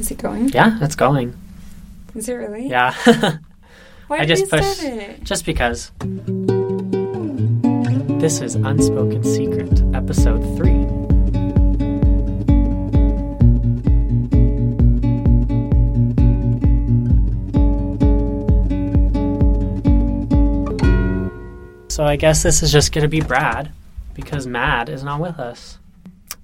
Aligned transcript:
Is 0.00 0.10
it 0.10 0.16
going? 0.16 0.48
Yeah, 0.48 0.78
it's 0.80 0.96
going. 0.96 1.34
Is 2.14 2.26
it 2.28 2.32
really? 2.32 2.68
Yeah. 2.68 2.94
Why 4.08 4.16
I 4.16 4.24
did 4.24 4.28
just 4.28 4.42
you 4.44 4.48
pushed- 4.48 4.78
start 4.80 4.92
it? 4.94 5.22
Just 5.24 5.44
because. 5.44 5.92
This 8.18 8.40
is 8.40 8.54
Unspoken 8.54 9.22
Secret, 9.22 9.82
Episode 9.94 10.40
3. 10.56 10.86
So 21.88 22.04
I 22.06 22.16
guess 22.16 22.42
this 22.42 22.62
is 22.62 22.72
just 22.72 22.92
going 22.92 23.02
to 23.02 23.08
be 23.08 23.20
Brad 23.20 23.72
because 24.14 24.46
Mad 24.46 24.88
is 24.88 25.02
not 25.02 25.20
with 25.20 25.38
us. 25.38 25.78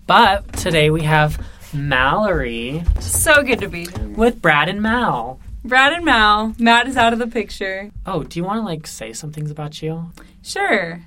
But 0.07 0.53
today 0.55 0.91
we 0.91 1.03
have 1.05 1.43
Mallory 1.73 2.83
So 3.01 3.43
good 3.43 3.61
to 3.61 3.69
be 3.69 3.87
here. 3.87 4.09
with 4.09 4.41
Brad 4.43 4.69
and 4.69 4.81
Mal. 4.83 5.39
Brad 5.65 5.93
and 5.93 6.05
Mal. 6.05 6.55
Matt 6.59 6.87
is 6.87 6.97
out 6.97 7.13
of 7.13 7.19
the 7.19 7.27
picture. 7.27 7.91
Oh, 8.07 8.23
do 8.23 8.39
you 8.39 8.45
want 8.45 8.59
to 8.61 8.65
like 8.65 8.87
say 8.87 9.13
some 9.13 9.33
things 9.33 9.51
about 9.51 9.83
you? 9.83 10.13
Sure. 10.43 11.03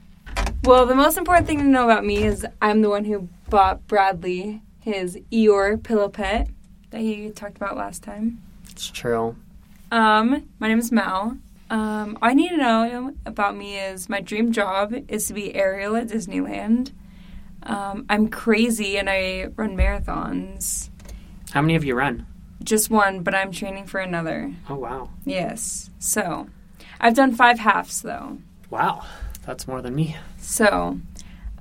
Well, 0.63 0.85
the 0.85 0.95
most 0.95 1.17
important 1.17 1.47
thing 1.47 1.59
to 1.59 1.63
know 1.63 1.85
about 1.85 2.05
me 2.05 2.23
is 2.23 2.45
I'm 2.61 2.81
the 2.81 2.89
one 2.89 3.05
who 3.05 3.29
bought 3.49 3.87
Bradley 3.87 4.61
his 4.81 5.17
Eeyore 5.31 5.81
pillow 5.81 6.09
pet 6.09 6.49
that 6.91 7.01
he 7.01 7.29
talked 7.29 7.57
about 7.57 7.77
last 7.77 8.03
time. 8.03 8.41
It's 8.69 8.89
true. 8.89 9.35
Um, 9.91 10.47
my 10.59 10.67
name 10.67 10.79
is 10.79 10.91
Mal. 10.91 11.37
Um, 11.69 12.17
all 12.21 12.29
I 12.29 12.33
need 12.33 12.49
to 12.49 12.57
know 12.57 13.13
about 13.25 13.55
me 13.55 13.77
is 13.77 14.09
my 14.09 14.21
dream 14.21 14.51
job 14.51 14.93
is 15.07 15.27
to 15.27 15.33
be 15.33 15.55
Ariel 15.55 15.95
at 15.95 16.07
Disneyland. 16.07 16.91
Um, 17.63 18.05
I'm 18.09 18.29
crazy 18.29 18.97
and 18.97 19.09
I 19.09 19.47
run 19.55 19.75
marathons. 19.75 20.89
How 21.51 21.61
many 21.61 21.73
have 21.73 21.83
you 21.83 21.95
run? 21.95 22.25
Just 22.63 22.89
one, 22.89 23.21
but 23.21 23.33
I'm 23.33 23.51
training 23.51 23.85
for 23.85 23.99
another. 23.99 24.53
Oh 24.69 24.75
wow. 24.75 25.09
Yes. 25.25 25.89
So, 25.99 26.47
I've 26.99 27.15
done 27.15 27.33
five 27.33 27.59
halves 27.59 28.01
though. 28.01 28.39
Wow. 28.69 29.05
That's 29.45 29.67
more 29.67 29.81
than 29.81 29.95
me. 29.95 30.15
So, 30.37 30.99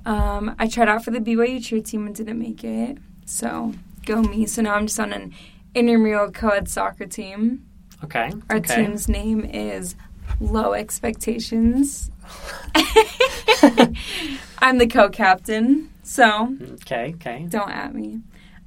um, 0.05 0.55
I 0.59 0.67
tried 0.67 0.89
out 0.89 1.03
for 1.03 1.11
the 1.11 1.19
BYU 1.19 1.63
cheer 1.63 1.81
team 1.81 2.05
and 2.05 2.15
didn't 2.15 2.37
make 2.37 2.63
it. 2.63 2.97
So, 3.25 3.73
go 4.05 4.21
me. 4.21 4.45
So 4.45 4.61
now 4.61 4.75
I'm 4.75 4.87
just 4.87 4.99
on 4.99 5.13
an 5.13 5.33
intramural 5.73 6.31
co-ed 6.31 6.69
soccer 6.69 7.05
team. 7.05 7.65
Okay. 8.03 8.31
Our 8.49 8.57
okay. 8.57 8.75
team's 8.75 9.07
name 9.09 9.45
is 9.45 9.95
Low 10.39 10.73
Expectations. 10.73 12.11
I'm 14.61 14.77
the 14.77 14.87
co-captain, 14.87 15.89
so 16.03 16.55
Okay, 16.73 17.13
okay. 17.15 17.45
don't 17.49 17.69
at 17.71 17.93
me. 17.93 18.19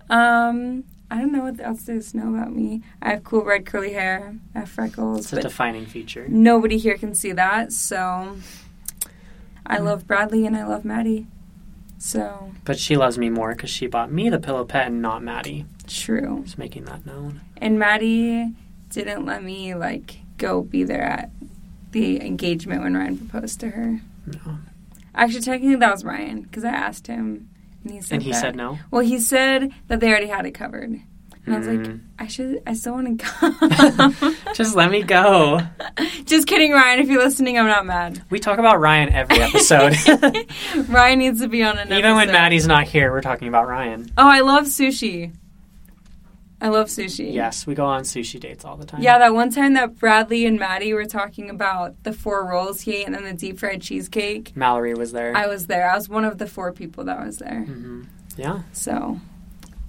Um, 0.09 0.85
I 1.11 1.19
don't 1.19 1.33
know 1.33 1.43
what 1.43 1.61
else 1.61 1.83
there 1.83 1.97
is 1.97 2.13
to 2.13 2.17
know 2.19 2.35
about 2.35 2.55
me. 2.55 2.83
I 3.03 3.11
have 3.11 3.25
cool 3.25 3.45
red 3.45 3.67
curly 3.67 3.93
hair. 3.93 4.35
I 4.55 4.61
have 4.61 4.71
freckles, 4.71 5.25
It's 5.27 5.33
a 5.35 5.43
defining 5.43 5.85
feature. 5.87 6.27
nobody 6.29 6.79
here 6.79 6.97
can 6.97 7.15
see 7.15 7.33
that. 7.33 7.73
So 7.73 8.37
I 9.67 9.79
Mm. 9.79 9.85
love 9.85 10.07
Bradley 10.07 10.47
and 10.47 10.57
I 10.57 10.65
love 10.67 10.85
Maddie. 10.85 11.27
So 11.99 12.53
But 12.65 12.79
she 12.79 12.97
loves 12.97 13.19
me 13.19 13.29
more 13.31 13.55
because 13.55 13.71
she 13.71 13.87
bought 13.87 14.11
me 14.11 14.29
the 14.29 14.39
pillow 14.41 14.65
pet 14.65 14.87
and 14.89 15.01
not 15.03 15.23
Maddie. 15.23 15.67
true. 15.87 16.41
Just 16.45 16.59
making 16.59 16.85
that 16.87 17.05
known. 17.07 17.43
And 17.59 17.79
Maddie 17.79 18.53
didn't 18.91 19.25
let 19.27 19.43
me 19.45 19.75
like 19.75 20.19
go 20.39 20.63
be 20.63 20.83
there 20.85 21.03
at 21.03 21.31
the 21.93 22.21
engagement 22.25 22.83
when 22.83 22.95
Ryan 22.97 23.19
proposed 23.19 23.61
to 23.61 23.71
her. 23.71 24.01
No. 24.27 24.59
Actually, 25.15 25.41
technically 25.43 25.77
that 25.77 25.93
was 25.93 26.05
Ryan 26.05 26.43
because 26.43 26.65
I 26.65 26.71
asked 26.71 27.07
him, 27.07 27.49
and 27.85 27.93
he 27.93 28.01
said 28.01 28.15
And 28.17 28.23
he 28.23 28.33
that- 28.33 28.41
said 28.41 28.57
no. 28.57 28.79
Well, 28.91 29.03
he 29.03 29.19
said 29.19 29.71
that 29.89 30.01
they 30.01 30.09
already 30.09 30.29
had 30.29 30.47
it 30.47 30.53
covered, 30.53 30.89
and 31.45 31.55
I 31.55 31.59
was 31.59 31.67
like, 31.67 31.79
Mm. 31.81 32.01
I 32.19 32.27
should, 32.29 32.63
I 32.67 32.73
still 32.75 32.93
want 32.95 33.19
to 33.21 33.25
come. 33.27 34.37
Just 34.55 34.77
let 34.77 34.91
me 34.91 35.03
go. 35.03 35.61
Just 36.25 36.47
kidding, 36.47 36.71
Ryan. 36.73 37.01
If 37.01 37.09
you're 37.09 37.23
listening, 37.23 37.59
I'm 37.59 37.67
not 37.67 37.85
mad. 37.85 38.23
We 38.31 38.39
talk 38.39 38.59
about 38.61 38.79
Ryan 38.81 39.13
every 39.13 39.41
episode. 39.41 39.95
Ryan 40.89 41.19
needs 41.19 41.41
to 41.41 41.49
be 41.49 41.63
on 41.65 41.79
an 41.79 41.93
Even 41.93 42.15
when. 42.15 42.29
Maddie's 42.29 42.67
not 42.69 42.85
here, 42.85 43.11
we're 43.11 43.21
talking 43.23 43.49
about 43.49 43.67
Ryan. 43.69 44.11
Oh, 44.17 44.29
I 44.29 44.41
love 44.41 44.65
sushi. 44.65 45.33
I 46.63 46.69
love 46.69 46.87
sushi. 46.87 47.35
Yes, 47.35 47.67
we 47.67 47.75
go 47.75 47.85
on 47.85 48.03
sushi 48.03 48.39
dates 48.39 48.65
all 48.65 48.77
the 48.77 48.87
time. 48.87 49.03
Yeah, 49.03 49.19
that 49.19 49.35
one 49.35 49.51
time 49.51 49.75
that 49.75 49.99
Bradley 49.99 50.47
and 50.47 50.59
Maddie 50.61 50.95
were 50.95 51.07
talking 51.07 51.51
about 51.51 52.01
the 52.05 52.13
four 52.13 52.47
rolls 52.47 52.83
he 52.83 52.99
ate 52.99 53.07
and 53.07 53.15
then 53.17 53.25
the 53.25 53.33
deep 53.35 53.59
fried 53.59 53.83
cheesecake. 53.83 54.57
Mallory 54.57 54.95
was 54.95 55.11
there. 55.11 55.37
I 55.37 55.49
was 55.49 55.67
there. 55.67 55.91
I 55.91 55.97
was 55.97 56.09
one 56.09 56.25
of 56.25 56.39
the 56.39 56.47
four 56.47 56.73
people 56.73 57.05
that 57.05 57.23
was 57.23 57.39
there. 57.39 57.67
Mm-hmm. 57.69 58.03
Yeah. 58.37 58.63
So, 58.73 59.21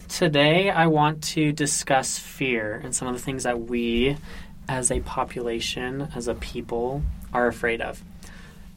Today, 0.09 0.69
I 0.69 0.87
want 0.87 1.23
to 1.23 1.51
discuss 1.51 2.19
fear 2.19 2.81
and 2.83 2.93
some 2.93 3.07
of 3.07 3.15
the 3.15 3.21
things 3.21 3.43
that 3.43 3.61
we, 3.61 4.17
as 4.67 4.91
a 4.91 4.99
population, 4.99 6.09
as 6.15 6.27
a 6.27 6.35
people, 6.35 7.01
are 7.33 7.47
afraid 7.47 7.81
of. 7.81 8.03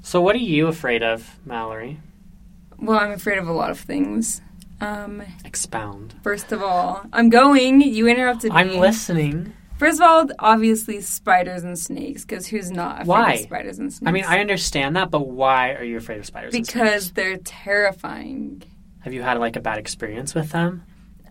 So, 0.02 0.20
what 0.20 0.34
are 0.34 0.38
you 0.38 0.66
afraid 0.66 1.02
of, 1.02 1.38
Mallory? 1.44 2.00
well, 2.78 2.98
I'm 2.98 3.12
afraid 3.12 3.38
of 3.38 3.48
a 3.48 3.52
lot 3.52 3.70
of 3.70 3.80
things. 3.80 4.40
Um, 4.80 5.22
Expound. 5.44 6.14
first 6.22 6.52
of 6.52 6.62
all, 6.62 7.02
I'm 7.12 7.30
going. 7.30 7.80
You 7.80 8.06
interrupted 8.08 8.52
me. 8.52 8.58
I'm 8.58 8.76
listening. 8.78 9.52
First 9.78 10.00
of 10.00 10.06
all, 10.08 10.26
obviously 10.38 11.00
spiders 11.02 11.62
and 11.62 11.78
snakes, 11.78 12.24
because 12.24 12.46
who's 12.46 12.70
not 12.70 12.96
afraid 13.02 13.06
Why? 13.08 13.32
of 13.34 13.40
spiders 13.40 13.78
and 13.78 13.92
snakes? 13.92 14.08
I 14.08 14.12
mean, 14.12 14.24
I 14.24 14.40
understand 14.40 14.96
that, 14.96 15.10
but 15.10 15.28
why 15.28 15.72
are 15.74 15.84
you 15.84 15.98
afraid 15.98 16.18
of 16.18 16.26
spiders? 16.26 16.54
and 16.54 16.66
because 16.66 17.12
they're 17.12 17.36
terrifying. 17.38 18.62
have 19.00 19.12
you 19.12 19.22
had 19.22 19.38
like 19.38 19.56
a 19.56 19.60
bad 19.60 19.78
experience 19.78 20.34
with 20.34 20.50
them? 20.52 20.82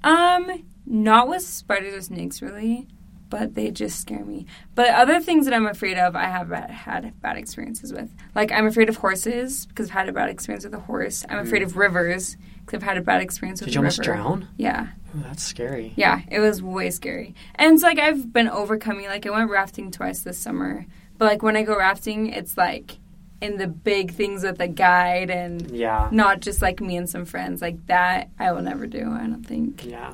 Um, 0.03 0.63
not 0.85 1.27
with 1.27 1.41
spiders 1.41 1.93
or 1.95 2.01
snakes 2.01 2.41
really, 2.41 2.87
but 3.29 3.55
they 3.55 3.71
just 3.71 3.99
scare 3.99 4.23
me. 4.23 4.45
But 4.75 4.89
other 4.89 5.19
things 5.19 5.45
that 5.45 5.53
I'm 5.53 5.65
afraid 5.65 5.97
of, 5.97 6.15
I 6.15 6.25
have 6.25 6.49
bad, 6.49 6.69
had 6.69 7.19
bad 7.21 7.37
experiences 7.37 7.91
with. 7.91 8.09
Like 8.35 8.51
I'm 8.51 8.67
afraid 8.67 8.89
of 8.89 8.97
horses 8.97 9.65
because 9.65 9.87
I've 9.89 9.93
had 9.93 10.09
a 10.09 10.13
bad 10.13 10.29
experience 10.29 10.63
with 10.65 10.73
a 10.73 10.79
horse. 10.79 11.25
I'm 11.29 11.39
afraid 11.39 11.61
of 11.63 11.75
rivers 11.77 12.37
because 12.65 12.77
I've 12.77 12.83
had 12.83 12.97
a 12.97 13.01
bad 13.01 13.21
experience 13.21 13.59
with 13.61 13.67
Did 13.69 13.75
you 13.75 13.79
almost 13.81 13.99
river. 13.99 14.13
drown? 14.13 14.47
Yeah, 14.57 14.87
Ooh, 15.15 15.21
that's 15.23 15.43
scary. 15.43 15.93
yeah, 15.95 16.21
it 16.29 16.39
was 16.39 16.61
way 16.61 16.89
scary. 16.91 17.35
And 17.55 17.73
it's 17.73 17.83
like 17.83 17.99
I've 17.99 18.31
been 18.31 18.47
overcoming. 18.49 19.05
Like 19.07 19.25
I 19.25 19.29
went 19.31 19.49
rafting 19.49 19.91
twice 19.91 20.21
this 20.21 20.37
summer, 20.37 20.85
but 21.17 21.25
like 21.25 21.41
when 21.43 21.55
I 21.55 21.63
go 21.63 21.77
rafting, 21.77 22.27
it's 22.27 22.57
like 22.57 22.97
in 23.41 23.57
the 23.57 23.67
big 23.67 24.13
things 24.13 24.43
with 24.43 24.59
a 24.61 24.67
guide 24.67 25.29
and 25.29 25.69
Yeah. 25.71 26.07
not 26.11 26.39
just 26.39 26.61
like 26.61 26.79
me 26.79 26.95
and 26.95 27.09
some 27.09 27.25
friends. 27.25 27.61
Like 27.61 27.85
that, 27.87 28.29
I 28.39 28.51
will 28.53 28.61
never 28.61 28.87
do. 28.87 29.11
I 29.11 29.27
don't 29.27 29.43
think. 29.43 29.83
Yeah. 29.85 30.13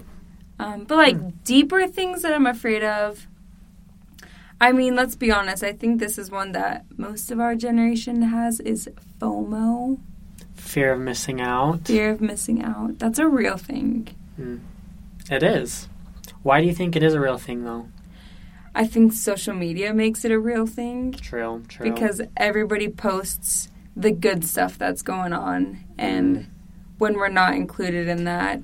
Um, 0.63 0.83
but 0.85 0.95
like 0.97 1.43
deeper 1.43 1.87
things 1.87 2.21
that 2.21 2.33
I'm 2.33 2.45
afraid 2.47 2.83
of. 2.83 3.27
I 4.59 4.71
mean, 4.73 4.95
let's 4.95 5.15
be 5.15 5.31
honest. 5.31 5.63
I 5.63 5.73
think 5.73 5.99
this 5.99 6.19
is 6.19 6.29
one 6.29 6.51
that 6.51 6.85
most 6.95 7.31
of 7.31 7.39
our 7.39 7.55
generation 7.55 8.21
has 8.21 8.59
is 8.59 8.87
FOMO, 9.19 9.99
Fear 10.53 10.93
of 10.93 10.99
missing 10.99 11.41
out. 11.41 11.87
fear 11.87 12.11
of 12.11 12.21
missing 12.21 12.61
out. 12.63 12.99
That's 12.99 13.17
a 13.17 13.27
real 13.27 13.57
thing. 13.57 14.07
It 15.31 15.41
is. 15.43 15.87
Why 16.43 16.61
do 16.61 16.67
you 16.67 16.73
think 16.75 16.95
it 16.95 17.01
is 17.03 17.13
a 17.15 17.19
real 17.19 17.37
thing, 17.39 17.63
though? 17.63 17.87
I 18.75 18.85
think 18.85 19.13
social 19.13 19.53
media 19.55 19.93
makes 19.93 20.23
it 20.25 20.31
a 20.31 20.39
real 20.39 20.65
thing 20.65 21.13
True. 21.13 21.63
True. 21.67 21.91
because 21.91 22.21
everybody 22.37 22.87
posts 22.87 23.69
the 23.95 24.11
good 24.11 24.45
stuff 24.45 24.77
that's 24.77 25.01
going 25.01 25.33
on, 25.33 25.79
and 25.97 26.49
when 26.99 27.15
we're 27.15 27.27
not 27.29 27.55
included 27.55 28.07
in 28.07 28.23
that, 28.25 28.61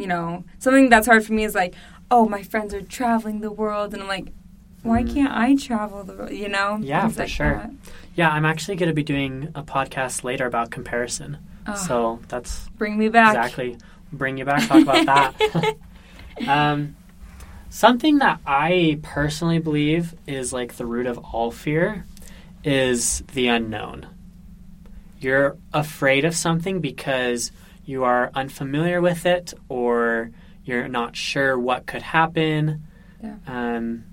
you 0.00 0.06
know, 0.06 0.44
something 0.58 0.88
that's 0.88 1.06
hard 1.06 1.24
for 1.24 1.32
me 1.32 1.44
is 1.44 1.54
like, 1.54 1.74
oh, 2.10 2.28
my 2.28 2.42
friends 2.42 2.74
are 2.74 2.82
traveling 2.82 3.40
the 3.40 3.52
world, 3.52 3.92
and 3.94 4.02
I'm 4.02 4.08
like, 4.08 4.32
why 4.82 5.02
Mm. 5.02 5.12
can't 5.14 5.32
I 5.32 5.54
travel 5.56 6.02
the 6.04 6.14
world? 6.14 6.30
You 6.32 6.48
know? 6.48 6.78
Yeah, 6.80 7.02
Things 7.02 7.14
for 7.14 7.20
like 7.22 7.28
sure. 7.28 7.54
that. 7.56 7.70
Yeah, 8.14 8.30
I'm 8.30 8.44
actually 8.44 8.76
going 8.76 8.88
to 8.88 8.94
be 8.94 9.02
doing 9.02 9.48
a 9.54 9.62
podcast 9.62 10.24
later 10.24 10.46
about 10.46 10.70
comparison. 10.70 11.38
Ah, 11.66 11.74
So 11.74 12.20
that's 12.28 12.68
bring 12.78 12.96
me 12.98 13.08
back. 13.10 13.34
exactly 13.36 13.76
bring 14.12 14.38
you 14.38 14.44
back. 14.44 14.66
Talk 14.66 14.82
about 14.82 15.06
that. 15.06 15.76
um, 16.48 16.96
something 17.68 18.18
that 18.18 18.40
I 18.46 18.98
personally 19.02 19.58
believe 19.58 20.14
is 20.26 20.52
like 20.52 20.76
the 20.76 20.86
root 20.86 21.06
of 21.06 21.18
all 21.18 21.50
fear 21.50 22.04
is 22.64 23.22
the 23.34 23.48
unknown. 23.48 24.06
You're 25.20 25.56
afraid 25.72 26.24
of 26.24 26.34
something 26.34 26.80
because 26.80 27.52
you 27.90 28.04
are 28.04 28.30
unfamiliar 28.34 29.00
with 29.00 29.26
it, 29.26 29.52
or 29.68 30.30
you're 30.64 30.88
not 30.88 31.16
sure 31.16 31.58
what 31.58 31.86
could 31.86 32.02
happen. 32.02 32.84
Yeah. 33.22 33.34
Um, 33.46 34.04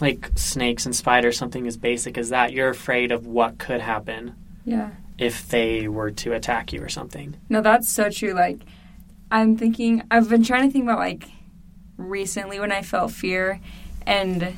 like 0.00 0.30
snakes 0.36 0.86
and 0.86 0.96
spiders, 0.96 1.36
something 1.36 1.66
as 1.66 1.76
basic 1.76 2.18
as 2.18 2.30
that. 2.30 2.52
You're 2.52 2.70
afraid 2.70 3.12
of 3.12 3.26
what 3.26 3.58
could 3.58 3.80
happen 3.80 4.34
Yeah. 4.64 4.90
if 5.18 5.48
they 5.48 5.86
were 5.86 6.10
to 6.10 6.32
attack 6.32 6.72
you 6.72 6.82
or 6.82 6.88
something. 6.88 7.36
No, 7.48 7.60
that's 7.60 7.88
so 7.88 8.10
true. 8.10 8.32
Like, 8.32 8.58
I'm 9.30 9.56
thinking, 9.56 10.02
I've 10.10 10.28
been 10.28 10.42
trying 10.42 10.66
to 10.66 10.72
think 10.72 10.84
about 10.84 10.98
like 10.98 11.28
recently 11.96 12.58
when 12.58 12.72
I 12.72 12.82
felt 12.82 13.12
fear, 13.12 13.60
and 14.06 14.56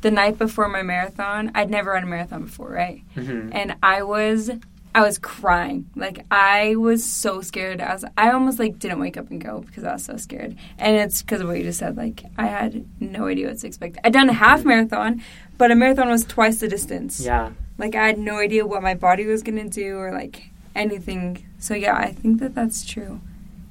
the 0.00 0.10
night 0.10 0.38
before 0.38 0.68
my 0.68 0.82
marathon, 0.82 1.50
I'd 1.54 1.70
never 1.70 1.90
run 1.92 2.04
a 2.04 2.06
marathon 2.06 2.44
before, 2.44 2.70
right? 2.70 3.02
hmm 3.14 3.50
And 3.52 3.76
I 3.82 4.02
was 4.02 4.50
I 4.94 5.02
was 5.02 5.18
crying. 5.18 5.90
Like 5.96 6.24
I 6.30 6.76
was 6.76 7.04
so 7.04 7.40
scared. 7.40 7.80
I 7.80 7.92
was 7.94 8.04
I 8.16 8.30
almost 8.30 8.58
like 8.58 8.78
didn't 8.78 9.00
wake 9.00 9.16
up 9.16 9.30
and 9.30 9.40
go 9.40 9.60
because 9.60 9.82
I 9.84 9.92
was 9.94 10.04
so 10.04 10.16
scared. 10.16 10.56
And 10.78 10.96
it's 10.96 11.20
because 11.22 11.40
of 11.40 11.48
what 11.48 11.58
you 11.58 11.64
just 11.64 11.80
said. 11.80 11.96
Like 11.96 12.22
I 12.38 12.46
had 12.46 12.84
no 13.00 13.26
idea 13.26 13.48
what 13.48 13.58
to 13.58 13.66
expect. 13.66 13.98
I'd 14.04 14.12
done 14.12 14.28
a 14.28 14.34
half 14.34 14.64
marathon, 14.64 15.22
but 15.58 15.70
a 15.70 15.74
marathon 15.74 16.08
was 16.08 16.24
twice 16.24 16.60
the 16.60 16.68
distance. 16.68 17.20
Yeah. 17.20 17.50
Like 17.76 17.94
I 17.96 18.06
had 18.06 18.18
no 18.18 18.38
idea 18.38 18.64
what 18.66 18.82
my 18.82 18.94
body 18.94 19.26
was 19.26 19.42
gonna 19.42 19.68
do 19.68 19.96
or 19.96 20.12
like 20.12 20.50
anything. 20.76 21.44
So 21.58 21.74
yeah, 21.74 21.96
I 21.96 22.12
think 22.12 22.38
that 22.40 22.54
that's 22.54 22.84
true. 22.84 23.20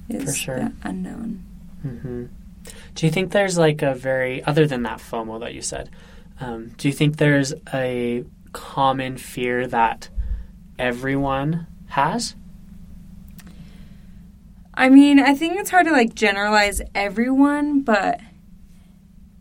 Is 0.09 0.25
For 0.25 0.31
sure. 0.37 0.59
the 0.59 0.73
unknown. 0.83 1.43
hmm 1.81 2.25
Do 2.95 3.05
you 3.05 3.11
think 3.11 3.31
there's 3.31 3.57
like 3.57 3.81
a 3.81 3.95
very 3.95 4.43
other 4.43 4.67
than 4.67 4.83
that 4.83 4.99
FOMO 4.99 5.39
that 5.39 5.53
you 5.53 5.61
said? 5.61 5.89
Um, 6.41 6.71
do 6.77 6.89
you 6.89 6.93
think 6.93 7.15
there's 7.17 7.53
a 7.73 8.25
common 8.51 9.17
fear 9.17 9.65
that 9.67 10.09
everyone 10.77 11.67
has? 11.87 12.35
I 14.73 14.89
mean, 14.89 15.19
I 15.19 15.35
think 15.35 15.59
it's 15.59 15.69
hard 15.69 15.85
to 15.85 15.91
like 15.91 16.15
generalize 16.15 16.81
everyone, 16.95 17.81
but 17.81 18.19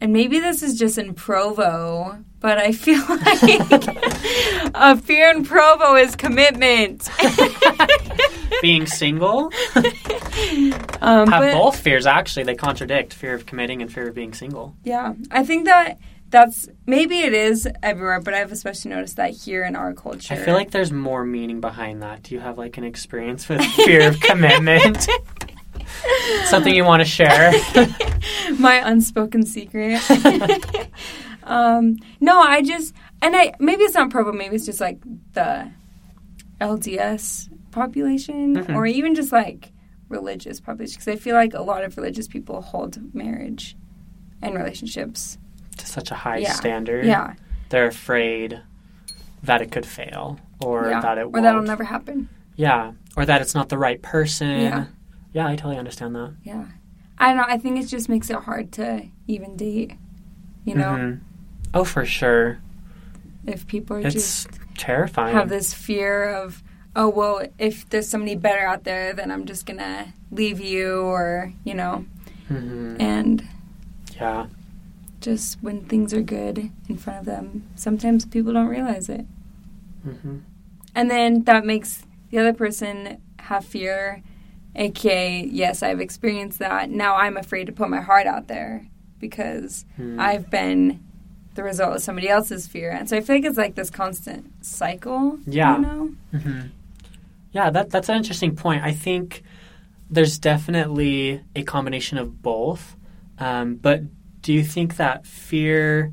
and 0.01 0.13
maybe 0.13 0.41
this 0.41 0.63
is 0.63 0.79
just 0.79 0.99
in 0.99 1.15
Provo, 1.15 2.23
but 2.41 2.59
I 2.59 2.73
feel 2.73 3.01
like 3.09 4.73
a 4.75 4.97
fear 4.97 5.31
in 5.31 5.45
Provo 5.45 5.95
is 5.95 6.17
commitment. 6.17 7.09
Being 8.61 8.87
single 8.87 9.51
um, 11.01 11.29
have 11.29 11.43
but- 11.43 11.53
both 11.53 11.79
fears 11.79 12.07
actually. 12.07 12.45
They 12.45 12.55
contradict 12.55 13.13
fear 13.15 13.35
of 13.35 13.47
committing 13.47 13.83
and 13.83 13.93
fear 13.93 14.09
of 14.09 14.15
being 14.15 14.35
single. 14.35 14.77
Yeah, 14.85 15.15
I 15.31 15.45
think 15.45 15.65
that 15.65 15.99
that's 16.33 16.69
maybe 16.87 17.19
it 17.21 17.33
is 17.35 17.69
everywhere, 17.83 18.21
but 18.21 18.35
I've 18.35 18.51
especially 18.51 18.91
noticed 18.91 19.17
that 19.17 19.31
here 19.31 19.63
in 19.63 19.77
our 19.77 19.93
culture. 19.93 20.35
I 20.35 20.39
feel 20.39 20.55
like 20.55 20.73
there's 20.73 20.91
more 20.91 21.25
meaning 21.25 21.61
behind 21.61 22.03
that. 22.03 22.25
Do 22.25 22.35
you 22.35 22.41
have 22.41 22.59
like 22.59 22.77
an 22.79 22.85
experience 22.85 23.49
with 23.49 23.63
fear 23.63 24.09
of 24.09 24.19
commitment? 24.21 25.07
Something 26.47 26.75
you 26.75 26.85
want 26.85 27.01
to 27.03 27.05
share? 27.09 27.53
my 28.59 28.77
unspoken 28.85 29.45
secret. 29.45 30.01
um, 31.45 31.99
no, 32.21 32.41
I 32.41 32.63
just 32.63 32.95
and 33.21 33.37
I 33.37 33.53
maybe 33.61 33.83
it's 33.85 33.95
not 33.95 34.11
Provo, 34.11 34.33
maybe 34.33 34.57
it's 34.57 34.67
just 34.67 34.81
like 34.81 34.99
the 35.35 35.71
LDS 36.61 37.49
population, 37.73 38.57
Mhm. 38.57 38.75
or 38.75 38.87
even 38.87 39.15
just 39.15 39.33
like 39.33 39.71
religious 40.09 40.61
population. 40.61 40.95
Because 40.99 41.09
I 41.09 41.17
feel 41.17 41.35
like 41.35 41.55
a 41.55 41.63
lot 41.63 41.85
of 41.85 41.97
religious 41.97 42.27
people 42.27 42.63
hold 42.63 43.15
marriage 43.15 43.77
and 44.41 44.55
relationships. 44.55 45.39
To 45.79 45.87
such 45.87 46.11
a 46.11 46.15
high 46.15 46.39
Yeah. 46.39 46.53
standard. 46.53 47.05
Yeah, 47.07 47.35
They're 47.71 47.87
afraid 47.87 48.61
that 49.43 49.61
it 49.63 49.71
could 49.73 49.87
fail 49.87 50.39
or 50.61 50.89
yeah. 50.91 51.01
that 51.01 51.19
it 51.19 51.23
or 51.23 51.29
won't. 51.29 51.43
that'll 51.45 51.63
never 51.63 51.85
happen. 51.85 52.29
Yeah, 52.57 52.93
or 53.17 53.25
that 53.27 53.41
it's 53.41 53.55
not 53.55 53.69
the 53.69 53.79
right 53.79 54.01
person. 54.03 54.61
Yeah. 54.61 54.85
Yeah, 55.33 55.47
I 55.49 55.57
totally 55.57 55.79
understand 55.79 56.15
that. 56.15 56.35
Yeah, 56.45 56.67
I 57.19 57.29
don't 57.29 57.37
know. 57.39 57.45
I 57.49 57.57
think 57.59 57.79
it 57.81 57.87
just 57.87 58.09
makes 58.09 58.29
it 58.31 58.37
hard 58.37 58.71
to 58.73 59.07
even 59.27 59.57
date. 59.57 59.95
You 60.65 60.75
know, 60.75 60.93
Mhm. 60.93 61.21
Oh, 61.75 61.85
for 61.85 62.05
sure. 62.05 62.59
if 63.47 63.67
people 63.67 63.97
are 63.97 64.01
It's 64.01 64.15
just 64.15 64.49
terrifying. 64.77 65.35
have 65.35 65.49
this 65.49 65.75
fear 65.75 66.25
of 66.33 66.63
oh 66.95 67.09
well 67.09 67.43
if 67.59 67.89
there's 67.91 68.09
somebody 68.09 68.37
better 68.37 68.65
out 68.65 68.85
there 68.85 69.13
then 69.15 69.31
i'm 69.33 69.47
just 69.47 69.67
gonna 69.67 70.13
leave 70.31 70.61
you 70.61 71.01
or 71.01 71.53
you 71.65 71.75
know 71.75 72.05
Mhm. 72.49 73.01
and 73.01 73.43
Yeah. 74.15 74.47
Just 75.23 75.63
when 75.63 75.85
things 75.87 76.13
are 76.13 76.23
good 76.23 76.71
in 76.89 76.97
front 76.97 77.19
of 77.21 77.25
them 77.25 77.67
sometimes 77.75 78.25
people 78.27 78.53
don't 78.53 78.69
realize 78.69 79.09
it 79.09 79.25
hmm 80.03 80.39
and 80.95 81.11
then 81.11 81.45
that 81.45 81.65
makes 81.65 82.05
the 82.31 82.39
other 82.39 82.53
person 82.53 83.21
have 83.39 83.65
fear 83.65 84.23
aka 84.77 85.45
yes 85.51 85.83
i've 85.83 86.01
experienced 86.01 86.59
that 86.59 86.91
now 86.91 87.15
i'm 87.17 87.37
afraid 87.37 87.67
to 87.67 87.73
put 87.73 87.89
my 87.89 88.01
heart 88.01 88.27
out 88.27 88.49
there 88.49 88.87
because 89.21 89.85
Hmm. 89.97 90.19
i've 90.21 90.51
been 90.51 91.01
the 91.55 91.63
result 91.63 91.95
of 91.97 92.03
somebody 92.03 92.29
else's 92.29 92.67
fear 92.67 92.91
and 92.91 93.09
so 93.09 93.17
i 93.17 93.21
feel 93.21 93.37
like 93.37 93.45
it's 93.45 93.59
like 93.59 93.75
this 93.75 93.91
constant 93.91 94.65
cycle 94.65 95.39
Yeah. 95.47 95.77
you 95.77 95.83
know 95.83 96.11
hmm 96.39 96.61
Yeah, 97.53 97.69
that 97.71 97.91
that's 97.91 98.09
an 98.09 98.17
interesting 98.17 98.57
point. 98.57 98.83
I 98.83 98.93
think 98.93 99.43
there's 100.09 100.39
definitely 100.39 101.43
a 101.55 101.63
combination 101.65 102.17
of 102.17 102.41
both. 102.43 102.97
Um, 103.39 103.75
but 103.77 104.01
do 104.43 104.53
you 104.53 104.63
think 104.63 104.97
that 104.97 105.27
fear 105.27 106.13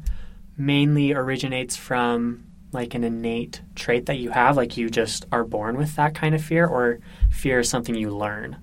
mainly 0.58 1.14
originates 1.14 1.76
from 1.76 2.46
like 2.72 2.94
an 2.94 3.04
innate 3.04 3.62
trait 3.76 4.06
that 4.06 4.20
you 4.20 4.30
have, 4.30 4.56
like 4.56 4.78
you 4.78 4.90
just 4.90 5.26
are 5.32 5.44
born 5.44 5.76
with 5.76 5.96
that 5.96 6.14
kind 6.14 6.36
of 6.36 6.44
fear, 6.44 6.68
or 6.68 7.00
fear 7.32 7.60
is 7.60 7.70
something 7.70 7.96
you 7.96 8.12
learn? 8.16 8.58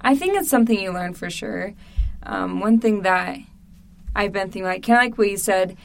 I 0.00 0.14
think 0.16 0.36
it's 0.36 0.48
something 0.48 0.78
you 0.78 0.92
learn 0.92 1.14
for 1.14 1.28
sure. 1.28 1.74
Um, 2.22 2.60
one 2.60 2.78
thing 2.78 3.02
that 3.02 3.38
I've 4.14 4.32
been 4.32 4.44
thinking, 4.44 4.64
like, 4.64 4.84
kind 4.84 4.98
of 4.98 5.02
like 5.04 5.18
what 5.18 5.30
you 5.30 5.36
said, 5.36 5.76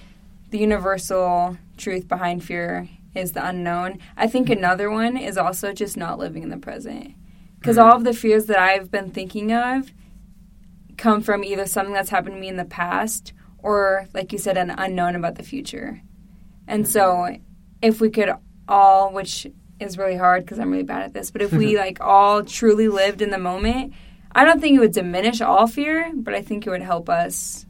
the 0.52 0.60
universal 0.60 1.58
truth 1.78 2.08
behind 2.08 2.44
fear 2.44 2.88
is 3.16 3.32
the 3.32 3.46
unknown. 3.46 3.98
I 4.16 4.28
think 4.28 4.50
another 4.50 4.92
one 4.92 5.18
is 5.18 5.38
also 5.38 5.74
just 5.74 5.98
not 5.98 6.20
living 6.20 6.44
in 6.44 6.50
the 6.50 6.58
present. 6.58 7.16
Because 7.60 7.78
Mhm. 7.78 7.84
all 7.84 7.96
of 7.96 8.04
the 8.04 8.14
fears 8.14 8.46
that 8.46 8.60
I've 8.60 8.92
been 8.92 9.10
thinking 9.10 9.52
of 9.52 9.92
come 11.04 11.22
from 11.22 11.44
either 11.44 11.66
something 11.66 11.94
that's 11.94 12.10
happened 12.10 12.36
to 12.36 12.40
me 12.40 12.48
in 12.48 12.56
the 12.56 12.64
past 12.64 13.34
or, 13.58 14.08
like 14.14 14.32
you 14.32 14.40
said, 14.40 14.58
an 14.58 14.70
unknown 14.70 15.16
about 15.16 15.36
the 15.36 15.44
future. 15.44 16.02
And 16.66 16.88
so, 16.88 17.38
if 17.82 18.00
we 18.00 18.10
could 18.10 18.34
all, 18.70 19.12
which 19.12 19.46
is 19.82 19.98
really 19.98 20.16
hard 20.16 20.46
because 20.46 20.60
I'm 20.60 20.72
really 20.72 20.84
bad 20.84 21.02
at 21.04 21.14
this, 21.14 21.30
but 21.30 21.42
if 21.42 21.52
we 21.52 21.78
like 21.86 22.00
all 22.00 22.44
truly 22.44 22.88
lived 22.88 23.22
in 23.22 23.32
the 23.32 23.38
moment, 23.38 23.94
I 24.32 24.46
don't 24.46 24.62
think 24.62 24.78
it 24.78 24.80
would 24.80 24.94
diminish 24.94 25.42
all 25.42 25.68
fear, 25.68 26.10
but 26.16 26.34
I 26.34 26.42
think 26.42 26.66
it 26.66 26.70
would 26.70 26.82
help 26.82 27.10
us 27.10 27.66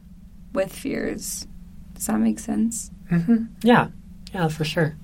with 0.52 0.72
fears. 0.72 1.48
Does 1.94 2.06
that 2.06 2.20
make 2.20 2.38
sense? 2.38 2.92
Mm-hmm. 3.10 3.46
Yeah, 3.62 3.88
yeah, 4.32 4.46
for 4.46 4.64
sure. 4.64 4.96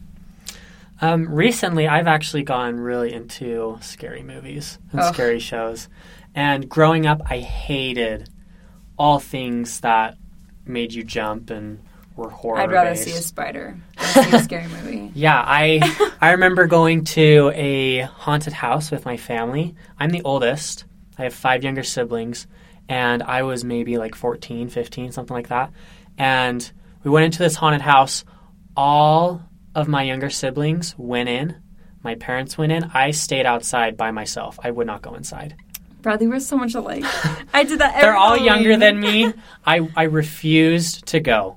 Um, 1.02 1.32
recently, 1.34 1.88
I've 1.88 2.06
actually 2.06 2.44
gone 2.44 2.78
really 2.78 3.12
into 3.12 3.78
scary 3.80 4.22
movies 4.22 4.78
and 4.92 5.00
Ugh. 5.00 5.14
scary 5.14 5.40
shows. 5.40 5.88
And 6.34 6.68
growing 6.68 7.06
up, 7.06 7.22
I 7.28 7.38
hated 7.38 8.28
all 8.98 9.18
things 9.18 9.80
that 9.80 10.16
made 10.64 10.92
you 10.92 11.02
jump 11.02 11.50
and 11.50 11.80
were 12.16 12.30
horror. 12.30 12.60
I'd 12.60 12.70
rather 12.70 12.90
based. 12.90 13.04
see 13.04 13.12
a 13.12 13.22
spider 13.22 13.76
than 13.96 14.24
see 14.24 14.36
a 14.36 14.40
scary 14.44 14.68
movie. 14.68 15.10
Yeah, 15.14 15.42
I 15.44 16.12
I 16.20 16.32
remember 16.32 16.66
going 16.66 17.04
to 17.04 17.50
a 17.54 18.00
haunted 18.02 18.52
house 18.52 18.90
with 18.90 19.04
my 19.04 19.16
family. 19.16 19.74
I'm 19.98 20.10
the 20.10 20.22
oldest. 20.22 20.84
I 21.18 21.24
have 21.24 21.34
five 21.34 21.64
younger 21.64 21.82
siblings 21.82 22.46
and 22.88 23.22
I 23.22 23.42
was 23.42 23.64
maybe 23.64 23.98
like 23.98 24.14
14, 24.14 24.68
15, 24.68 25.12
something 25.12 25.34
like 25.34 25.48
that. 25.48 25.72
And 26.18 26.70
we 27.04 27.10
went 27.10 27.24
into 27.24 27.38
this 27.38 27.54
haunted 27.54 27.82
house. 27.82 28.24
All 28.76 29.42
of 29.74 29.88
my 29.88 30.02
younger 30.02 30.30
siblings 30.30 30.94
went 30.98 31.28
in. 31.28 31.56
My 32.02 32.14
parents 32.14 32.58
went 32.58 32.72
in. 32.72 32.90
I 32.94 33.10
stayed 33.12 33.46
outside 33.46 33.96
by 33.96 34.10
myself. 34.10 34.58
I 34.62 34.70
would 34.70 34.86
not 34.86 35.02
go 35.02 35.14
inside. 35.14 35.54
Bradley, 36.02 36.26
we're 36.26 36.40
so 36.40 36.56
much 36.56 36.74
alike. 36.74 37.04
I 37.52 37.64
did 37.64 37.78
that. 37.80 37.94
They're 38.00 38.16
all 38.16 38.36
Halloween. 38.36 38.46
younger 38.46 38.76
than 38.76 39.00
me. 39.00 39.32
I, 39.66 39.88
I 39.96 40.04
refused 40.04 41.06
to 41.06 41.20
go. 41.20 41.56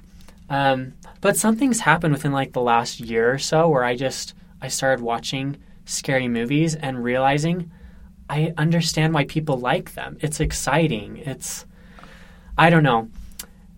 Um, 0.49 0.93
but 1.21 1.37
something's 1.37 1.79
happened 1.79 2.13
within 2.13 2.31
like 2.31 2.53
the 2.53 2.61
last 2.61 2.99
year 2.99 3.31
or 3.33 3.39
so 3.39 3.69
where 3.69 3.83
I 3.83 3.95
just 3.95 4.33
I 4.61 4.67
started 4.67 5.03
watching 5.03 5.57
scary 5.85 6.27
movies 6.27 6.75
and 6.75 7.03
realizing 7.03 7.71
I 8.29 8.53
understand 8.57 9.13
why 9.13 9.25
people 9.25 9.57
like 9.57 9.93
them. 9.93 10.17
It's 10.19 10.39
exciting. 10.39 11.17
It's 11.17 11.65
I 12.57 12.69
don't 12.69 12.83
know. 12.83 13.09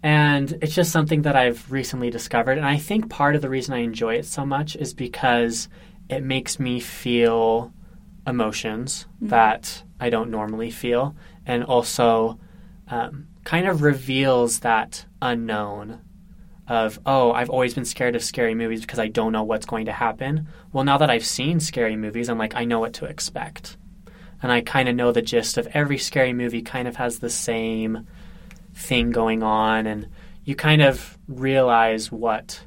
And 0.04 0.58
it's 0.62 0.76
just 0.76 0.92
something 0.92 1.24
that 1.24 1.36
I've 1.36 1.72
recently 1.72 2.10
discovered. 2.10 2.58
And 2.58 2.66
I 2.66 2.78
think 2.78 3.10
part 3.10 3.36
of 3.36 3.42
the 3.42 3.50
reason 3.50 3.74
I 3.74 3.80
enjoy 3.80 4.16
it 4.16 4.26
so 4.26 4.46
much 4.46 4.76
is 4.76 4.94
because 4.94 5.68
it 6.10 6.24
makes 6.24 6.60
me 6.60 6.80
feel 6.80 7.74
emotions 8.28 9.06
that 9.22 9.84
I 10.00 10.10
don't 10.10 10.32
normally 10.32 10.72
feel. 10.72 11.16
And 11.46 11.64
also 11.64 12.40
um, 12.88 13.28
kind 13.44 13.68
of 13.68 13.82
reveals 13.82 14.60
that 14.60 15.06
unknown 15.22 16.02
of, 16.68 17.00
oh, 17.06 17.32
I've 17.32 17.50
always 17.50 17.76
been 17.76 17.86
scared 17.86 18.16
of 18.16 18.24
scary 18.24 18.56
movies 18.56 18.82
because 18.82 19.00
I 19.00 19.08
don't 19.08 19.32
know 19.32 19.44
what's 19.44 19.68
going 19.68 19.86
to 19.86 19.92
happen. 19.92 20.48
Well, 20.74 20.84
now 20.84 20.98
that 20.98 21.10
I've 21.10 21.26
seen 21.26 21.60
scary 21.60 21.96
movies, 21.96 22.30
I'm 22.30 22.40
like, 22.40 22.56
I 22.56 22.66
know 22.66 22.80
what 22.80 22.94
to 22.94 23.06
expect. 23.06 23.78
And 24.42 24.52
I 24.52 24.62
kind 24.62 24.90
of 24.90 24.96
know 24.96 25.12
the 25.12 25.22
gist 25.22 25.58
of 25.58 25.68
every 25.68 25.98
scary 25.98 26.34
movie 26.34 26.62
kind 26.62 26.88
of 26.88 26.96
has 26.96 27.20
the 27.20 27.30
same 27.30 28.08
thing 28.74 29.12
going 29.12 29.44
on. 29.44 29.86
And 29.86 30.10
you 30.44 30.56
kind 30.56 30.82
of 30.82 31.18
realize 31.28 32.12
what 32.12 32.64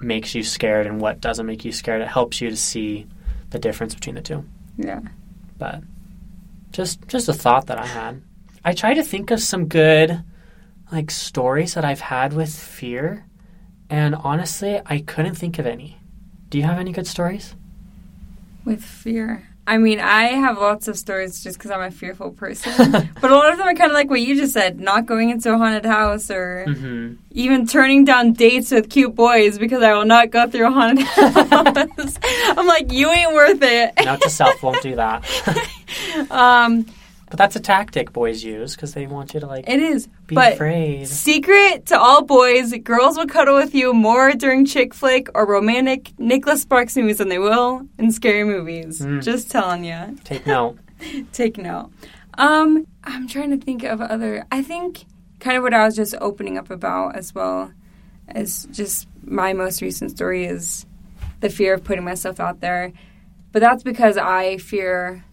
makes 0.00 0.34
you 0.34 0.42
scared 0.42 0.86
and 0.86 1.00
what 1.00 1.20
doesn't 1.20 1.46
make 1.46 1.64
you 1.64 1.72
scared. 1.72 2.02
It 2.02 2.08
helps 2.08 2.40
you 2.40 2.50
to 2.50 2.56
see 2.56 3.06
the 3.50 3.58
difference 3.58 3.94
between 3.94 4.14
the 4.14 4.22
two. 4.22 4.44
Yeah. 4.76 5.00
But 5.58 5.82
just 6.72 7.06
just 7.08 7.28
a 7.28 7.32
thought 7.32 7.66
that 7.66 7.78
I 7.78 7.86
had. 7.86 8.22
I 8.64 8.72
try 8.72 8.94
to 8.94 9.02
think 9.02 9.30
of 9.30 9.40
some 9.40 9.66
good 9.66 10.22
like 10.92 11.10
stories 11.10 11.74
that 11.74 11.84
I've 11.84 12.00
had 12.00 12.32
with 12.32 12.54
fear, 12.54 13.26
and 13.90 14.14
honestly, 14.14 14.80
I 14.86 15.00
couldn't 15.00 15.34
think 15.36 15.58
of 15.58 15.66
any. 15.66 15.98
Do 16.48 16.58
you 16.58 16.64
have 16.64 16.78
any 16.78 16.92
good 16.92 17.06
stories? 17.06 17.54
With 18.64 18.82
fear. 18.82 19.48
I 19.68 19.76
mean, 19.76 20.00
I 20.00 20.28
have 20.28 20.56
lots 20.56 20.88
of 20.88 20.96
stories 20.96 21.42
just 21.42 21.58
because 21.58 21.70
I'm 21.70 21.82
a 21.82 21.90
fearful 21.90 22.30
person. 22.30 22.72
but 23.20 23.30
a 23.30 23.34
lot 23.36 23.52
of 23.52 23.58
them 23.58 23.68
are 23.68 23.74
kind 23.74 23.90
of 23.90 23.94
like 23.94 24.08
what 24.08 24.22
you 24.22 24.34
just 24.34 24.54
said 24.54 24.80
not 24.80 25.04
going 25.04 25.28
into 25.28 25.52
a 25.52 25.58
haunted 25.58 25.84
house 25.84 26.30
or 26.30 26.64
hmm 26.66 27.14
even 27.32 27.66
turning 27.68 28.04
down 28.04 28.32
dates 28.32 28.72
with 28.72 28.90
cute 28.90 29.14
boys 29.14 29.58
because 29.58 29.80
I 29.82 29.92
will 29.92 30.06
not 30.06 30.30
go 30.30 30.48
through 30.48 30.66
a 30.66 30.70
haunted 30.72 31.04
house. 31.06 32.18
I'm 32.56 32.66
like, 32.66 32.90
you 32.90 33.08
ain't 33.10 33.32
worth 33.32 33.62
it. 33.62 33.92
Note 34.04 34.22
to 34.22 34.30
self: 34.30 34.60
won't 34.62 34.82
do 34.82 34.96
that. 34.96 35.24
Um, 36.30 36.84
but 37.30 37.38
that's 37.38 37.56
a 37.56 37.60
tactic 37.60 38.12
boys 38.12 38.42
use 38.42 38.74
because 38.74 38.94
they 38.94 39.06
want 39.06 39.34
you 39.34 39.40
to 39.40 39.46
like 39.46 39.68
it 39.68 39.80
is. 39.80 40.06
be 40.26 40.34
but 40.34 40.54
afraid. 40.54 41.06
secret 41.06 41.86
to 41.86 41.98
all 41.98 42.24
boys, 42.24 42.72
girls 42.82 43.16
will 43.16 43.26
cuddle 43.26 43.56
with 43.56 43.74
you 43.74 43.92
more 43.92 44.32
during 44.32 44.64
chick 44.64 44.94
flick 44.94 45.28
or 45.34 45.46
romantic 45.46 46.12
Nicholas 46.18 46.62
Sparks 46.62 46.96
movies 46.96 47.18
than 47.18 47.28
they 47.28 47.38
will 47.38 47.86
in 47.98 48.10
scary 48.12 48.44
movies. 48.44 49.00
Mm. 49.00 49.22
Just 49.22 49.50
telling 49.50 49.84
you. 49.84 50.16
Take 50.24 50.46
note. 50.46 50.78
Take 51.32 51.58
note. 51.58 51.90
Um, 52.34 52.86
I'm 53.04 53.26
trying 53.26 53.50
to 53.50 53.64
think 53.64 53.82
of 53.82 54.00
other. 54.00 54.46
I 54.50 54.62
think 54.62 55.04
kind 55.40 55.56
of 55.56 55.62
what 55.62 55.74
I 55.74 55.84
was 55.84 55.96
just 55.96 56.14
opening 56.20 56.56
up 56.58 56.70
about 56.70 57.16
as 57.16 57.34
well 57.34 57.72
as 58.28 58.66
just 58.70 59.08
my 59.24 59.52
most 59.52 59.82
recent 59.82 60.10
story 60.10 60.44
is 60.44 60.86
the 61.40 61.48
fear 61.48 61.74
of 61.74 61.84
putting 61.84 62.04
myself 62.04 62.40
out 62.40 62.60
there. 62.60 62.92
But 63.52 63.60
that's 63.60 63.82
because 63.82 64.16
I 64.16 64.58
fear, 64.58 65.24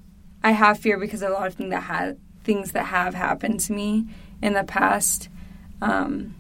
I 0.46 0.52
have 0.52 0.78
fear 0.80 0.98
because 1.00 1.24
of 1.24 1.32
a 1.32 1.34
lot 1.34 1.48
of 1.48 1.56
things 1.56 1.72
that 1.72 1.82
had 1.84 2.18
things 2.44 2.72
that 2.74 2.86
have 2.86 3.16
happened 3.16 3.60
to 3.62 3.74
me 3.74 4.06
in 4.44 4.54
the 4.54 4.64
past. 4.64 5.28
Um, 5.82 6.36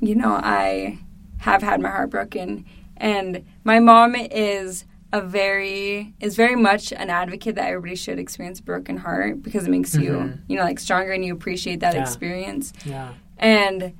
you 0.00 0.14
know, 0.14 0.30
I 0.42 1.00
have 1.38 1.62
had 1.62 1.80
my 1.80 1.90
heart 1.90 2.10
broken, 2.10 2.64
and 2.96 3.44
my 3.64 3.80
mom 3.80 4.14
is 4.14 4.84
a 5.12 5.20
very 5.20 6.14
is 6.20 6.36
very 6.36 6.56
much 6.56 6.92
an 6.92 7.10
advocate 7.10 7.56
that 7.56 7.66
everybody 7.68 7.96
should 7.96 8.18
experience 8.18 8.60
a 8.60 8.62
broken 8.62 8.96
heart 8.96 9.42
because 9.42 9.66
it 9.66 9.70
makes 9.70 9.94
you 9.94 10.10
Mhm. 10.12 10.38
you 10.48 10.56
know 10.56 10.62
like 10.62 10.78
stronger 10.78 11.12
and 11.12 11.22
you 11.24 11.34
appreciate 11.34 11.80
that 11.80 11.94
Yeah. 11.94 12.00
experience. 12.00 12.72
Yeah. 12.86 13.08
And 13.38 13.92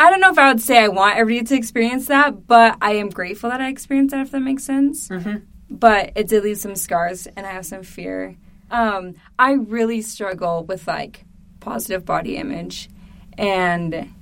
I 0.00 0.10
don't 0.10 0.20
know 0.20 0.30
if 0.30 0.38
I 0.38 0.48
would 0.48 0.60
say 0.60 0.82
I 0.82 0.88
want 0.88 1.18
everybody 1.18 1.46
to 1.46 1.54
experience 1.54 2.06
that, 2.06 2.46
but 2.48 2.76
I 2.82 2.92
am 2.94 3.10
grateful 3.10 3.48
that 3.50 3.60
I 3.60 3.68
experienced 3.68 4.12
that 4.12 4.22
if 4.22 4.30
that 4.32 4.40
makes 4.40 4.64
sense. 4.64 5.08
Mm-hmm. 5.08 5.36
But 5.68 6.12
it 6.14 6.28
did 6.28 6.44
leave 6.44 6.58
some 6.58 6.76
scars 6.76 7.26
and 7.26 7.46
I 7.46 7.50
have 7.52 7.66
some 7.66 7.82
fear. 7.82 8.36
Um, 8.70 9.14
I 9.38 9.52
really 9.52 10.00
struggle 10.02 10.64
with 10.64 10.86
like 10.86 11.24
positive 11.60 12.04
body 12.04 12.36
image 12.36 12.88
and 13.36 14.12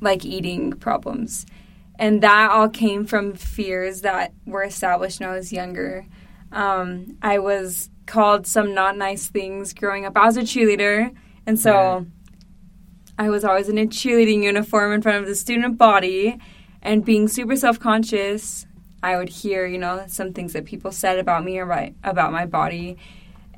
like 0.00 0.24
eating 0.24 0.72
problems. 0.74 1.46
And 1.98 2.22
that 2.22 2.50
all 2.52 2.68
came 2.68 3.06
from 3.06 3.34
fears 3.34 4.02
that 4.02 4.32
were 4.46 4.62
established 4.62 5.20
when 5.20 5.28
I 5.28 5.34
was 5.34 5.52
younger. 5.52 6.06
Um, 6.52 7.18
I 7.22 7.40
was 7.40 7.90
called 8.06 8.46
some 8.46 8.72
not 8.72 8.96
nice 8.96 9.26
things 9.26 9.74
growing 9.74 10.06
up. 10.06 10.16
I 10.16 10.26
was 10.26 10.36
a 10.36 10.42
cheerleader, 10.42 11.12
and 11.46 11.58
so 11.58 11.72
Right. 11.72 12.06
I 13.18 13.30
was 13.30 13.44
always 13.44 13.68
in 13.68 13.78
a 13.78 13.86
cheerleading 13.86 14.44
uniform 14.44 14.92
in 14.92 15.02
front 15.02 15.18
of 15.18 15.26
the 15.26 15.34
student 15.34 15.76
body 15.76 16.38
and 16.82 17.04
being 17.04 17.26
super 17.26 17.56
self 17.56 17.80
conscious. 17.80 18.64
I 19.02 19.16
would 19.16 19.28
hear, 19.28 19.66
you 19.66 19.78
know, 19.78 20.04
some 20.08 20.32
things 20.32 20.52
that 20.54 20.64
people 20.64 20.92
said 20.92 21.18
about 21.18 21.44
me 21.44 21.58
or 21.58 21.64
about, 21.64 21.90
about 22.02 22.32
my 22.32 22.46
body. 22.46 22.96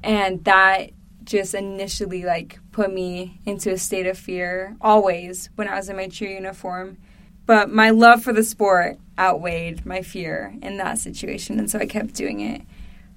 And 0.03 0.45
that 0.45 0.91
just 1.25 1.55
initially 1.55 2.25
like 2.25 2.59
put 2.73 2.93
me 2.93 3.41
into 3.45 3.71
a 3.71 3.79
state 3.79 4.07
of 4.07 4.19
fear 4.19 4.77
always 4.81 5.51
when 5.55 5.69
I 5.69 5.77
was 5.77 5.89
in 5.89 5.97
my 5.97 6.09
cheer 6.09 6.31
uniform. 6.31 6.99
But 7.47 7.71
my 7.71 7.91
love 7.91 8.23
for 8.23 8.33
the 8.33 8.45
sport 8.45 8.99
outweighed 9.19 9.85
my 9.85 10.03
fear 10.03 10.55
in 10.63 10.77
that 10.77 10.99
situation, 10.99 11.59
and 11.59 11.71
so 11.71 11.79
I 11.79 11.87
kept 11.87 12.15
doing 12.15 12.41
it. 12.41 12.63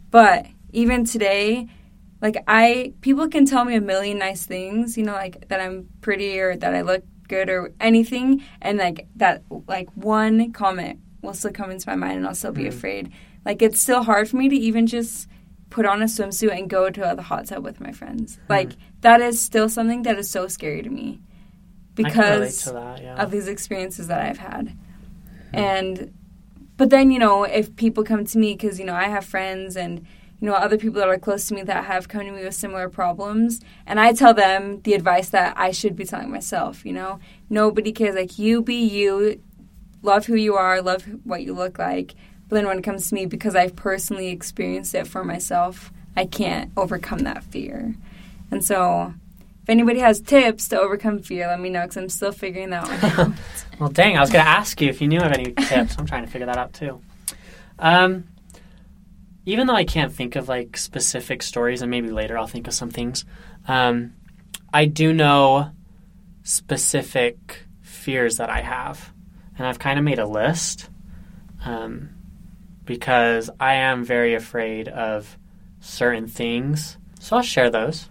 But 0.09 0.47
even 0.71 1.05
today, 1.05 1.67
like 2.21 2.43
I 2.47 2.93
people 3.01 3.27
can 3.27 3.45
tell 3.45 3.63
me 3.63 3.75
a 3.75 3.81
million 3.81 4.17
nice 4.17 4.45
things, 4.45 4.97
you 4.97 5.03
know, 5.03 5.13
like 5.13 5.47
that 5.49 5.59
I'm 5.59 5.87
pretty 6.01 6.39
or 6.39 6.55
that 6.55 6.73
I 6.73 6.81
look 6.81 7.03
good 7.27 7.49
or 7.49 7.73
anything, 7.79 8.43
and 8.61 8.79
like 8.79 9.07
that 9.17 9.43
like 9.67 9.89
one 9.95 10.51
comment 10.51 10.99
will 11.23 11.33
still 11.33 11.51
come 11.51 11.71
into 11.71 11.89
my 11.89 11.95
mind 11.95 12.17
and 12.17 12.27
I'll 12.27 12.35
still 12.35 12.51
be 12.51 12.63
Mm. 12.65 12.67
afraid. 12.67 13.11
Like 13.45 13.61
it's 13.61 13.81
still 13.81 14.03
hard 14.03 14.29
for 14.29 14.37
me 14.37 14.49
to 14.49 14.55
even 14.55 14.85
just 14.85 15.27
put 15.69 15.85
on 15.87 16.01
a 16.03 16.05
swimsuit 16.05 16.55
and 16.55 16.69
go 16.69 16.89
to 16.91 17.13
the 17.15 17.21
hot 17.23 17.47
tub 17.47 17.63
with 17.63 17.81
my 17.81 17.91
friends. 17.91 18.37
Like 18.49 18.71
that 19.01 19.21
is 19.21 19.41
still 19.41 19.67
something 19.69 20.03
that 20.03 20.17
is 20.19 20.29
so 20.29 20.47
scary 20.47 20.83
to 20.83 20.89
me 20.89 21.19
I 21.97 22.09
can 22.09 22.21
relate 22.21 22.39
because 22.39 22.63
to 22.63 22.71
that. 22.73 23.01
Yeah. 23.01 23.15
of 23.23 23.31
these 23.31 23.47
experiences 23.47 24.07
that 24.07 24.21
I've 24.21 24.37
had. 24.37 24.77
And 25.53 26.13
but 26.77 26.89
then 26.89 27.11
you 27.11 27.19
know 27.19 27.43
if 27.43 27.75
people 27.75 28.03
come 28.03 28.25
to 28.25 28.37
me 28.37 28.53
because 28.53 28.79
you 28.79 28.85
know 28.85 28.95
I 28.95 29.05
have 29.05 29.25
friends 29.25 29.75
and 29.77 29.99
you 30.39 30.47
know 30.49 30.53
other 30.55 30.77
people 30.77 30.99
that 30.99 31.07
are 31.07 31.17
close 31.19 31.47
to 31.47 31.53
me 31.53 31.61
that 31.63 31.85
have 31.85 32.07
come 32.09 32.21
to 32.25 32.31
me 32.31 32.43
with 32.43 32.53
similar 32.55 32.89
problems, 32.89 33.61
and 33.85 33.99
I 33.99 34.11
tell 34.13 34.33
them 34.33 34.81
the 34.81 34.93
advice 34.93 35.29
that 35.29 35.53
I 35.57 35.71
should 35.71 35.95
be 35.95 36.03
telling 36.05 36.29
myself. 36.31 36.85
You 36.85 36.93
know, 36.93 37.19
nobody 37.49 37.91
cares. 37.91 38.15
Like 38.15 38.37
you, 38.39 38.61
be 38.61 38.75
you. 38.75 39.39
Love 40.03 40.27
who 40.27 40.35
you 40.35 40.55
are. 40.55 40.81
Love 40.81 41.03
what 41.23 41.41
you 41.41 41.53
look 41.53 41.79
like. 41.79 42.13
But 42.47 42.57
then 42.57 42.67
when 42.67 42.77
it 42.77 42.83
comes 42.83 43.09
to 43.09 43.15
me, 43.15 43.25
because 43.25 43.55
I've 43.55 43.75
personally 43.75 44.27
experienced 44.27 44.93
it 44.93 45.07
for 45.07 45.23
myself, 45.23 45.91
I 46.15 46.25
can't 46.25 46.71
overcome 46.77 47.19
that 47.19 47.43
fear. 47.43 47.95
And 48.51 48.63
so, 48.63 49.13
if 49.63 49.69
anybody 49.69 49.99
has 49.99 50.21
tips 50.21 50.67
to 50.67 50.79
overcome 50.79 51.19
fear, 51.19 51.47
let 51.47 51.59
me 51.59 51.69
know 51.69 51.81
because 51.81 51.97
I'm 51.97 52.09
still 52.09 52.31
figuring 52.31 52.69
that 52.69 52.83
one 52.83 53.27
out. 53.27 53.33
Well, 53.79 53.89
dang, 53.89 54.17
I 54.17 54.21
was 54.21 54.29
going 54.29 54.45
to 54.45 54.49
ask 54.49 54.79
you 54.79 54.89
if 54.89 55.01
you 55.01 55.07
knew 55.07 55.19
of 55.19 55.31
any 55.31 55.51
tips. 55.51 55.95
I'm 55.97 56.05
trying 56.05 56.23
to 56.25 56.31
figure 56.31 56.45
that 56.45 56.57
out 56.57 56.73
too. 56.73 57.01
Um, 57.79 58.25
even 59.45 59.67
though 59.67 59.75
I 59.75 59.83
can't 59.83 60.13
think 60.13 60.35
of 60.35 60.47
like 60.47 60.77
specific 60.77 61.41
stories, 61.41 61.81
and 61.81 61.89
maybe 61.89 62.09
later 62.11 62.37
I'll 62.37 62.47
think 62.47 62.67
of 62.67 62.73
some 62.73 62.91
things, 62.91 63.25
um, 63.67 64.13
I 64.73 64.85
do 64.85 65.13
know 65.13 65.71
specific 66.43 67.65
fears 67.81 68.37
that 68.37 68.49
I 68.49 68.61
have. 68.61 69.12
And 69.57 69.67
I've 69.67 69.79
kind 69.79 69.99
of 69.99 70.05
made 70.05 70.19
a 70.19 70.25
list 70.25 70.89
um, 71.65 72.09
because 72.85 73.49
I 73.59 73.75
am 73.75 74.03
very 74.03 74.33
afraid 74.33 74.87
of 74.87 75.37
certain 75.79 76.27
things. 76.27 76.97
So 77.19 77.37
I'll 77.37 77.43
share 77.43 77.69
those. 77.69 78.09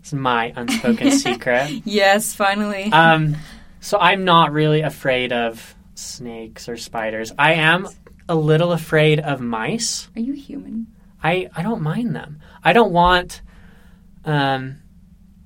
It's 0.00 0.12
my 0.12 0.52
unspoken 0.54 1.10
secret. 1.18 1.82
yes, 1.84 2.34
finally. 2.34 2.92
Um, 2.92 3.36
so 3.80 3.98
I'm 3.98 4.24
not 4.24 4.52
really 4.52 4.82
afraid 4.82 5.32
of 5.32 5.74
snakes 5.94 6.68
or 6.68 6.76
spiders. 6.76 7.32
I 7.38 7.54
am 7.54 7.88
a 8.28 8.34
little 8.34 8.72
afraid 8.72 9.20
of 9.20 9.40
mice. 9.40 10.08
Are 10.16 10.20
you 10.20 10.32
human? 10.32 10.86
I, 11.22 11.48
I 11.54 11.62
don't 11.62 11.82
mind 11.82 12.14
them. 12.14 12.40
I 12.62 12.72
don't 12.72 12.92
want. 12.92 13.42
Um, 14.24 14.76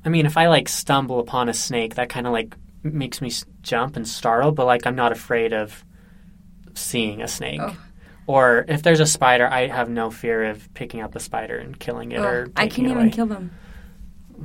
I 0.04 0.08
mean, 0.08 0.26
if 0.26 0.36
I 0.36 0.48
like 0.48 0.68
stumble 0.68 1.20
upon 1.20 1.48
a 1.48 1.54
snake, 1.54 1.96
that 1.96 2.08
kind 2.08 2.26
of 2.26 2.32
like 2.32 2.56
makes 2.82 3.20
me 3.20 3.32
jump 3.62 3.96
and 3.96 4.06
startle. 4.06 4.52
But 4.52 4.66
like, 4.66 4.86
I'm 4.86 4.96
not 4.96 5.12
afraid 5.12 5.52
of 5.52 5.84
seeing 6.74 7.22
a 7.22 7.28
snake. 7.28 7.60
Oh. 7.62 7.76
Or 8.26 8.64
if 8.68 8.82
there's 8.82 9.00
a 9.00 9.06
spider, 9.06 9.46
I 9.46 9.68
have 9.68 9.88
no 9.88 10.10
fear 10.10 10.44
of 10.44 10.72
picking 10.74 11.00
up 11.00 11.16
a 11.16 11.20
spider 11.20 11.56
and 11.56 11.78
killing 11.78 12.12
it 12.12 12.20
or 12.20 12.46
Oh, 12.48 12.52
I 12.56 12.68
can't 12.68 12.88
even 12.88 13.10
kill 13.10 13.26
them. 13.26 13.52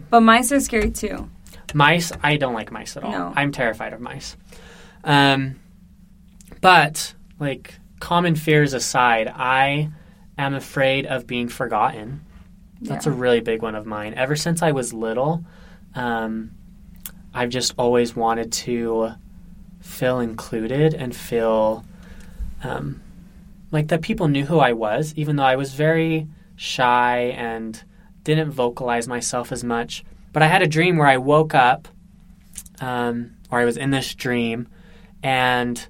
But 0.09 0.21
mice 0.21 0.51
are 0.51 0.59
scary 0.59 0.89
too. 0.89 1.29
Mice, 1.73 2.11
I 2.21 2.37
don't 2.37 2.53
like 2.53 2.71
mice 2.71 2.95
at 2.95 3.03
all. 3.03 3.11
No. 3.11 3.33
I'm 3.35 3.51
terrified 3.51 3.93
of 3.93 3.99
mice. 3.99 4.37
Um, 5.03 5.59
but 6.61 7.13
like 7.39 7.75
common 7.99 8.35
fears 8.35 8.73
aside, 8.73 9.27
I 9.27 9.89
am 10.37 10.53
afraid 10.53 11.05
of 11.05 11.27
being 11.27 11.49
forgotten. 11.49 12.21
That's 12.81 13.05
a 13.05 13.11
really 13.11 13.39
big 13.39 13.61
one 13.61 13.75
of 13.75 13.85
mine. 13.85 14.13
Ever 14.13 14.35
since 14.35 14.61
I 14.61 14.71
was 14.71 14.93
little, 14.93 15.45
um, 15.95 16.51
I've 17.33 17.49
just 17.49 17.73
always 17.77 18.15
wanted 18.15 18.51
to 18.53 19.13
feel 19.81 20.19
included 20.19 20.93
and 20.93 21.15
feel 21.15 21.83
um, 22.63 23.01
like 23.71 23.87
that 23.87 24.01
people 24.01 24.27
knew 24.27 24.45
who 24.45 24.59
I 24.59 24.73
was, 24.73 25.13
even 25.15 25.35
though 25.35 25.43
I 25.43 25.55
was 25.55 25.73
very 25.73 26.27
shy 26.55 27.33
and 27.35 27.81
didn't 28.23 28.51
vocalize 28.51 29.07
myself 29.07 29.51
as 29.51 29.63
much. 29.63 30.03
But 30.31 30.43
I 30.43 30.47
had 30.47 30.61
a 30.61 30.67
dream 30.67 30.97
where 30.97 31.07
I 31.07 31.17
woke 31.17 31.53
up, 31.53 31.87
um, 32.79 33.35
or 33.51 33.59
I 33.59 33.65
was 33.65 33.77
in 33.77 33.91
this 33.91 34.13
dream, 34.15 34.67
and 35.21 35.85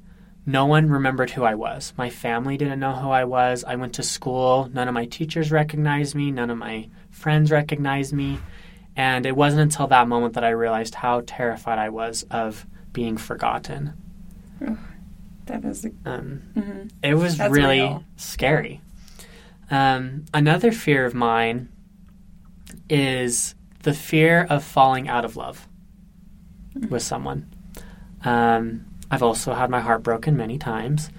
no 0.45 0.65
one 0.65 0.89
remembered 0.89 1.31
who 1.31 1.43
I 1.43 1.55
was. 1.55 1.93
My 1.97 2.09
family 2.09 2.57
didn't 2.57 2.79
know 2.79 2.93
who 2.93 3.09
I 3.09 3.23
was. 3.23 3.63
I 3.63 3.75
went 3.75 3.93
to 3.95 4.03
school. 4.03 4.69
None 4.73 4.88
of 4.88 4.93
my 4.93 5.05
teachers 5.05 5.51
recognized 5.51 6.15
me. 6.15 6.31
None 6.31 6.50
of 6.50 6.57
my 6.57 6.89
friends 7.12 7.51
recognized 7.51 8.13
me. 8.13 8.39
And 8.95 9.25
it 9.25 9.35
wasn't 9.35 9.62
until 9.63 9.88
that 9.88 10.07
moment 10.07 10.35
that 10.35 10.43
I 10.43 10.50
realized 10.50 10.95
how 10.95 11.23
terrified 11.25 11.79
I 11.79 11.89
was 11.89 12.23
of 12.29 12.65
being 12.91 13.17
forgotten. 13.17 13.93
That 15.47 15.65
is. 15.65 15.83
A, 15.85 15.91
Um, 16.05 16.41
mhm. 16.55 16.91
it 17.01 17.15
was 17.15 17.38
That's 17.38 17.51
really 17.51 17.79
real. 17.81 18.03
scary. 18.15 18.81
Um, 19.71 20.25
another 20.33 20.71
fear 20.71 21.05
of 21.05 21.13
mine 21.13 21.69
is 22.89 23.55
the 23.81 23.93
fear 23.93 24.45
of 24.50 24.63
falling 24.63 25.07
out 25.09 25.25
of 25.25 25.35
love 25.35 25.67
with 26.89 27.01
someone. 27.01 27.47
Um, 28.23 28.85
I've 29.12 29.23
also 29.23 29.53
had 29.53 29.69
my 29.69 29.81
heart 29.81 30.03
broken 30.03 30.38
many 30.38 30.57
times. 30.57 31.09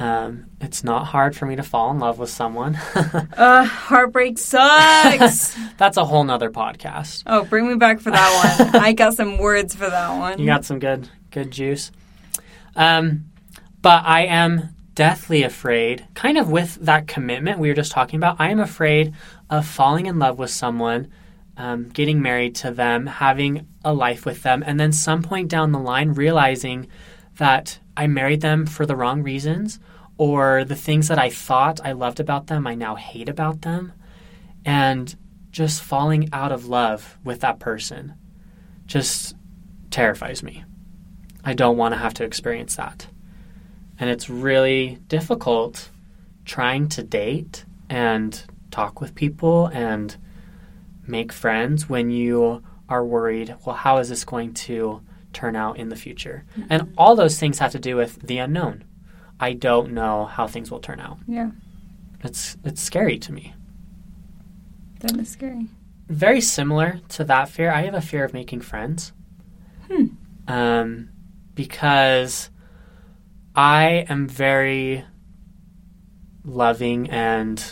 Um, 0.00 0.46
it's 0.62 0.82
not 0.82 1.04
hard 1.04 1.36
for 1.36 1.44
me 1.44 1.56
to 1.56 1.62
fall 1.62 1.90
in 1.90 1.98
love 1.98 2.18
with 2.18 2.30
someone. 2.30 2.78
Uh, 3.36 3.64
heartbreak 3.64 4.38
sucks. 4.38 5.56
That's 5.78 5.96
a 5.96 6.04
whole 6.04 6.24
nother 6.24 6.50
podcast. 6.50 7.22
oh, 7.26 7.44
bring 7.44 7.68
me 7.68 7.74
back 7.74 8.00
for 8.00 8.10
that 8.10 8.58
one. 8.58 8.76
I 8.82 8.92
got 8.92 9.14
some 9.14 9.38
words 9.38 9.74
for 9.74 9.88
that 9.88 10.18
one. 10.18 10.38
You 10.38 10.46
got 10.46 10.64
some 10.64 10.78
good 10.78 11.08
good 11.30 11.50
juice. 11.50 11.90
Um, 12.76 13.30
but 13.82 14.04
I 14.04 14.22
am 14.26 14.74
deathly 14.94 15.42
afraid, 15.42 16.06
kind 16.14 16.36
of 16.38 16.50
with 16.50 16.76
that 16.82 17.06
commitment 17.06 17.58
we 17.58 17.68
were 17.68 17.74
just 17.74 17.92
talking 17.92 18.18
about. 18.18 18.36
I 18.38 18.50
am 18.50 18.60
afraid 18.60 19.14
of 19.48 19.66
falling 19.66 20.06
in 20.06 20.18
love 20.18 20.38
with 20.38 20.50
someone, 20.50 21.10
um, 21.56 21.88
getting 21.88 22.20
married 22.20 22.54
to 22.56 22.70
them, 22.70 23.06
having 23.06 23.66
a 23.84 23.92
life 23.94 24.26
with 24.26 24.42
them, 24.42 24.62
and 24.66 24.78
then 24.78 24.92
some 24.92 25.22
point 25.22 25.48
down 25.48 25.72
the 25.72 25.78
line 25.78 26.12
realizing 26.12 26.88
that 27.38 27.78
I 27.96 28.06
married 28.06 28.42
them 28.42 28.66
for 28.66 28.84
the 28.84 28.96
wrong 28.96 29.22
reasons, 29.22 29.78
or 30.20 30.64
the 30.64 30.76
things 30.76 31.08
that 31.08 31.18
I 31.18 31.30
thought 31.30 31.80
I 31.82 31.92
loved 31.92 32.20
about 32.20 32.46
them, 32.46 32.66
I 32.66 32.74
now 32.74 32.94
hate 32.94 33.30
about 33.30 33.62
them, 33.62 33.94
and 34.66 35.16
just 35.50 35.82
falling 35.82 36.28
out 36.30 36.52
of 36.52 36.66
love 36.66 37.16
with 37.24 37.40
that 37.40 37.58
person 37.58 38.12
just 38.84 39.34
terrifies 39.90 40.42
me. 40.42 40.62
I 41.42 41.54
don't 41.54 41.78
want 41.78 41.94
to 41.94 41.98
have 41.98 42.12
to 42.14 42.24
experience 42.24 42.76
that. 42.76 43.06
And 43.98 44.10
it's 44.10 44.28
really 44.28 44.98
difficult 45.08 45.88
trying 46.44 46.90
to 46.90 47.02
date 47.02 47.64
and 47.88 48.44
talk 48.70 49.00
with 49.00 49.14
people 49.14 49.68
and 49.68 50.14
make 51.06 51.32
friends 51.32 51.88
when 51.88 52.10
you 52.10 52.62
are 52.90 53.06
worried, 53.06 53.56
well, 53.64 53.76
how 53.76 53.96
is 53.96 54.10
this 54.10 54.26
going 54.26 54.52
to 54.52 55.00
turn 55.32 55.56
out 55.56 55.78
in 55.78 55.88
the 55.88 55.96
future? 55.96 56.44
Mm-hmm. 56.58 56.66
And 56.68 56.94
all 56.98 57.16
those 57.16 57.38
things 57.38 57.58
have 57.60 57.72
to 57.72 57.78
do 57.78 57.96
with 57.96 58.20
the 58.20 58.36
unknown. 58.36 58.84
I 59.40 59.54
don't 59.54 59.92
know 59.92 60.26
how 60.26 60.46
things 60.46 60.70
will 60.70 60.80
turn 60.80 61.00
out. 61.00 61.18
Yeah, 61.26 61.50
It's 62.22 62.56
it's 62.64 62.82
scary 62.82 63.18
to 63.20 63.32
me. 63.32 63.54
that 65.00 65.16
is 65.16 65.30
scary. 65.30 65.66
very 66.08 66.40
similar 66.42 67.00
to 67.08 67.24
that 67.24 67.48
fear. 67.48 67.70
I 67.72 67.82
have 67.82 67.94
a 67.94 68.00
fear 68.02 68.24
of 68.24 68.34
making 68.34 68.60
friends. 68.60 69.12
Hmm. 69.90 70.06
Um, 70.46 71.08
because 71.54 72.50
I 73.56 74.04
am 74.08 74.28
very 74.28 75.04
loving 76.44 77.08
and 77.10 77.62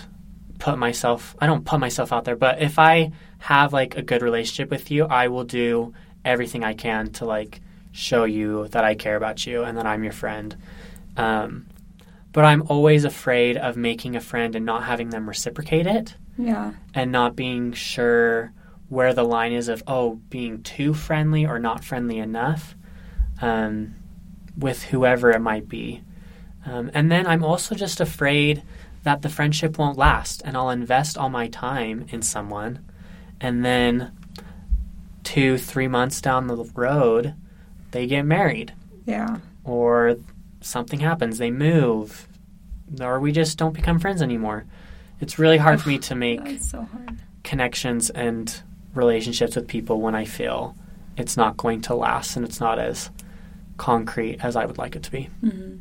put 0.58 0.78
myself, 0.78 1.36
I 1.40 1.46
don't 1.46 1.64
put 1.64 1.80
myself 1.80 2.12
out 2.12 2.24
there, 2.24 2.36
but 2.36 2.60
if 2.62 2.78
I 2.78 3.12
have 3.38 3.72
like 3.72 3.96
a 3.96 4.02
good 4.02 4.22
relationship 4.22 4.70
with 4.70 4.90
you, 4.90 5.04
I 5.04 5.28
will 5.28 5.44
do 5.44 5.92
everything 6.24 6.64
I 6.64 6.74
can 6.74 7.10
to 7.12 7.24
like 7.24 7.60
show 7.92 8.24
you 8.24 8.68
that 8.68 8.84
I 8.84 8.94
care 8.94 9.16
about 9.16 9.46
you 9.46 9.62
and 9.64 9.76
that 9.78 9.86
I'm 9.86 10.02
your 10.04 10.12
friend. 10.12 10.56
Um, 11.18 11.66
but 12.32 12.44
I'm 12.44 12.62
always 12.68 13.04
afraid 13.04 13.56
of 13.56 13.76
making 13.76 14.14
a 14.14 14.20
friend 14.20 14.54
and 14.54 14.64
not 14.64 14.84
having 14.84 15.10
them 15.10 15.28
reciprocate 15.28 15.86
it 15.86 16.14
Yeah, 16.36 16.72
and 16.94 17.10
not 17.10 17.34
being 17.34 17.72
sure 17.72 18.52
where 18.88 19.12
the 19.12 19.24
line 19.24 19.52
is 19.52 19.68
of 19.68 19.82
oh 19.86 20.16
being 20.30 20.62
too 20.62 20.94
friendly 20.94 21.44
or 21.44 21.58
not 21.58 21.84
friendly 21.84 22.18
enough 22.18 22.74
um, 23.42 23.94
with 24.56 24.84
whoever 24.84 25.30
it 25.30 25.40
might 25.40 25.68
be. 25.68 26.02
Um, 26.66 26.90
and 26.92 27.10
then 27.10 27.26
i'm 27.26 27.44
also 27.44 27.74
just 27.74 28.00
afraid 28.00 28.62
that 29.04 29.22
the 29.22 29.28
friendship 29.28 29.78
won't 29.78 29.96
last 29.96 30.42
and 30.44 30.56
i'll 30.56 30.70
invest 30.70 31.16
all 31.16 31.30
my 31.30 31.48
time 31.48 32.06
in 32.10 32.22
someone. 32.22 32.84
And 33.40 33.64
then 33.64 34.12
two 35.24 35.58
three 35.58 35.88
months 35.88 36.20
down 36.20 36.46
the 36.46 36.64
road 36.74 37.34
they 37.90 38.06
get 38.06 38.24
married. 38.24 38.72
Yeah, 39.06 39.38
or 39.64 40.16
something 40.60 41.00
happens 41.00 41.38
they 41.38 41.50
move 41.50 42.28
or 43.00 43.20
we 43.20 43.32
just 43.32 43.58
don't 43.58 43.74
become 43.74 43.98
friends 43.98 44.22
anymore 44.22 44.64
it's 45.20 45.38
really 45.38 45.58
hard 45.58 45.80
for 45.80 45.88
me 45.88 45.98
to 45.98 46.14
make 46.26 46.60
so 46.60 46.88
connections 47.44 48.10
and 48.10 48.62
relationships 48.94 49.56
with 49.56 49.66
people 49.68 50.00
when 50.00 50.14
I 50.14 50.24
feel 50.24 50.76
it's 51.16 51.36
not 51.36 51.56
going 51.56 51.80
to 51.82 51.94
last 51.94 52.36
and 52.36 52.44
it's 52.44 52.60
not 52.60 52.78
as 52.78 53.10
concrete 53.76 54.38
as 54.42 54.56
I 54.56 54.66
would 54.66 54.78
like 54.78 54.96
it 54.96 55.02
to 55.04 55.10
be. 55.10 55.24
hmm 55.40 55.76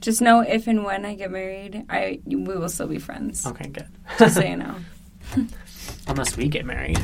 Just 0.00 0.20
know 0.20 0.40
if 0.40 0.66
and 0.66 0.84
when 0.84 1.04
I 1.04 1.14
get 1.14 1.30
married, 1.30 1.84
I 1.90 2.20
we 2.24 2.36
will 2.36 2.68
still 2.68 2.86
be 2.88 2.98
friends. 2.98 3.46
Okay, 3.46 3.68
good. 3.68 3.86
Just 4.18 4.36
so 4.36 4.42
you 4.42 4.56
know. 4.56 4.74
Unless 6.08 6.36
we 6.36 6.48
get 6.48 6.64
married. 6.64 6.98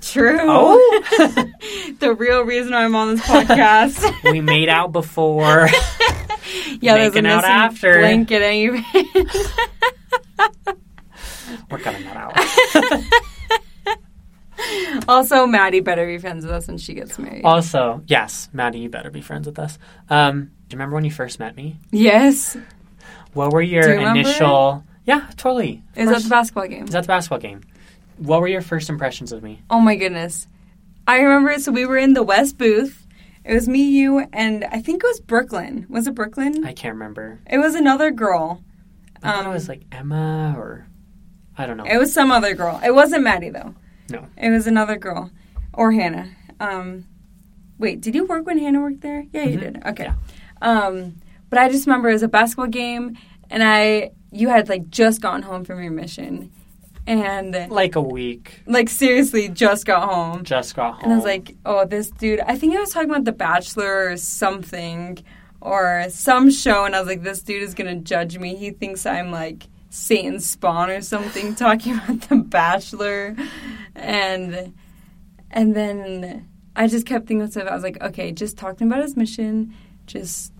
True. 0.00 0.38
Oh. 0.40 1.02
the 1.98 2.14
real 2.14 2.42
reason 2.42 2.72
I'm 2.72 2.94
on 2.94 3.14
this 3.16 3.26
podcast. 3.26 4.32
we 4.32 4.40
made 4.40 4.68
out 4.68 4.92
before. 4.92 5.68
Yeah, 6.80 6.94
Making 6.96 7.26
out 7.26 7.44
after. 7.44 7.98
blanket. 7.98 8.42
Anyway. 8.42 8.84
We're 11.70 11.78
cutting 11.78 12.04
that 12.04 12.16
out. 12.16 13.98
also, 15.08 15.46
Maddie 15.46 15.80
better 15.80 16.06
be 16.06 16.18
friends 16.18 16.44
with 16.44 16.52
us 16.54 16.68
when 16.68 16.78
she 16.78 16.94
gets 16.94 17.18
married. 17.18 17.44
also, 17.44 18.02
yes, 18.06 18.48
Maddie, 18.52 18.80
you 18.80 18.88
better 18.88 19.10
be 19.10 19.20
friends 19.20 19.46
with 19.46 19.58
us. 19.58 19.78
Um, 20.08 20.44
do 20.68 20.74
you 20.74 20.78
remember 20.78 20.94
when 20.94 21.04
you 21.04 21.10
first 21.10 21.38
met 21.38 21.56
me? 21.56 21.76
yes. 21.90 22.56
What 23.32 23.52
were 23.52 23.62
your 23.62 24.00
you 24.00 24.08
initial? 24.08 24.82
Yeah, 25.04 25.28
totally. 25.36 25.84
Is 25.94 26.10
that 26.10 26.22
the 26.22 26.28
basketball 26.28 26.66
game? 26.66 26.84
Is 26.84 26.90
that 26.90 27.02
the 27.02 27.06
basketball 27.06 27.38
game? 27.38 27.60
What 28.16 28.40
were 28.40 28.48
your 28.48 28.60
first 28.60 28.90
impressions 28.90 29.30
of 29.30 29.40
me? 29.42 29.62
Oh 29.70 29.78
my 29.78 29.94
goodness. 29.94 30.48
I 31.06 31.18
remember 31.20 31.56
so 31.60 31.70
we 31.70 31.86
were 31.86 31.96
in 31.96 32.12
the 32.14 32.24
West 32.24 32.58
booth. 32.58 32.99
It 33.44 33.54
was 33.54 33.68
me, 33.68 33.82
you, 33.82 34.26
and 34.32 34.64
I 34.64 34.80
think 34.80 35.02
it 35.02 35.06
was 35.06 35.20
Brooklyn. 35.20 35.86
Was 35.88 36.06
it 36.06 36.14
Brooklyn? 36.14 36.64
I 36.64 36.72
can't 36.72 36.94
remember. 36.94 37.40
It 37.48 37.58
was 37.58 37.74
another 37.74 38.10
girl. 38.10 38.62
I 39.16 39.20
thought 39.32 39.44
Um, 39.46 39.50
it 39.50 39.54
was 39.54 39.68
like 39.68 39.82
Emma 39.92 40.54
or 40.56 40.86
I 41.56 41.66
don't 41.66 41.76
know. 41.76 41.84
It 41.84 41.98
was 41.98 42.12
some 42.12 42.30
other 42.30 42.54
girl. 42.54 42.80
It 42.84 42.94
wasn't 42.94 43.22
Maddie 43.24 43.50
though. 43.50 43.74
No. 44.10 44.26
It 44.36 44.50
was 44.50 44.66
another 44.66 44.96
girl. 44.96 45.30
Or 45.74 45.92
Hannah. 45.92 46.30
Um 46.58 47.04
wait, 47.78 48.00
did 48.00 48.14
you 48.14 48.24
work 48.26 48.46
when 48.46 48.58
Hannah 48.58 48.80
worked 48.80 49.00
there? 49.02 49.26
Yeah, 49.32 49.44
you 49.44 49.56
Mhm. 49.58 49.60
did. 49.60 49.82
Okay. 49.86 50.04
Yeah. 50.04 50.14
Um 50.62 51.16
but 51.50 51.58
I 51.58 51.68
just 51.68 51.86
remember 51.86 52.08
it 52.08 52.14
was 52.14 52.22
a 52.22 52.28
basketball 52.28 52.66
game 52.68 53.16
and 53.50 53.62
I 53.62 54.12
you 54.30 54.48
had 54.48 54.68
like 54.68 54.88
just 54.90 55.20
gotten 55.20 55.42
home 55.42 55.64
from 55.64 55.82
your 55.82 55.92
mission. 55.92 56.50
And 57.10 57.70
like 57.70 57.96
a 57.96 58.00
week. 58.00 58.62
like 58.66 58.88
seriously 58.88 59.48
just 59.48 59.84
got 59.84 60.08
home. 60.08 60.44
Just 60.44 60.76
got 60.76 60.94
home. 60.94 61.02
And 61.04 61.12
I 61.12 61.16
was 61.16 61.24
like, 61.24 61.56
oh, 61.66 61.84
this 61.84 62.10
dude, 62.10 62.40
I 62.40 62.56
think 62.56 62.76
I 62.76 62.80
was 62.80 62.90
talking 62.90 63.10
about 63.10 63.24
The 63.24 63.32
Bachelor 63.32 64.10
or 64.10 64.16
something, 64.16 65.18
or 65.60 66.06
some 66.10 66.50
show, 66.50 66.84
and 66.84 66.94
I 66.94 67.00
was 67.00 67.08
like, 67.08 67.22
this 67.22 67.42
dude 67.42 67.62
is 67.62 67.74
going 67.74 67.94
to 67.94 68.02
judge 68.02 68.38
me. 68.38 68.54
He 68.54 68.70
thinks 68.70 69.04
I'm 69.06 69.30
like 69.32 69.66
Satan's 69.90 70.48
spawn 70.48 70.88
or 70.88 71.00
something, 71.02 71.54
talking 71.66 71.94
about 71.96 72.20
The 72.28 72.36
Bachelor. 72.36 73.34
And, 73.96 74.72
and 75.50 75.74
then 75.74 76.48
I 76.76 76.86
just 76.86 77.06
kept 77.06 77.26
thinking 77.26 77.40
to 77.40 77.58
myself, 77.58 77.68
I 77.68 77.74
was 77.74 77.82
like, 77.82 78.00
okay, 78.02 78.30
just 78.32 78.56
talking 78.56 78.86
about 78.86 79.02
his 79.02 79.16
mission, 79.16 79.74
just. 80.06 80.52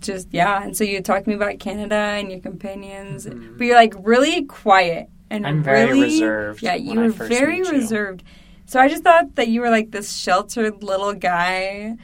Just 0.00 0.28
yeah, 0.32 0.62
and 0.62 0.74
so 0.74 0.82
you 0.82 1.02
talked 1.02 1.24
to 1.24 1.28
me 1.28 1.36
about 1.36 1.58
Canada 1.58 1.94
and 1.94 2.30
your 2.30 2.40
companions, 2.40 3.26
Mhm. 3.26 3.58
but 3.58 3.66
you're 3.66 3.76
like 3.76 3.92
really 3.98 4.44
quiet 4.46 5.10
and 5.30 5.46
I'm 5.46 5.62
very 5.62 5.86
really, 5.86 6.00
reserved 6.02 6.62
Yeah, 6.62 6.74
you 6.74 6.98
were 7.00 7.08
very 7.10 7.60
meet 7.60 7.68
you. 7.68 7.78
reserved. 7.78 8.22
So 8.66 8.78
I 8.80 8.88
just 8.88 9.02
thought 9.02 9.34
that 9.36 9.48
you 9.48 9.60
were 9.60 9.70
like 9.70 9.90
this 9.90 10.12
sheltered 10.12 10.82
little 10.82 11.12
guy 11.14 11.96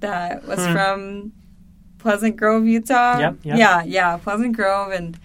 that 0.00 0.44
was 0.46 0.64
Hmm. 0.64 0.72
from 0.72 1.32
Pleasant 1.98 2.36
Grove, 2.36 2.66
Utah. 2.66 3.18
Yep, 3.18 3.36
yep. 3.42 3.58
Yeah, 3.58 3.82
yeah, 3.84 4.16
Pleasant 4.18 4.54
Grove 4.56 4.92
and 4.92 5.18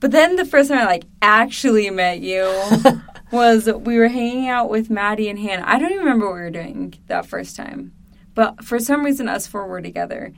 but 0.00 0.10
then 0.10 0.36
the 0.36 0.44
first 0.44 0.68
time 0.68 0.80
I 0.80 0.84
like 0.84 1.04
actually 1.22 1.88
met 1.88 2.20
you 2.20 2.44
was 3.32 3.66
we 3.66 3.96
were 3.98 4.08
hanging 4.08 4.48
out 4.48 4.68
with 4.68 4.90
Maddie 4.90 5.30
and 5.30 5.38
Hannah. 5.38 5.64
I 5.66 5.78
don't 5.78 5.92
even 5.92 6.04
remember 6.04 6.26
what 6.26 6.34
we 6.34 6.40
were 6.42 6.50
doing 6.50 6.92
that 7.06 7.24
first 7.24 7.56
time. 7.56 7.92
But 8.34 8.64
for 8.64 8.78
some 8.78 9.02
reason 9.04 9.28
us 9.28 9.46
four 9.46 9.66
were 9.66 9.80
together. 9.80 10.32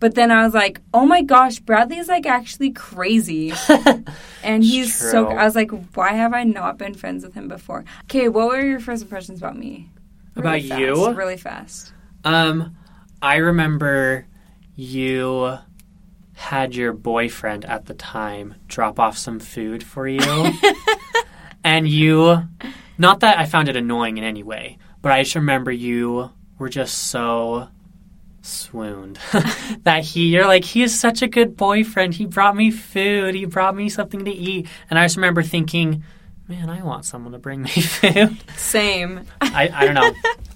But 0.00 0.14
then 0.16 0.30
I 0.30 0.44
was 0.44 0.54
like, 0.54 0.80
"Oh 0.92 1.06
my 1.06 1.22
gosh, 1.22 1.60
Bradley's 1.60 2.08
like 2.08 2.26
actually 2.26 2.72
crazy." 2.72 3.52
And 4.42 4.64
he's 4.64 4.94
so. 4.94 5.28
I 5.28 5.44
was 5.44 5.54
like, 5.54 5.70
why 5.94 6.12
have 6.12 6.32
I 6.32 6.44
not 6.44 6.78
been 6.78 6.94
friends 6.94 7.24
with 7.24 7.34
him 7.34 7.48
before? 7.48 7.84
Okay, 8.04 8.28
what 8.28 8.48
were 8.48 8.60
your 8.60 8.80
first 8.80 9.02
impressions 9.02 9.38
about 9.38 9.56
me? 9.56 9.90
About 10.36 10.62
fast, 10.62 10.80
you? 10.80 11.12
Really 11.12 11.36
fast. 11.36 11.92
Um, 12.24 12.76
I 13.20 13.36
remember 13.36 14.26
you 14.76 15.58
had 16.34 16.74
your 16.74 16.92
boyfriend 16.92 17.64
at 17.66 17.86
the 17.86 17.94
time 17.94 18.54
drop 18.66 18.98
off 18.98 19.18
some 19.18 19.40
food 19.40 19.82
for 19.82 20.08
you. 20.08 20.52
and 21.64 21.86
you, 21.86 22.48
not 22.96 23.20
that 23.20 23.38
I 23.38 23.44
found 23.44 23.68
it 23.68 23.76
annoying 23.76 24.16
in 24.16 24.24
any 24.24 24.42
way, 24.42 24.78
but 25.02 25.12
I 25.12 25.22
just 25.22 25.34
remember 25.34 25.70
you 25.70 26.30
were 26.58 26.70
just 26.70 26.96
so 26.96 27.68
swooned 28.42 29.18
that 29.82 30.04
he, 30.04 30.28
you're 30.28 30.46
like, 30.46 30.64
he 30.64 30.82
is 30.82 30.98
such 30.98 31.22
a 31.22 31.28
good 31.28 31.56
boyfriend. 31.56 32.14
He 32.14 32.26
brought 32.26 32.56
me 32.56 32.70
food. 32.70 33.34
He 33.34 33.44
brought 33.44 33.74
me 33.74 33.88
something 33.88 34.24
to 34.24 34.30
eat. 34.30 34.68
And 34.88 34.98
I 34.98 35.04
just 35.04 35.16
remember 35.16 35.42
thinking, 35.42 36.04
man, 36.48 36.68
I 36.68 36.82
want 36.82 37.04
someone 37.04 37.32
to 37.32 37.38
bring 37.38 37.62
me 37.62 37.70
food. 37.70 38.36
Same. 38.56 39.24
I, 39.40 39.70
I 39.72 39.84
don't 39.84 39.94
know. 39.94 40.12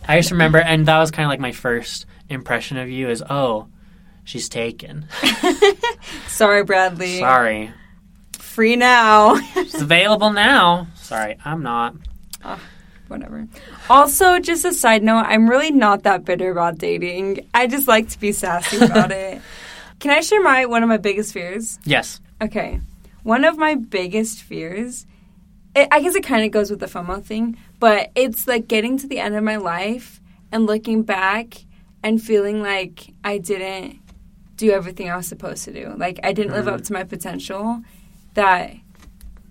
I 0.06 0.18
just 0.18 0.32
remember, 0.32 0.58
and 0.58 0.86
that 0.86 0.98
was 0.98 1.10
kind 1.10 1.26
of 1.26 1.30
like 1.30 1.40
my 1.40 1.52
first 1.52 2.06
impression 2.28 2.76
of 2.76 2.90
you 2.90 3.08
is, 3.08 3.22
oh, 3.28 3.68
she's 4.24 4.48
taken. 4.48 5.06
Sorry, 6.26 6.64
Bradley. 6.64 7.18
Sorry. 7.18 7.72
Free 8.38 8.76
now. 8.76 9.36
It's 9.56 9.80
available 9.80 10.30
now. 10.30 10.88
Sorry, 10.96 11.36
I'm 11.44 11.62
not. 11.62 11.94
Whatever. 13.08 13.46
Also, 13.90 14.38
just 14.38 14.64
a 14.64 14.72
side 14.72 15.02
note, 15.02 15.24
I'm 15.26 15.48
really 15.48 15.70
not 15.70 16.04
that 16.04 16.24
bitter 16.24 16.50
about 16.50 16.78
dating. 16.78 17.46
I 17.52 17.66
just 17.66 17.86
like 17.86 18.08
to 18.10 18.18
be 18.18 18.32
sassy 18.32 18.76
about 18.84 19.12
it. 19.12 19.40
Can 20.00 20.10
I 20.10 20.20
share 20.20 20.42
my 20.42 20.66
one 20.66 20.82
of 20.82 20.88
my 20.88 20.96
biggest 20.96 21.32
fears? 21.32 21.78
Yes. 21.84 22.20
Okay. 22.40 22.80
One 23.22 23.44
of 23.44 23.56
my 23.56 23.74
biggest 23.74 24.42
fears, 24.42 25.06
it, 25.74 25.88
I 25.90 26.00
guess 26.00 26.14
it 26.14 26.24
kind 26.24 26.44
of 26.44 26.50
goes 26.50 26.70
with 26.70 26.80
the 26.80 26.86
FOMO 26.86 27.22
thing, 27.24 27.58
but 27.78 28.10
it's 28.14 28.46
like 28.46 28.68
getting 28.68 28.98
to 28.98 29.06
the 29.06 29.18
end 29.18 29.34
of 29.34 29.42
my 29.44 29.56
life 29.56 30.20
and 30.52 30.66
looking 30.66 31.02
back 31.02 31.64
and 32.02 32.22
feeling 32.22 32.62
like 32.62 33.12
I 33.24 33.38
didn't 33.38 34.00
do 34.56 34.70
everything 34.70 35.10
I 35.10 35.16
was 35.16 35.26
supposed 35.26 35.64
to 35.64 35.72
do. 35.72 35.94
Like 35.96 36.20
I 36.22 36.32
didn't 36.32 36.52
live 36.52 36.68
up 36.68 36.80
mm. 36.80 36.86
to 36.86 36.92
my 36.92 37.04
potential 37.04 37.82
that, 38.34 38.74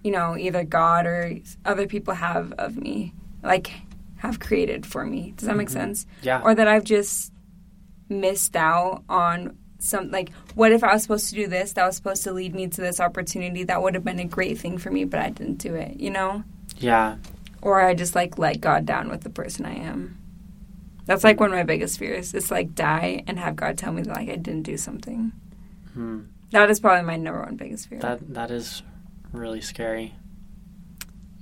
you 0.03 0.11
know, 0.11 0.37
either 0.37 0.63
God 0.63 1.05
or 1.05 1.39
other 1.65 1.87
people 1.87 2.13
have 2.13 2.53
of 2.53 2.77
me, 2.77 3.13
like 3.43 3.71
have 4.17 4.39
created 4.39 4.85
for 4.85 5.05
me. 5.05 5.33
Does 5.35 5.47
that 5.47 5.57
make 5.57 5.69
sense? 5.69 6.05
Yeah. 6.21 6.41
Or 6.43 6.55
that 6.55 6.67
I've 6.67 6.85
just 6.85 7.33
missed 8.09 8.55
out 8.55 9.03
on 9.09 9.57
some 9.79 10.11
like 10.11 10.31
what 10.55 10.71
if 10.71 10.83
I 10.83 10.93
was 10.93 11.01
supposed 11.01 11.29
to 11.29 11.35
do 11.35 11.47
this 11.47 11.73
that 11.73 11.85
was 11.85 11.95
supposed 11.97 12.23
to 12.23 12.31
lead 12.31 12.55
me 12.55 12.67
to 12.67 12.81
this 12.81 13.01
opportunity 13.01 13.65
that 13.65 13.81
would 13.81 13.95
have 13.95 14.05
been 14.05 14.19
a 14.19 14.25
great 14.25 14.57
thing 14.57 14.77
for 14.77 14.89
me 14.91 15.03
but 15.03 15.19
I 15.19 15.29
didn't 15.29 15.57
do 15.57 15.75
it, 15.75 15.99
you 15.99 16.09
know? 16.09 16.43
Yeah. 16.77 17.17
Or 17.61 17.81
I 17.81 17.93
just 17.93 18.15
like 18.15 18.37
let 18.37 18.61
God 18.61 18.85
down 18.85 19.09
with 19.09 19.21
the 19.21 19.29
person 19.29 19.65
I 19.65 19.75
am. 19.75 20.17
That's 21.05 21.23
like 21.25 21.39
one 21.41 21.51
of 21.51 21.57
my 21.57 21.63
biggest 21.63 21.99
fears. 21.99 22.33
It's 22.33 22.49
like 22.49 22.75
die 22.75 23.23
and 23.27 23.37
have 23.37 23.57
God 23.57 23.77
tell 23.77 23.91
me 23.91 24.03
that 24.03 24.15
like 24.15 24.29
I 24.29 24.37
didn't 24.37 24.63
do 24.63 24.77
something. 24.77 25.33
Hmm. 25.93 26.21
That 26.51 26.69
is 26.69 26.79
probably 26.79 27.03
my 27.05 27.17
number 27.17 27.41
one 27.41 27.57
biggest 27.57 27.89
fear. 27.89 27.99
That 27.99 28.33
that 28.33 28.51
is 28.51 28.83
really 29.33 29.59
scary. 29.61 30.13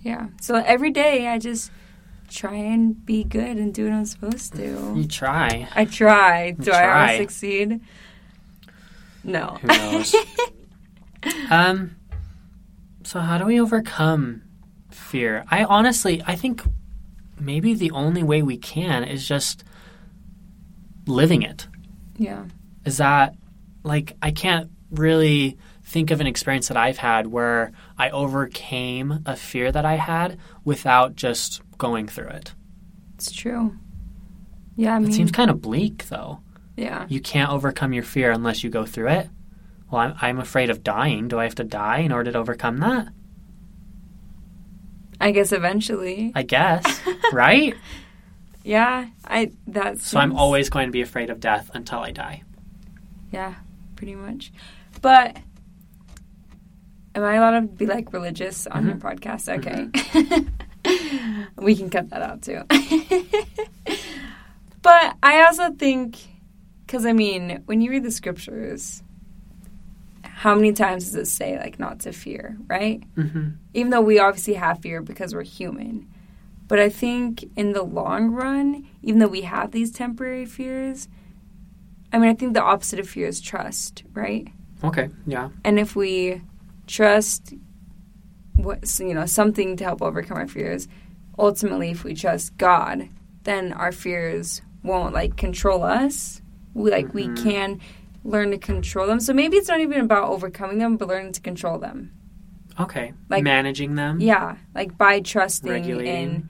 yeah. 0.01 0.29
So 0.41 0.55
every 0.55 0.89
day 0.89 1.27
I 1.27 1.37
just 1.37 1.69
try 2.31 2.55
and 2.55 3.05
be 3.05 3.23
good 3.23 3.57
and 3.57 3.73
do 3.73 3.85
what 3.85 3.93
I'm 3.93 4.05
supposed 4.05 4.53
to. 4.55 4.93
You 4.95 5.05
try. 5.05 5.67
I 5.75 5.85
try. 5.85 6.51
Do 6.51 6.71
I 6.71 6.79
try. 6.79 7.01
always 7.01 7.17
succeed? 7.19 7.81
No. 9.23 9.57
Who 9.61 9.67
knows? 9.67 10.15
um. 11.49 11.95
So 13.03 13.19
how 13.19 13.37
do 13.37 13.45
we 13.45 13.59
overcome 13.59 14.43
fear? 14.91 15.43
I 15.49 15.63
honestly, 15.63 16.23
I 16.25 16.35
think 16.35 16.63
maybe 17.39 17.73
the 17.73 17.91
only 17.91 18.23
way 18.23 18.41
we 18.41 18.57
can 18.57 19.03
is 19.03 19.27
just 19.27 19.63
living 21.07 21.41
it. 21.41 21.67
yeah. 22.17 22.45
Is 22.85 22.97
that 22.97 23.35
like 23.83 24.15
I 24.21 24.31
can't 24.31 24.71
really 24.91 25.57
think 25.83 26.09
of 26.11 26.21
an 26.21 26.27
experience 26.27 26.67
that 26.69 26.77
I've 26.77 26.97
had 26.97 27.27
where 27.27 27.71
I 27.97 28.09
overcame 28.11 29.21
a 29.25 29.35
fear 29.35 29.71
that 29.71 29.85
I 29.85 29.95
had 29.95 30.39
without 30.63 31.15
just 31.15 31.61
going 31.81 32.07
through 32.07 32.27
it. 32.27 32.53
It's 33.15 33.31
true. 33.31 33.75
Yeah, 34.75 34.97
I 34.97 35.01
It 35.01 35.13
seems 35.13 35.31
kind 35.31 35.49
of 35.49 35.61
bleak 35.61 36.07
though. 36.09 36.39
yeah. 36.77 37.07
You 37.09 37.19
can't 37.19 37.51
overcome 37.51 37.91
your 37.91 38.03
fear 38.03 38.31
unless 38.31 38.63
you 38.63 38.69
go 38.69 38.85
through 38.85 39.09
it. 39.09 39.29
Well, 39.89 40.01
I'm, 40.01 40.13
I'm 40.21 40.39
afraid 40.39 40.69
of 40.69 40.83
dying. 40.83 41.27
Do 41.27 41.39
I 41.39 41.43
have 41.45 41.55
to 41.55 41.63
die 41.63 41.97
in 41.97 42.11
order 42.11 42.31
to 42.31 42.37
overcome 42.37 42.77
that? 42.77 43.07
I 45.19 45.31
guess 45.31 45.51
eventually. 45.51 46.31
I 46.35 46.43
guess, 46.43 46.85
right? 47.33 47.73
Yeah, 48.63 49.07
I 49.25 49.51
that's 49.65 50.07
So 50.07 50.19
I'm 50.19 50.35
always 50.35 50.69
going 50.69 50.87
to 50.87 50.91
be 50.91 51.01
afraid 51.01 51.31
of 51.31 51.39
death 51.39 51.71
until 51.73 51.99
I 51.99 52.11
die. 52.11 52.43
yeah, 53.31 53.55
pretty 53.95 54.13
much. 54.13 54.51
But 55.01 55.35
am 57.15 57.23
I 57.23 57.35
allowed 57.35 57.59
to 57.59 57.61
be 57.61 57.87
like 57.87 58.13
religious 58.13 58.67
on 58.67 58.85
your 58.85 58.95
mm-hmm. 58.97 59.07
podcast? 59.07 59.49
Mm-hmm. 59.49 60.29
Okay. 60.29 60.47
we 61.57 61.75
can 61.75 61.89
cut 61.89 62.09
that 62.09 62.21
out 62.21 62.41
too. 62.41 62.63
but 64.81 65.15
I 65.23 65.43
also 65.43 65.71
think 65.73 66.17
cuz 66.87 67.05
I 67.05 67.13
mean, 67.13 67.63
when 67.65 67.81
you 67.81 67.91
read 67.91 68.03
the 68.03 68.11
scriptures, 68.11 69.03
how 70.23 70.55
many 70.55 70.73
times 70.73 71.05
does 71.05 71.15
it 71.15 71.27
say 71.27 71.57
like 71.57 71.79
not 71.79 71.99
to 72.01 72.11
fear, 72.11 72.57
right? 72.67 73.03
Mm-hmm. 73.15 73.49
even 73.73 73.91
though 73.91 74.01
we 74.01 74.19
obviously 74.19 74.55
have 74.55 74.79
fear 74.79 75.01
because 75.01 75.35
we're 75.35 75.43
human. 75.43 76.07
But 76.67 76.79
I 76.79 76.87
think 76.87 77.43
in 77.57 77.73
the 77.73 77.83
long 77.83 78.31
run, 78.31 78.87
even 79.03 79.19
though 79.19 79.27
we 79.27 79.41
have 79.41 79.71
these 79.71 79.91
temporary 79.91 80.45
fears, 80.45 81.09
I 82.13 82.17
mean, 82.17 82.29
I 82.29 82.33
think 82.33 82.53
the 82.53 82.63
opposite 82.63 82.99
of 82.99 83.09
fear 83.09 83.27
is 83.27 83.41
trust, 83.41 84.03
right? 84.13 84.47
Okay, 84.83 85.09
yeah. 85.27 85.49
And 85.63 85.79
if 85.79 85.95
we 85.95 86.41
trust 86.87 87.53
what 88.63 88.99
you 88.99 89.13
know 89.13 89.25
something 89.25 89.77
to 89.77 89.83
help 89.83 90.01
overcome 90.01 90.37
our 90.37 90.47
fears, 90.47 90.87
ultimately, 91.37 91.91
if 91.91 92.03
we 92.03 92.13
trust 92.13 92.57
God, 92.57 93.09
then 93.43 93.73
our 93.73 93.91
fears 93.91 94.61
won't 94.83 95.13
like 95.13 95.37
control 95.37 95.83
us. 95.83 96.41
We 96.73 96.91
like 96.91 97.13
we 97.13 97.27
mm-hmm. 97.27 97.43
can 97.49 97.81
learn 98.23 98.51
to 98.51 98.57
control 98.57 99.07
them. 99.07 99.19
So 99.19 99.33
maybe 99.33 99.57
it's 99.57 99.67
not 99.67 99.79
even 99.79 100.01
about 100.01 100.29
overcoming 100.29 100.77
them, 100.77 100.97
but 100.97 101.07
learning 101.07 101.33
to 101.33 101.41
control 101.41 101.79
them. 101.79 102.11
Okay. 102.79 103.13
Like- 103.29 103.43
Managing 103.43 103.95
them. 103.95 104.21
Yeah, 104.21 104.57
like 104.73 104.97
by 104.97 105.19
trusting 105.21 105.71
Regulating. 105.71 106.13
in, 106.13 106.49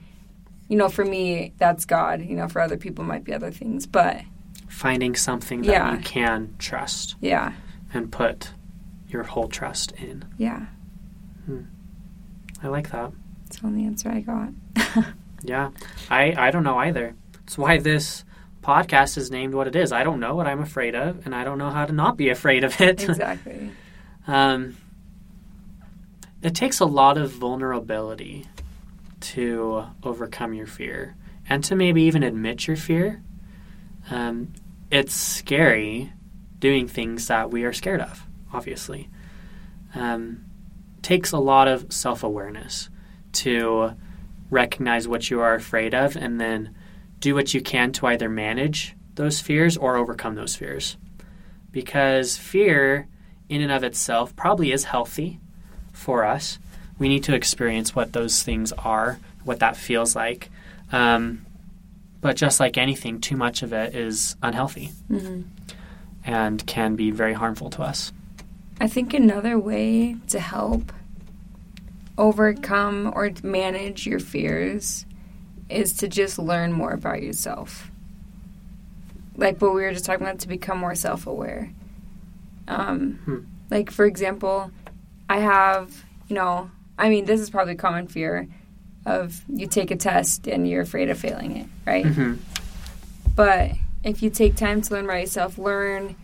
you 0.68 0.76
know, 0.76 0.88
for 0.88 1.04
me, 1.04 1.52
that's 1.58 1.84
God. 1.84 2.22
You 2.22 2.36
know, 2.36 2.48
for 2.48 2.60
other 2.60 2.76
people, 2.76 3.04
it 3.04 3.08
might 3.08 3.24
be 3.24 3.32
other 3.32 3.50
things. 3.50 3.86
But 3.86 4.22
Finding 4.68 5.14
something 5.14 5.62
that 5.62 5.72
Yeah. 5.72 5.92
you 5.96 5.98
can 6.02 6.54
trust 6.58 7.16
yeah, 7.20 7.52
and 7.92 8.10
put 8.10 8.52
your 9.08 9.22
whole 9.22 9.48
trust 9.48 9.92
in. 9.92 10.24
yeah, 10.38 10.66
hmm. 11.44 11.62
I 12.62 12.68
like 12.68 12.90
that. 12.90 13.12
It's 13.46 13.58
the 13.60 13.66
only 13.66 13.84
answer 13.84 14.08
I 14.10 14.20
got. 14.20 15.04
Yeah. 15.44 15.70
I, 16.08 16.34
I 16.38 16.50
don't 16.50 16.62
know 16.62 16.78
either. 16.78 17.14
That's 17.32 17.58
why 17.58 17.78
this 17.78 18.24
podcast 18.62 19.18
is 19.18 19.30
named 19.30 19.54
what 19.54 19.66
it 19.66 19.74
is. 19.74 19.92
I 19.92 20.04
don't 20.04 20.20
know 20.20 20.34
what 20.34 20.46
I'm 20.46 20.60
afraid 20.60 20.94
of, 20.94 21.26
and 21.26 21.34
I 21.34 21.44
don't 21.44 21.58
know 21.58 21.70
how 21.70 21.84
to 21.84 21.92
not 21.92 22.16
be 22.16 22.28
afraid 22.28 22.64
of 22.64 22.80
it. 22.80 23.02
exactly. 23.08 23.72
Um, 24.24 24.76
it 26.42 26.54
takes 26.54 26.78
a 26.78 26.84
lot 26.84 27.18
of 27.18 27.32
vulnerability 27.32 28.46
to 29.18 29.84
overcome 30.04 30.54
your 30.54 30.68
fear 30.68 31.16
and 31.48 31.64
to 31.64 31.74
maybe 31.74 32.02
even 32.02 32.22
admit 32.22 32.68
your 32.68 32.76
fear. 32.76 33.20
Um, 34.12 34.52
it's 34.92 35.12
scary 35.12 36.12
doing 36.60 36.86
things 36.86 37.26
that 37.26 37.50
we 37.50 37.64
are 37.64 37.72
scared 37.72 38.00
of, 38.00 38.24
obviously. 38.52 39.10
Um, 39.96 40.44
takes 41.02 41.32
a 41.32 41.38
lot 41.38 41.68
of 41.68 41.92
self 41.92 42.22
awareness 42.22 42.88
to 43.32 43.92
recognize 44.50 45.08
what 45.08 45.30
you 45.30 45.40
are 45.40 45.54
afraid 45.54 45.94
of 45.94 46.16
and 46.16 46.40
then 46.40 46.74
do 47.20 47.34
what 47.34 47.54
you 47.54 47.60
can 47.60 47.92
to 47.92 48.06
either 48.06 48.28
manage 48.28 48.94
those 49.14 49.40
fears 49.40 49.76
or 49.76 49.96
overcome 49.96 50.34
those 50.34 50.56
fears. 50.56 50.96
Because 51.70 52.36
fear, 52.36 53.08
in 53.48 53.62
and 53.62 53.72
of 53.72 53.84
itself, 53.84 54.34
probably 54.36 54.72
is 54.72 54.84
healthy 54.84 55.40
for 55.92 56.24
us. 56.24 56.58
We 56.98 57.08
need 57.08 57.24
to 57.24 57.34
experience 57.34 57.94
what 57.94 58.12
those 58.12 58.42
things 58.42 58.72
are, 58.72 59.18
what 59.44 59.60
that 59.60 59.76
feels 59.76 60.14
like. 60.14 60.50
Um, 60.90 61.46
but 62.20 62.36
just 62.36 62.60
like 62.60 62.76
anything, 62.76 63.20
too 63.20 63.36
much 63.36 63.62
of 63.62 63.72
it 63.72 63.94
is 63.94 64.36
unhealthy 64.42 64.92
hmm 65.08 65.42
and 66.24 66.64
can 66.66 66.94
be 66.96 67.10
very 67.10 67.32
harmful 67.32 67.70
to 67.70 67.82
us. 67.82 68.12
I 68.82 68.88
think 68.88 69.14
another 69.14 69.60
way 69.60 70.16
to 70.26 70.40
help 70.40 70.92
overcome 72.18 73.12
or 73.14 73.30
manage 73.44 74.08
your 74.08 74.18
fears 74.18 75.06
is 75.70 75.92
to 75.98 76.08
just 76.08 76.36
learn 76.36 76.72
more 76.72 76.90
about 76.90 77.22
yourself. 77.22 77.92
Like 79.36 79.62
what 79.62 79.72
we 79.74 79.82
were 79.82 79.92
just 79.92 80.04
talking 80.04 80.26
about, 80.26 80.40
to 80.40 80.48
become 80.48 80.78
more 80.78 80.96
self 80.96 81.28
aware. 81.28 81.70
Um, 82.66 83.20
Hmm. 83.24 83.38
Like, 83.70 83.92
for 83.92 84.04
example, 84.04 84.72
I 85.30 85.38
have, 85.38 86.04
you 86.26 86.34
know, 86.34 86.68
I 86.98 87.08
mean, 87.08 87.24
this 87.24 87.40
is 87.40 87.50
probably 87.50 87.74
a 87.74 87.76
common 87.76 88.08
fear 88.08 88.48
of 89.06 89.42
you 89.48 89.68
take 89.68 89.92
a 89.92 89.96
test 89.96 90.48
and 90.48 90.68
you're 90.68 90.82
afraid 90.82 91.08
of 91.08 91.18
failing 91.18 91.56
it, 91.56 91.66
right? 91.86 92.04
hmm 92.04 92.34
But 93.36 93.70
if 94.02 94.24
you 94.24 94.30
take 94.30 94.56
time 94.56 94.82
to 94.82 94.92
learn 94.92 95.04
about 95.04 95.20
yourself, 95.20 95.56
learn 95.56 96.16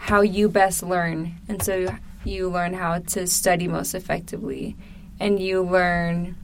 how 0.00 0.22
you 0.22 0.48
best 0.48 0.82
learn. 0.82 1.36
And 1.46 1.62
so 1.62 1.94
you 2.24 2.48
learn 2.48 2.72
how 2.72 3.00
to 3.00 3.26
study 3.26 3.68
most 3.68 3.94
effectively. 3.94 4.74
And 5.20 5.38
you 5.38 5.60
learn 5.62 6.36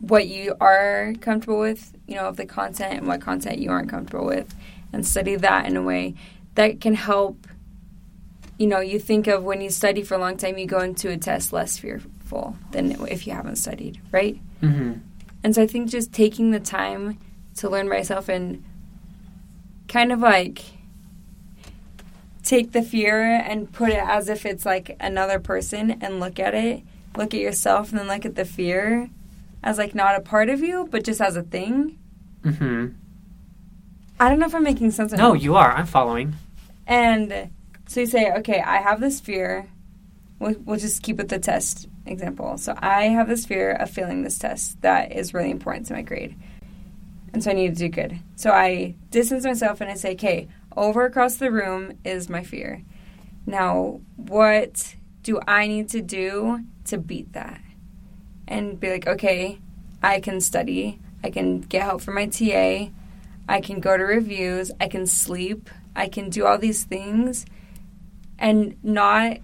what 0.00 0.26
you 0.26 0.56
are 0.58 1.12
comfortable 1.20 1.60
with, 1.60 1.92
you 2.08 2.14
know, 2.14 2.28
of 2.28 2.38
the 2.38 2.46
content 2.46 2.94
and 2.94 3.06
what 3.06 3.20
content 3.20 3.58
you 3.58 3.70
aren't 3.70 3.90
comfortable 3.90 4.24
with. 4.24 4.54
And 4.90 5.06
study 5.06 5.36
that 5.36 5.66
in 5.66 5.76
a 5.76 5.82
way 5.82 6.14
that 6.54 6.80
can 6.80 6.94
help, 6.94 7.46
you 8.58 8.66
know, 8.66 8.80
you 8.80 8.98
think 8.98 9.26
of 9.26 9.44
when 9.44 9.60
you 9.60 9.68
study 9.68 10.02
for 10.02 10.14
a 10.14 10.18
long 10.18 10.38
time, 10.38 10.56
you 10.56 10.66
go 10.66 10.80
into 10.80 11.10
a 11.10 11.18
test 11.18 11.52
less 11.52 11.76
fearful 11.76 12.56
than 12.70 12.92
if 13.06 13.26
you 13.26 13.34
haven't 13.34 13.56
studied, 13.56 14.00
right? 14.10 14.40
hmm 14.60 14.94
And 15.44 15.54
so 15.54 15.62
I 15.62 15.66
think 15.66 15.90
just 15.90 16.10
taking 16.12 16.52
the 16.52 16.60
time 16.60 17.18
to 17.56 17.68
learn 17.68 17.86
myself 17.86 18.30
and 18.30 18.64
kind 19.88 20.10
of 20.10 20.20
like 20.20 20.62
take 22.42 22.72
the 22.72 22.82
fear 22.82 23.22
and 23.22 23.72
put 23.72 23.90
it 23.90 24.02
as 24.02 24.28
if 24.28 24.44
it's 24.44 24.66
like 24.66 24.96
another 25.00 25.38
person 25.38 25.92
and 26.02 26.20
look 26.20 26.38
at 26.38 26.54
it, 26.54 26.82
look 27.16 27.34
at 27.34 27.40
yourself, 27.40 27.90
and 27.90 28.00
then 28.00 28.08
look 28.08 28.24
at 28.24 28.34
the 28.34 28.44
fear 28.44 29.10
as 29.62 29.78
like 29.78 29.94
not 29.94 30.16
a 30.16 30.20
part 30.20 30.48
of 30.48 30.60
you, 30.60 30.88
but 30.90 31.04
just 31.04 31.20
as 31.20 31.36
a 31.36 31.42
thing. 31.42 31.98
hmm 32.42 32.88
I 34.20 34.28
don't 34.28 34.38
know 34.38 34.46
if 34.46 34.54
I'm 34.54 34.62
making 34.62 34.92
sense. 34.92 35.12
No, 35.12 35.32
you 35.34 35.56
are. 35.56 35.72
I'm 35.72 35.86
following. 35.86 36.34
And 36.86 37.50
so 37.88 38.00
you 38.00 38.06
say, 38.06 38.30
okay, 38.34 38.60
I 38.60 38.76
have 38.76 39.00
this 39.00 39.18
fear. 39.18 39.68
We'll, 40.38 40.54
we'll 40.64 40.78
just 40.78 41.02
keep 41.02 41.16
with 41.16 41.28
the 41.28 41.40
test 41.40 41.88
example. 42.06 42.56
So 42.58 42.74
I 42.78 43.04
have 43.04 43.28
this 43.28 43.46
fear 43.46 43.72
of 43.72 43.90
failing 43.90 44.22
this 44.22 44.38
test 44.38 44.80
that 44.82 45.10
is 45.12 45.34
really 45.34 45.50
important 45.50 45.86
to 45.86 45.94
my 45.94 46.02
grade. 46.02 46.36
And 47.32 47.42
so 47.42 47.50
I 47.50 47.54
need 47.54 47.68
to 47.68 47.74
do 47.74 47.88
good. 47.88 48.18
So 48.36 48.50
I 48.50 48.94
distance 49.10 49.44
myself 49.44 49.80
and 49.80 49.90
I 49.90 49.94
say, 49.94 50.12
okay, 50.12 50.48
over 50.76 51.04
across 51.04 51.36
the 51.36 51.50
room 51.50 51.98
is 52.04 52.28
my 52.28 52.42
fear. 52.42 52.82
Now, 53.46 54.00
what 54.16 54.94
do 55.22 55.40
I 55.46 55.66
need 55.66 55.88
to 55.90 56.02
do 56.02 56.60
to 56.86 56.98
beat 56.98 57.32
that? 57.32 57.60
And 58.46 58.78
be 58.78 58.90
like, 58.90 59.06
okay, 59.06 59.58
I 60.02 60.20
can 60.20 60.40
study, 60.40 61.00
I 61.22 61.30
can 61.30 61.60
get 61.60 61.82
help 61.82 62.02
from 62.02 62.14
my 62.16 62.26
TA, 62.26 62.88
I 63.48 63.60
can 63.60 63.80
go 63.80 63.96
to 63.96 64.02
reviews, 64.02 64.70
I 64.80 64.88
can 64.88 65.06
sleep, 65.06 65.70
I 65.94 66.08
can 66.08 66.30
do 66.30 66.46
all 66.46 66.58
these 66.58 66.84
things 66.84 67.46
and 68.38 68.76
not 68.82 69.38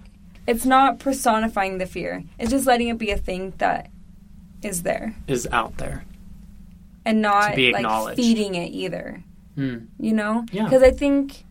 it's 0.47 0.65
not 0.65 0.97
personifying 0.97 1.77
the 1.77 1.85
fear. 1.85 2.23
It's 2.39 2.49
just 2.49 2.65
letting 2.65 2.87
it 2.87 2.97
be 2.97 3.11
a 3.11 3.17
thing 3.17 3.53
that 3.59 3.91
is 4.63 4.81
there 4.83 5.15
Is 5.27 5.47
out 5.51 5.77
there. 5.77 6.03
and 7.05 7.21
not 7.21 7.55
like 7.57 8.15
feeding 8.15 8.55
it 8.55 8.71
either. 8.71 9.23
Mm. 9.57 9.87
You 9.99 10.13
know? 10.13 10.45
Yeah. 10.51 10.63
Because 10.65 10.83
I 10.83 10.91
think 10.91 11.43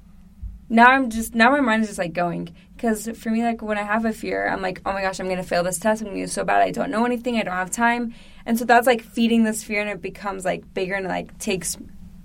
now 0.69 0.87
I'm 0.87 1.11
just 1.11 1.35
now 1.35 1.51
my 1.51 1.61
mind 1.61 1.83
is 1.83 1.89
just 1.89 1.99
like 1.99 2.13
going. 2.13 2.55
Because 2.77 3.09
for 3.19 3.31
me, 3.31 3.43
like 3.43 3.61
when 3.61 3.77
I 3.77 3.83
have 3.83 4.05
a 4.05 4.13
fear, 4.13 4.47
I'm 4.49 4.63
like, 4.63 4.81
oh 4.87 4.93
my 4.93 5.03
gosh, 5.03 5.19
I'm 5.19 5.29
gonna 5.29 5.43
fail 5.43 5.65
this 5.65 5.79
test. 5.79 6.01
I'm 6.03 6.09
gonna 6.09 6.21
do 6.21 6.27
so 6.29 6.45
bad. 6.45 6.63
I 6.63 6.71
don't 6.71 6.91
know 6.91 7.05
anything. 7.05 7.37
I 7.37 7.43
don't 7.43 7.55
have 7.55 7.71
time. 7.71 8.15
And 8.47 8.59
so 8.59 8.65
that's 8.65 8.87
like 8.87 9.03
feeding 9.03 9.45
this 9.45 9.65
fear, 9.65 9.81
and 9.81 9.91
it 9.91 10.01
becomes 10.01 10.45
like 10.45 10.73
bigger 10.75 10.95
and 10.95 11.07
like 11.07 11.37
takes 11.39 11.77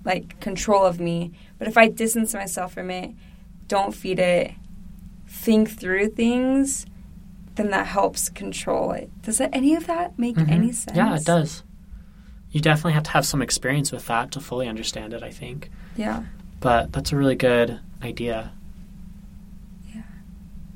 like 0.05 0.39
control 0.39 0.85
of 0.85 0.99
me. 0.99 1.31
But 1.57 1.67
if 1.67 1.77
I 1.77 1.87
distance 1.87 2.33
myself 2.33 2.73
from 2.73 2.91
it, 2.91 3.15
don't 3.67 3.95
feed 3.95 4.19
it, 4.19 4.51
think 5.27 5.69
through 5.69 6.09
things, 6.09 6.85
then 7.55 7.71
that 7.71 7.87
helps 7.87 8.29
control 8.29 8.91
it. 8.91 9.09
Does 9.21 9.39
that 9.39 9.49
any 9.53 9.75
of 9.75 9.87
that 9.87 10.19
make 10.19 10.35
Mhm. 10.35 10.49
any 10.51 10.71
sense? 10.71 10.95
Yeah, 10.95 11.15
it 11.15 11.25
does. 11.25 11.63
You 12.53 12.61
definitely 12.61 12.93
have 12.93 13.03
to 13.03 13.09
have 13.11 13.25
some 13.25 13.41
experience 13.41 13.91
with 13.91 14.05
that 14.05 14.31
to 14.31 14.39
fully 14.39 14.67
understand 14.67 15.11
it, 15.13 15.23
I 15.23 15.31
think. 15.31 15.69
Yeah. 15.97 16.23
But 16.59 16.93
that's 16.93 17.11
a 17.11 17.17
really 17.17 17.35
good 17.35 17.79
idea. 18.03 18.53
Yeah. 19.93 20.03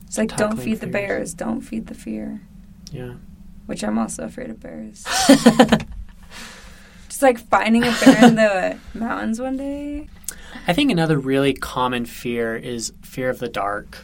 It's 0.07 0.17
like 0.17 0.29
don't 0.29 0.49
Tackling 0.49 0.65
feed 0.65 0.79
the 0.81 0.87
bears, 0.87 1.33
don't 1.35 1.61
feed 1.61 1.85
the 1.87 1.93
fear. 1.93 2.41
Yeah. 2.91 3.13
Which 3.67 3.83
I'm 3.83 3.99
also 3.99 4.23
afraid 4.25 4.49
of 4.49 4.59
bears. 4.59 5.05
Just 7.09 7.21
like 7.21 7.37
finding 7.37 7.83
a 7.83 7.91
bear 8.03 8.25
in 8.25 8.35
the 8.35 8.79
mountains 8.97 9.39
one 9.39 9.57
day. 9.57 10.07
I 10.67 10.73
think 10.73 10.91
another 10.91 11.19
really 11.19 11.53
common 11.53 12.05
fear 12.05 12.55
is 12.55 12.91
fear 13.03 13.29
of 13.29 13.37
the 13.39 13.49
dark. 13.49 13.99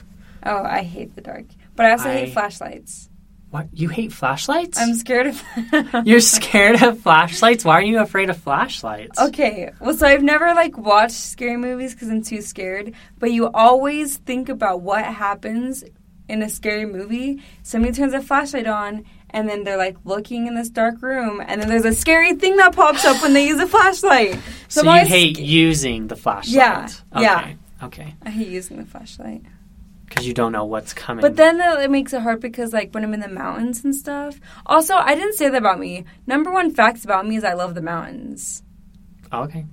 Oh, 0.45 0.63
I 0.63 0.83
hate 0.83 1.15
the 1.15 1.21
dark. 1.21 1.45
But 1.75 1.88
I 1.88 1.91
also 1.91 2.09
I- 2.09 2.13
hate 2.13 2.33
flashlights. 2.33 3.09
What? 3.53 3.67
You 3.71 3.87
hate 3.87 4.11
flashlights? 4.11 4.79
I'm 4.79 4.95
scared 4.95 5.27
of 5.27 6.07
You're 6.07 6.21
scared 6.21 6.81
of 6.81 6.99
flashlights? 7.01 7.63
Why 7.63 7.73
are 7.75 7.83
you 7.83 7.99
afraid 7.99 8.31
of 8.31 8.37
flashlights? 8.37 9.19
Okay, 9.19 9.71
well, 9.79 9.93
so 9.93 10.07
I've 10.07 10.23
never 10.23 10.55
like 10.55 10.75
watched 10.75 11.11
scary 11.13 11.57
movies 11.57 11.93
because 11.93 12.09
I'm 12.09 12.23
too 12.23 12.41
scared. 12.41 12.95
But 13.19 13.31
you 13.31 13.51
always 13.51 14.17
think 14.17 14.49
about 14.49 14.81
what 14.81 15.05
happens 15.05 15.83
in 16.27 16.41
a 16.41 16.49
scary 16.49 16.87
movie. 16.87 17.43
Somebody 17.61 17.93
turns 17.93 18.13
a 18.13 18.23
flashlight 18.23 18.65
on, 18.65 19.05
and 19.29 19.47
then 19.47 19.63
they're 19.63 19.77
like 19.77 19.97
looking 20.03 20.47
in 20.47 20.55
this 20.55 20.69
dark 20.69 21.03
room, 21.03 21.39
and 21.45 21.61
then 21.61 21.69
there's 21.69 21.85
a 21.85 21.93
scary 21.93 22.33
thing 22.33 22.55
that 22.57 22.73
pops 22.75 23.05
up 23.05 23.21
when 23.21 23.33
they 23.33 23.45
use 23.45 23.59
a 23.59 23.67
flashlight. 23.67 24.35
So, 24.67 24.81
I'm 24.81 25.03
you 25.03 25.07
hate 25.07 25.35
sca- 25.37 25.45
using 25.45 26.07
the 26.07 26.15
flashlight? 26.15 26.55
Yeah, 26.55 26.87
Okay. 27.13 27.21
yeah. 27.21 27.53
Okay. 27.83 28.15
I 28.25 28.31
hate 28.31 28.47
using 28.47 28.77
the 28.77 28.85
flashlight. 28.85 29.43
Because 30.13 30.28
you 30.28 30.34
don't 30.34 30.52
know 30.52 30.65
what's 30.65 30.93
coming. 30.93 31.21
But 31.21 31.36
then 31.38 31.60
uh, 31.60 31.78
it 31.80 31.89
makes 31.89 32.13
it 32.13 32.21
hard 32.21 32.39
because, 32.39 32.71
like, 32.73 32.93
when 32.93 33.04
I'm 33.04 33.13
in 33.13 33.19
the 33.19 33.28
mountains 33.28 33.84
and 33.84 33.95
stuff. 33.95 34.39
Also, 34.65 34.93
I 34.95 35.15
didn't 35.15 35.34
say 35.34 35.49
that 35.49 35.58
about 35.58 35.80
me. 35.80 36.06
Number 36.28 36.52
one 36.52 36.71
facts 36.71 37.04
about 37.04 37.26
me 37.28 37.36
is 37.38 37.43
I 37.43 37.54
love 37.54 37.73
the 37.73 37.82
mountains. 37.82 38.62
Oh, 39.32 39.43
okay. 39.43 39.65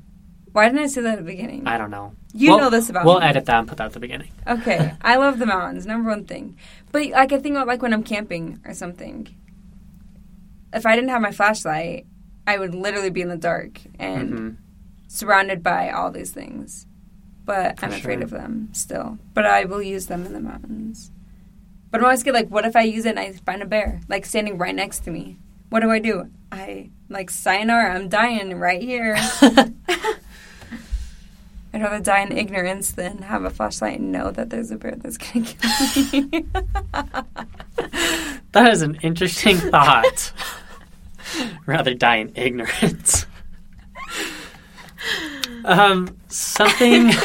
Why 0.53 0.67
didn't 0.69 0.81
I 0.83 0.87
say 0.87 1.03
that 1.03 1.13
at 1.13 1.19
the 1.19 1.25
beginning? 1.25 1.67
I 1.67 1.77
don't 1.79 1.91
know. 1.91 2.15
you 2.33 2.51
We'll- 2.51 2.59
know 2.61 2.71
this 2.71 2.89
about 2.91 3.05
me. 3.05 3.11
We'll 3.11 3.21
me. 3.21 3.27
edit 3.27 3.45
that 3.47 3.59
and 3.59 3.69
put 3.69 3.79
that 3.79 3.87
at 3.87 3.93
the 3.93 4.01
beginning. 4.01 4.31
Okay, 4.49 4.95
I 5.03 5.17
love 5.17 5.39
the 5.39 5.47
mountains. 5.47 5.87
Number 5.87 6.11
one 6.11 6.25
thing. 6.25 6.57
But 6.91 7.07
like 7.11 7.33
I 7.33 7.39
think 7.39 7.55
about 7.55 7.67
like 7.69 7.83
when 7.83 7.93
I'm 7.93 8.03
camping 8.03 8.61
or 8.65 8.75
something. 8.75 9.29
If 10.73 10.87
I 10.87 10.95
didn't 10.97 11.11
have 11.11 11.21
my 11.23 11.31
flashlight, 11.33 12.07
I 12.47 12.59
would 12.59 12.75
literally 12.75 13.11
be 13.11 13.21
in 13.21 13.29
the 13.29 13.37
dark 13.37 13.81
and 13.99 14.33
Mhm. 14.33 14.57
surrounded 15.09 15.63
by 15.63 15.91
all 15.91 16.11
these 16.11 16.31
things. 16.33 16.87
But 17.51 17.81
For 17.81 17.87
I'm 17.87 17.93
afraid 17.93 18.19
sure. 18.19 18.23
of 18.23 18.31
them 18.31 18.69
still. 18.73 19.19
But 19.35 19.45
I 19.45 19.65
will 19.65 19.83
use 19.83 20.07
them 20.07 20.25
in 20.25 20.33
the 20.33 20.41
mountains. 20.41 21.11
But 21.91 21.99
I'm 21.99 22.05
always 22.05 22.21
scared. 22.21 22.35
Like, 22.35 22.49
what 22.49 22.65
if 22.65 22.77
I 22.77 22.83
use 22.83 23.05
it 23.07 23.11
and 23.11 23.19
I 23.19 23.33
find 23.33 23.61
a 23.61 23.67
bear 23.67 24.01
like 24.09 24.25
standing 24.25 24.57
right 24.57 24.73
next 24.75 25.01
to 25.01 25.11
me? 25.11 25.37
What 25.69 25.81
do 25.81 25.91
I 25.91 25.99
do? 25.99 26.31
I 26.53 26.91
like 27.09 27.29
sayonara. 27.29 27.93
I'm 27.95 28.09
dying 28.09 28.55
right 28.57 28.81
here. 28.81 29.17
I'd 31.73 31.83
rather 31.83 31.99
die 31.99 32.21
in 32.21 32.31
ignorance 32.31 32.93
than 32.93 33.23
have 33.23 33.43
a 33.45 33.51
flashlight 33.51 33.99
and 33.99 34.13
know 34.13 34.31
that 34.31 34.51
there's 34.51 34.71
a 34.71 34.77
bear 34.77 34.95
that's 34.97 35.19
gonna 35.19 35.47
kill 35.47 36.23
me. 36.23 36.45
That 38.53 38.73
is 38.73 38.83
an 38.83 38.97
interesting 39.03 39.57
thought. 39.59 40.33
Rather 41.67 41.95
die 41.95 42.17
in 42.17 42.33
ignorance. 42.35 43.27
um, 45.65 46.17
something. 46.31 47.13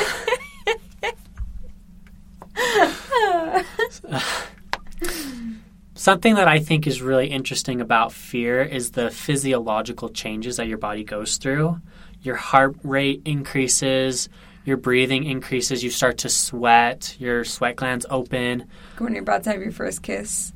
Something 5.93 6.35
that 6.35 6.47
I 6.47 6.59
think 6.59 6.85
is 6.85 7.01
really 7.01 7.27
interesting 7.27 7.81
about 7.81 8.11
fear 8.13 8.61
is 8.61 8.91
the 8.91 9.09
physiological 9.09 10.09
changes 10.09 10.57
that 10.57 10.67
your 10.67 10.77
body 10.77 11.03
goes 11.03 11.37
through. 11.37 11.79
Your 12.21 12.35
heart 12.35 12.75
rate 12.83 13.23
increases, 13.25 14.29
your 14.65 14.77
breathing 14.77 15.23
increases, 15.23 15.83
you 15.83 15.89
start 15.89 16.19
to 16.19 16.29
sweat, 16.29 17.15
your 17.19 17.43
sweat 17.43 17.75
glands 17.75 18.05
open. 18.09 18.67
when 18.99 19.13
you're 19.13 19.23
about 19.23 19.43
to 19.45 19.51
have 19.51 19.61
your 19.61 19.71
first 19.71 20.03
kiss. 20.03 20.53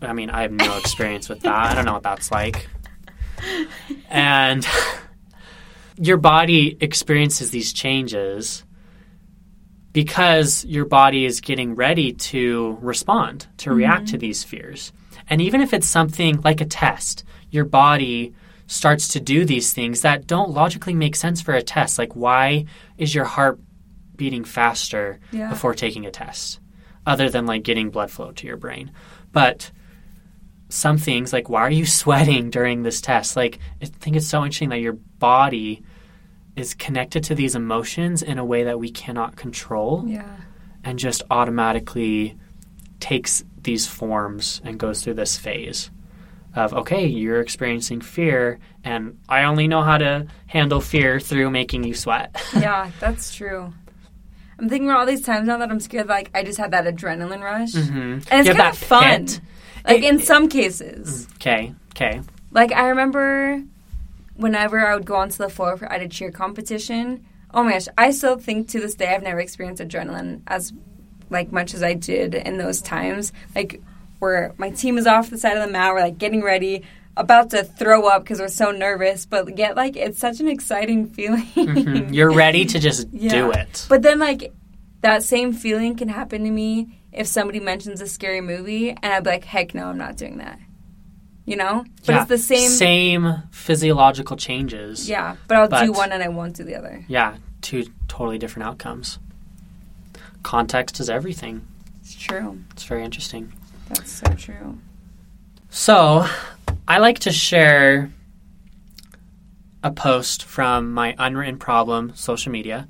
I 0.00 0.12
mean, 0.12 0.30
I 0.30 0.42
have 0.42 0.52
no 0.52 0.78
experience 0.78 1.28
with 1.28 1.40
that. 1.40 1.72
I 1.72 1.74
don't 1.74 1.84
know 1.84 1.94
what 1.94 2.02
that's 2.02 2.30
like. 2.30 2.68
And 4.08 4.66
your 5.98 6.16
body 6.16 6.76
experiences 6.80 7.50
these 7.50 7.72
changes 7.72 8.64
because 9.92 10.64
your 10.66 10.84
body 10.84 11.24
is 11.24 11.40
getting 11.40 11.74
ready 11.74 12.12
to 12.12 12.76
respond, 12.82 13.46
to 13.58 13.72
react 13.72 14.04
mm-hmm. 14.04 14.12
to 14.12 14.18
these 14.18 14.44
fears. 14.44 14.92
And 15.28 15.40
even 15.40 15.60
if 15.60 15.72
it's 15.72 15.88
something 15.88 16.40
like 16.42 16.60
a 16.60 16.66
test, 16.66 17.24
your 17.50 17.64
body 17.64 18.34
starts 18.66 19.08
to 19.08 19.20
do 19.20 19.44
these 19.44 19.72
things 19.72 20.02
that 20.02 20.26
don't 20.26 20.50
logically 20.50 20.94
make 20.94 21.16
sense 21.16 21.40
for 21.40 21.54
a 21.54 21.62
test. 21.62 21.98
Like, 21.98 22.14
why 22.14 22.66
is 22.98 23.14
your 23.14 23.24
heart 23.24 23.58
beating 24.16 24.44
faster 24.44 25.18
Yeah. 25.32 25.48
before 25.48 25.74
taking 25.74 26.04
a 26.04 26.10
test? 26.10 26.60
Other 27.06 27.30
than 27.30 27.46
like 27.46 27.62
getting 27.62 27.90
blood 27.90 28.10
flow 28.10 28.32
to 28.32 28.46
your 28.46 28.56
brain. 28.56 28.90
But 29.32 29.70
some 30.68 30.98
things 30.98 31.32
like 31.32 31.48
why 31.48 31.60
are 31.62 31.70
you 31.70 31.86
sweating 32.00 32.50
during 32.50 32.82
this 32.82 33.00
test 33.00 33.36
like 33.36 33.58
i 33.82 33.84
think 33.86 34.16
it's 34.16 34.26
so 34.26 34.38
interesting 34.42 34.70
that 34.70 34.80
your 34.80 34.94
body 34.94 35.82
is 36.56 36.74
connected 36.74 37.22
to 37.24 37.34
these 37.34 37.54
emotions 37.54 38.22
in 38.22 38.38
a 38.38 38.44
way 38.44 38.64
that 38.64 38.78
we 38.78 38.90
cannot 38.90 39.36
control 39.36 40.04
Yeah. 40.06 40.28
and 40.82 40.98
just 40.98 41.22
automatically 41.30 42.36
takes 43.00 43.44
these 43.62 43.86
forms 43.86 44.60
and 44.64 44.78
goes 44.78 45.02
through 45.02 45.14
this 45.14 45.36
phase 45.36 45.90
of 46.54 46.72
okay 46.72 47.06
you're 47.06 47.40
experiencing 47.40 48.00
fear 48.00 48.58
and 48.82 49.18
i 49.28 49.42
only 49.44 49.68
know 49.68 49.82
how 49.82 49.98
to 49.98 50.26
handle 50.46 50.80
fear 50.80 51.20
through 51.20 51.50
making 51.50 51.84
you 51.84 51.94
sweat 51.94 52.34
Yeah, 52.54 52.90
that's 53.00 53.34
true. 53.34 53.72
I'm 54.58 54.70
thinking 54.70 54.88
about 54.88 55.00
all 55.00 55.06
these 55.06 55.20
times 55.20 55.46
now 55.46 55.58
that 55.58 55.70
I'm 55.70 55.80
scared. 55.80 56.06
Like 56.08 56.30
I 56.34 56.42
just 56.42 56.56
had 56.56 56.70
that 56.70 56.86
adrenaline 56.86 57.42
rush, 57.42 57.72
mm-hmm. 57.72 58.20
and 58.30 58.48
it's 58.48 58.58
kind 58.58 58.70
of 58.70 58.78
fun. 58.78 59.26
Like 59.86 60.02
in 60.02 60.18
some 60.20 60.48
cases, 60.48 61.28
okay 61.36 61.74
okay 61.92 62.20
like 62.50 62.72
I 62.72 62.88
remember 62.88 63.62
whenever 64.34 64.84
I 64.86 64.94
would 64.94 65.06
go 65.06 65.16
onto 65.16 65.36
the 65.38 65.48
floor 65.48 65.76
for 65.76 65.86
at 65.90 66.02
a 66.02 66.08
cheer 66.08 66.30
competition. 66.30 67.24
Oh 67.54 67.62
my 67.62 67.72
gosh, 67.72 67.88
I 67.96 68.10
still 68.10 68.36
think 68.38 68.68
to 68.70 68.80
this 68.80 68.94
day 68.94 69.14
I've 69.14 69.22
never 69.22 69.40
experienced 69.40 69.82
adrenaline 69.82 70.42
as 70.46 70.72
like 71.30 71.52
much 71.52 71.74
as 71.74 71.82
I 71.82 71.94
did 71.94 72.34
in 72.34 72.58
those 72.58 72.80
times. 72.82 73.32
Like 73.54 73.80
where 74.18 74.54
my 74.58 74.70
team 74.70 74.98
is 74.98 75.06
off 75.06 75.30
the 75.30 75.38
side 75.38 75.56
of 75.56 75.64
the 75.64 75.70
mat, 75.72 75.92
we're 75.92 76.00
like 76.00 76.18
getting 76.18 76.42
ready, 76.42 76.82
about 77.16 77.50
to 77.50 77.64
throw 77.64 78.06
up 78.08 78.22
because 78.24 78.40
we're 78.40 78.48
so 78.48 78.70
nervous, 78.72 79.24
but 79.26 79.56
yet 79.56 79.76
like 79.76 79.96
it's 79.96 80.18
such 80.18 80.40
an 80.40 80.48
exciting 80.48 81.06
feeling. 81.16 81.46
Mhm. 81.54 82.14
you're 82.14 82.32
ready 82.32 82.64
to 82.66 82.78
just 82.78 83.10
do 83.16 83.50
it 83.52 83.86
But 83.88 84.02
then, 84.02 84.18
like, 84.18 84.52
that 85.02 85.22
same 85.22 85.52
feeling 85.52 85.96
can 85.96 86.08
happen 86.08 86.44
to 86.44 86.50
me 86.50 87.00
if 87.16 87.26
somebody 87.26 87.60
mentions 87.60 88.00
a 88.00 88.06
scary 88.06 88.40
movie 88.40 88.90
and 88.90 89.04
I'd 89.04 89.24
be 89.24 89.30
like, 89.30 89.44
heck 89.44 89.74
no, 89.74 89.86
I'm 89.86 89.98
not 89.98 90.16
doing 90.16 90.36
that. 90.38 90.60
You 91.46 91.56
know? 91.56 91.84
But 92.04 92.12
yeah, 92.12 92.20
it's 92.20 92.28
the 92.28 92.38
same. 92.38 92.70
same 92.70 93.42
physiological 93.50 94.36
changes. 94.36 95.08
Yeah, 95.08 95.36
but 95.48 95.56
I'll 95.56 95.86
do 95.86 95.92
one 95.92 96.12
and 96.12 96.22
I 96.22 96.28
won't 96.28 96.56
do 96.56 96.64
the 96.64 96.76
other. 96.76 97.04
Yeah, 97.08 97.36
two 97.62 97.86
totally 98.08 98.38
different 98.38 98.68
outcomes. 98.68 99.18
Context 100.42 101.00
is 101.00 101.08
everything. 101.08 101.66
It's 102.02 102.14
true. 102.14 102.60
It's 102.72 102.84
very 102.84 103.04
interesting. 103.04 103.52
That's 103.88 104.12
so 104.12 104.32
true. 104.34 104.78
So, 105.70 106.26
I 106.86 106.98
like 106.98 107.20
to 107.20 107.32
share 107.32 108.10
a 109.82 109.90
post 109.90 110.44
from 110.44 110.92
my 110.92 111.14
unwritten 111.18 111.58
problem 111.58 112.12
social 112.14 112.52
media 112.52 112.88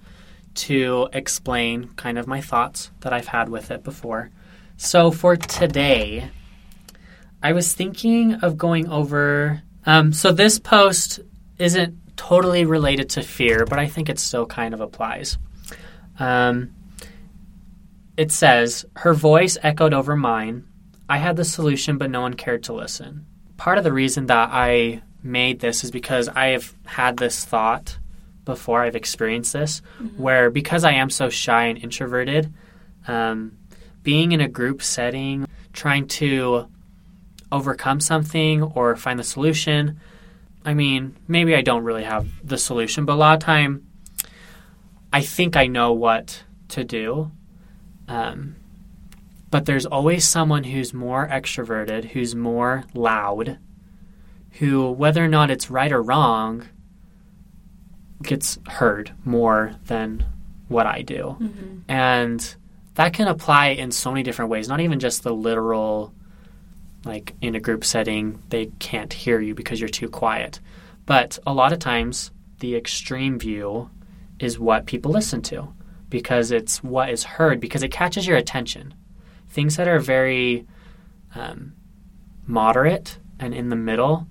to 0.57 1.09
explain 1.12 1.88
kind 1.97 2.19
of 2.19 2.27
my 2.27 2.40
thoughts 2.40 2.90
that 3.01 3.12
I've 3.12 3.29
had 3.29 3.49
with 3.49 3.71
it 3.71 3.85
before. 3.85 4.31
So, 4.77 5.11
for 5.11 5.37
today, 5.37 6.31
I 7.42 7.53
was 7.53 7.73
thinking 7.73 8.35
of 8.35 8.59
going 8.59 8.88
over. 8.88 9.62
Um, 9.85 10.12
so, 10.12 10.33
this 10.33 10.59
post 10.59 11.21
isn't 11.59 11.99
totally 12.16 12.64
related 12.64 13.11
to 13.11 13.23
fear, 13.23 13.64
but 13.64 13.79
I 13.79 13.87
think 13.87 14.09
it 14.09 14.19
still 14.19 14.47
kind 14.47 14.75
of 14.75 14.81
applies. 14.81 15.38
Um, 16.19 16.75
it 18.16 18.33
says, 18.33 18.85
Her 18.97 19.14
voice 19.14 19.57
echoed 19.62 19.95
over 19.95 20.16
mine. 20.16 20.66
I 21.09 21.19
had 21.19 21.37
the 21.37 21.45
solution, 21.45 21.99
but 21.99 22.11
no 22.11 22.21
one 22.21 22.35
cared 22.35 22.64
to 22.64 22.73
listen. 22.73 23.27
Part 23.57 23.79
of 23.79 23.85
the 23.85 23.92
reason 23.92 24.27
that 24.27 24.51
I 24.53 25.03
made 25.23 25.61
this 25.61 25.85
is 25.85 25.90
because 25.90 26.29
I 26.29 26.49
have 26.49 26.75
had 26.85 27.16
this 27.16 27.45
thought 27.45 27.99
before, 28.46 28.82
I've 28.82 28.96
experienced 28.96 29.52
this, 29.52 29.82
where 30.16 30.48
because 30.50 30.85
I 30.85 30.92
am 30.92 31.11
so 31.11 31.28
shy 31.28 31.64
and 31.66 31.76
introverted, 31.76 32.50
um, 33.06 33.59
being 34.02 34.32
in 34.32 34.40
a 34.40 34.48
group 34.48 34.82
setting, 34.82 35.46
trying 35.74 36.06
to 36.09 36.68
overcome 37.52 38.00
something 38.00 38.62
or 38.62 38.96
find 38.96 39.18
the 39.18 39.24
solution, 39.24 40.00
I 40.64 40.72
mean, 40.72 41.14
maybe 41.28 41.54
I 41.54 41.61
don't 41.61 41.85
really 41.85 42.04
have 42.04 42.26
the 42.42 42.56
solution, 42.56 43.04
but 43.04 43.12
a 43.12 43.16
lot 43.16 43.35
of 43.35 43.40
time 43.44 43.87
I 45.12 45.20
think 45.20 45.56
I 45.56 45.66
know 45.66 45.92
what 45.92 46.42
to 46.68 46.85
do. 46.85 47.30
Um, 48.09 48.56
but 49.50 49.64
there's 49.64 49.87
always 49.87 50.24
someone 50.24 50.64
who's 50.64 50.92
more 50.92 51.26
extroverted, 51.28 52.04
who's 52.06 52.35
more 52.35 52.85
loud, 52.94 53.59
who, 54.52 54.90
whether 54.90 55.24
or 55.24 55.28
not 55.28 55.50
it's 55.50 55.70
right 55.70 55.92
or 55.92 56.02
wrong, 56.02 56.66
gets 58.27 58.59
heard 58.69 59.12
more 59.25 59.75
than 59.87 60.25
what 60.69 60.87
I 60.87 61.03
do. 61.03 61.37
And 61.89 62.57
that 62.95 63.12
can 63.12 63.29
apply 63.29 63.69
in 63.69 63.91
so 63.91 64.11
many 64.11 64.23
different 64.23 64.51
ways, 64.51 64.69
not 64.69 64.81
even 64.81 64.99
just 65.01 65.23
the 65.23 65.33
literal, 65.35 66.12
like 67.05 67.35
in 67.41 67.55
a 67.55 67.61
group 67.61 67.85
setting, 67.85 68.43
they 68.49 68.67
can't 68.79 69.12
hear 69.12 69.41
you 69.41 69.55
because 69.55 69.81
you're 69.81 69.89
too 69.89 70.09
quiet. 70.09 70.61
But 71.05 71.39
a 71.47 71.55
lot 71.55 71.73
of 71.73 71.79
times, 71.79 72.31
the 72.59 72.75
extreme 72.75 73.39
view 73.39 73.91
is 74.39 74.59
what 74.59 74.87
people 74.87 75.12
listen 75.12 75.43
to 75.43 75.73
because 76.09 76.51
it's 76.51 76.83
what 76.83 77.11
is 77.11 77.25
heard, 77.25 77.61
because 77.61 77.83
it 77.83 77.91
catches 77.91 78.27
your 78.27 78.37
attention. 78.37 78.95
Things 79.49 79.77
that 79.77 79.89
are 79.89 79.99
very 79.99 80.67
um, 81.35 81.75
moderate 82.47 83.19
and 83.39 83.55
in 83.55 83.69
the 83.69 83.77
middle 83.77 84.27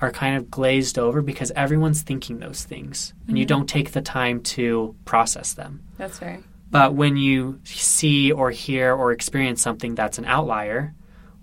are 0.00 0.10
kind 0.10 0.36
of 0.36 0.50
glazed 0.50 0.98
over 0.98 1.20
because 1.20 1.52
everyone's 1.54 2.02
thinking 2.02 2.38
those 2.38 2.64
things 2.64 3.12
and 3.28 3.38
you 3.38 3.44
don't 3.44 3.68
take 3.68 3.92
the 3.92 4.00
time 4.00 4.40
to 4.42 4.94
process 5.04 5.52
them. 5.52 5.82
That's 5.98 6.18
fair. 6.18 6.40
But 6.70 6.94
when 6.94 7.16
you 7.16 7.60
see 7.64 8.32
or 8.32 8.50
hear 8.50 8.94
or 8.94 9.12
experience 9.12 9.60
something 9.60 9.94
that's 9.94 10.18
an 10.18 10.24
outlier 10.24 10.94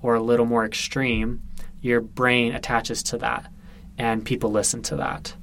or 0.02 0.16
a 0.16 0.24
little 0.24 0.46
more 0.46 0.66
extreme, 0.66 1.42
your 1.82 2.02
brain 2.02 2.54
attaches 2.54 3.04
to 3.04 3.18
that 3.20 3.52
and 3.98 4.26
people 4.26 4.52
listen 4.52 4.82
to 4.84 4.96
that. 4.96 5.36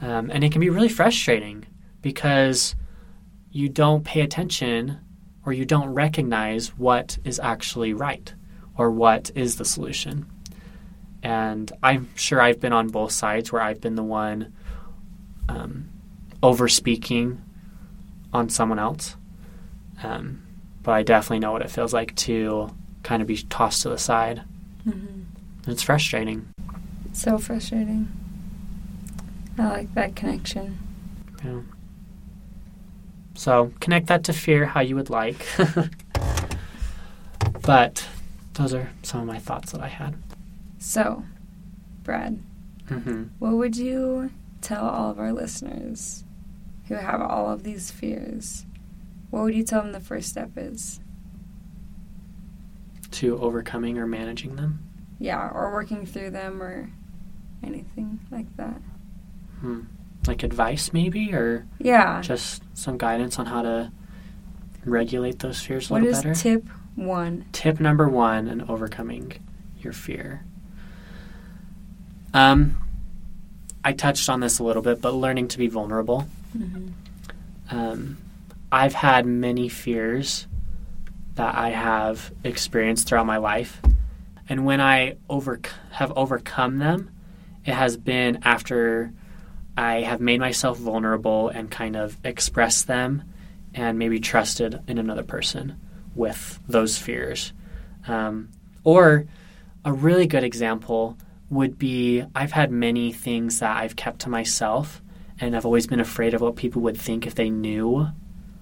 Um, 0.00 0.30
and 0.30 0.42
it 0.42 0.52
can 0.52 0.60
be 0.60 0.70
really 0.70 0.88
frustrating 0.88 1.64
because 2.02 2.74
you 3.50 3.68
don't 3.68 4.04
pay 4.04 4.20
attention 4.20 4.98
or 5.46 5.52
you 5.52 5.64
don't 5.64 5.90
recognize 5.90 6.68
what 6.76 7.18
is 7.24 7.38
actually 7.40 7.94
right 7.94 8.34
or 8.76 8.90
what 8.90 9.30
is 9.34 9.56
the 9.56 9.64
solution. 9.64 10.26
And 11.22 11.70
I'm 11.82 12.08
sure 12.16 12.40
I've 12.40 12.60
been 12.60 12.72
on 12.72 12.88
both 12.88 13.12
sides 13.12 13.52
where 13.52 13.62
I've 13.62 13.80
been 13.80 13.94
the 13.94 14.02
one 14.02 14.52
um, 15.48 15.88
over 16.42 16.68
speaking 16.68 17.40
on 18.32 18.48
someone 18.48 18.78
else. 18.78 19.16
Um, 20.02 20.42
but 20.82 20.92
I 20.92 21.02
definitely 21.02 21.38
know 21.38 21.52
what 21.52 21.62
it 21.62 21.70
feels 21.70 21.92
like 21.92 22.14
to 22.16 22.74
kind 23.02 23.22
of 23.22 23.28
be 23.28 23.36
tossed 23.36 23.82
to 23.82 23.88
the 23.88 23.98
side. 23.98 24.42
Mm-hmm. 24.86 25.70
It's 25.70 25.82
frustrating. 25.82 26.48
So 27.12 27.38
frustrating. 27.38 28.08
I 29.58 29.68
like 29.68 29.94
that 29.94 30.16
connection. 30.16 30.78
Yeah. 31.44 31.60
So 33.34 33.72
connect 33.80 34.06
that 34.08 34.24
to 34.24 34.32
fear 34.32 34.66
how 34.66 34.80
you 34.80 34.96
would 34.96 35.10
like. 35.10 35.46
but 37.62 38.06
those 38.54 38.74
are 38.74 38.90
some 39.02 39.20
of 39.20 39.26
my 39.26 39.38
thoughts 39.38 39.72
that 39.72 39.80
I 39.80 39.88
had. 39.88 40.14
So, 40.82 41.24
Brad, 42.02 42.40
hmm 42.88 43.22
what 43.38 43.52
would 43.52 43.76
you 43.76 44.30
tell 44.60 44.84
all 44.84 45.10
of 45.12 45.18
our 45.20 45.32
listeners 45.32 46.24
who 46.88 46.94
have 46.96 47.20
all 47.20 47.48
of 47.52 47.62
these 47.62 47.92
fears? 47.92 48.66
What 49.30 49.44
would 49.44 49.54
you 49.54 49.62
tell 49.62 49.82
them 49.82 49.92
the 49.92 50.00
first 50.00 50.28
step 50.28 50.50
is? 50.56 50.98
To 53.12 53.38
overcoming 53.38 53.96
or 53.96 54.06
managing 54.08 54.56
them. 54.56 54.80
Yeah, 55.20 55.48
or 55.54 55.72
working 55.72 56.04
through 56.04 56.30
them 56.30 56.60
or 56.60 56.90
anything 57.62 58.18
like 58.32 58.54
that. 58.56 58.80
Hmm. 59.60 59.82
Like 60.26 60.42
advice, 60.42 60.92
maybe, 60.92 61.32
or 61.32 61.64
Yeah. 61.78 62.20
just 62.22 62.64
some 62.76 62.98
guidance 62.98 63.38
on 63.38 63.46
how 63.46 63.62
to 63.62 63.92
regulate 64.84 65.38
those 65.38 65.60
fears 65.62 65.90
a 65.90 65.92
What 65.92 66.02
little 66.02 66.18
is 66.18 66.24
better. 66.24 66.34
tip 66.34 66.68
one? 66.96 67.44
Tip 67.52 67.78
number 67.78 68.08
one 68.08 68.48
in 68.48 68.62
overcoming 68.62 69.32
your 69.78 69.92
fear. 69.92 70.44
Um, 72.34 72.78
I 73.84 73.92
touched 73.92 74.28
on 74.28 74.40
this 74.40 74.58
a 74.58 74.64
little 74.64 74.82
bit, 74.82 75.00
but 75.00 75.14
learning 75.14 75.48
to 75.48 75.58
be 75.58 75.68
vulnerable. 75.68 76.26
Mm-hmm. 76.56 76.88
Um, 77.70 78.18
I've 78.70 78.94
had 78.94 79.26
many 79.26 79.68
fears 79.68 80.46
that 81.34 81.54
I 81.54 81.70
have 81.70 82.32
experienced 82.44 83.08
throughout 83.08 83.26
my 83.26 83.38
life, 83.38 83.80
and 84.48 84.64
when 84.64 84.80
I 84.80 85.16
over 85.28 85.60
have 85.90 86.12
overcome 86.16 86.78
them, 86.78 87.10
it 87.64 87.74
has 87.74 87.96
been 87.96 88.40
after 88.44 89.12
I 89.76 90.00
have 90.02 90.20
made 90.20 90.40
myself 90.40 90.78
vulnerable 90.78 91.48
and 91.48 91.70
kind 91.70 91.96
of 91.96 92.18
expressed 92.24 92.86
them, 92.86 93.24
and 93.74 93.98
maybe 93.98 94.20
trusted 94.20 94.80
in 94.86 94.98
another 94.98 95.22
person 95.22 95.80
with 96.14 96.60
those 96.68 96.98
fears. 96.98 97.52
Um, 98.06 98.50
or 98.84 99.26
a 99.84 99.92
really 99.92 100.26
good 100.26 100.44
example 100.44 101.16
would 101.52 101.78
be 101.78 102.24
I've 102.34 102.52
had 102.52 102.70
many 102.70 103.12
things 103.12 103.60
that 103.60 103.76
I've 103.76 103.94
kept 103.94 104.20
to 104.20 104.28
myself, 104.30 105.02
and 105.38 105.54
I've 105.54 105.66
always 105.66 105.86
been 105.86 106.00
afraid 106.00 106.34
of 106.34 106.40
what 106.40 106.56
people 106.56 106.82
would 106.82 106.96
think 106.96 107.26
if 107.26 107.34
they 107.34 107.50
knew 107.50 108.08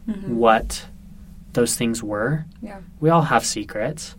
Mm-hmm. 0.08 0.34
what 0.34 0.86
those 1.52 1.76
things 1.76 2.02
were. 2.02 2.44
Yeah. 2.62 2.80
We 3.00 3.10
all 3.10 3.22
have 3.22 3.44
secrets. 3.46 4.16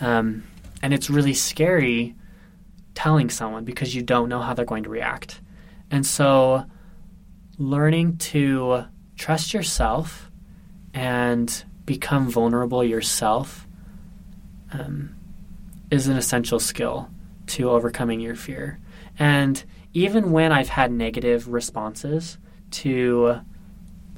Um, 0.00 0.42
and 0.82 0.92
it's 0.92 1.08
really 1.08 1.32
scary 1.32 2.16
telling 2.94 3.30
someone 3.30 3.64
because 3.64 3.94
you 3.94 4.02
don't 4.02 4.28
know 4.28 4.40
how 4.40 4.52
they're 4.52 4.66
going 4.66 4.82
to 4.82 4.90
react. 4.90 5.40
And 5.90 6.04
so 6.04 6.66
learning 7.56 8.18
to 8.18 8.84
trust 9.16 9.54
yourself 9.54 10.30
and 10.92 11.64
become 11.86 12.28
vulnerable 12.28 12.84
yourself 12.84 13.66
um, 14.72 15.14
is 15.90 16.08
an 16.08 16.16
essential 16.16 16.58
skill 16.58 17.08
to 17.48 17.70
overcoming 17.70 18.20
your 18.20 18.34
fear. 18.34 18.78
And 19.18 19.62
even 19.94 20.32
when 20.32 20.52
I've 20.52 20.68
had 20.68 20.90
negative 20.90 21.48
responses 21.48 22.38
to 22.72 23.40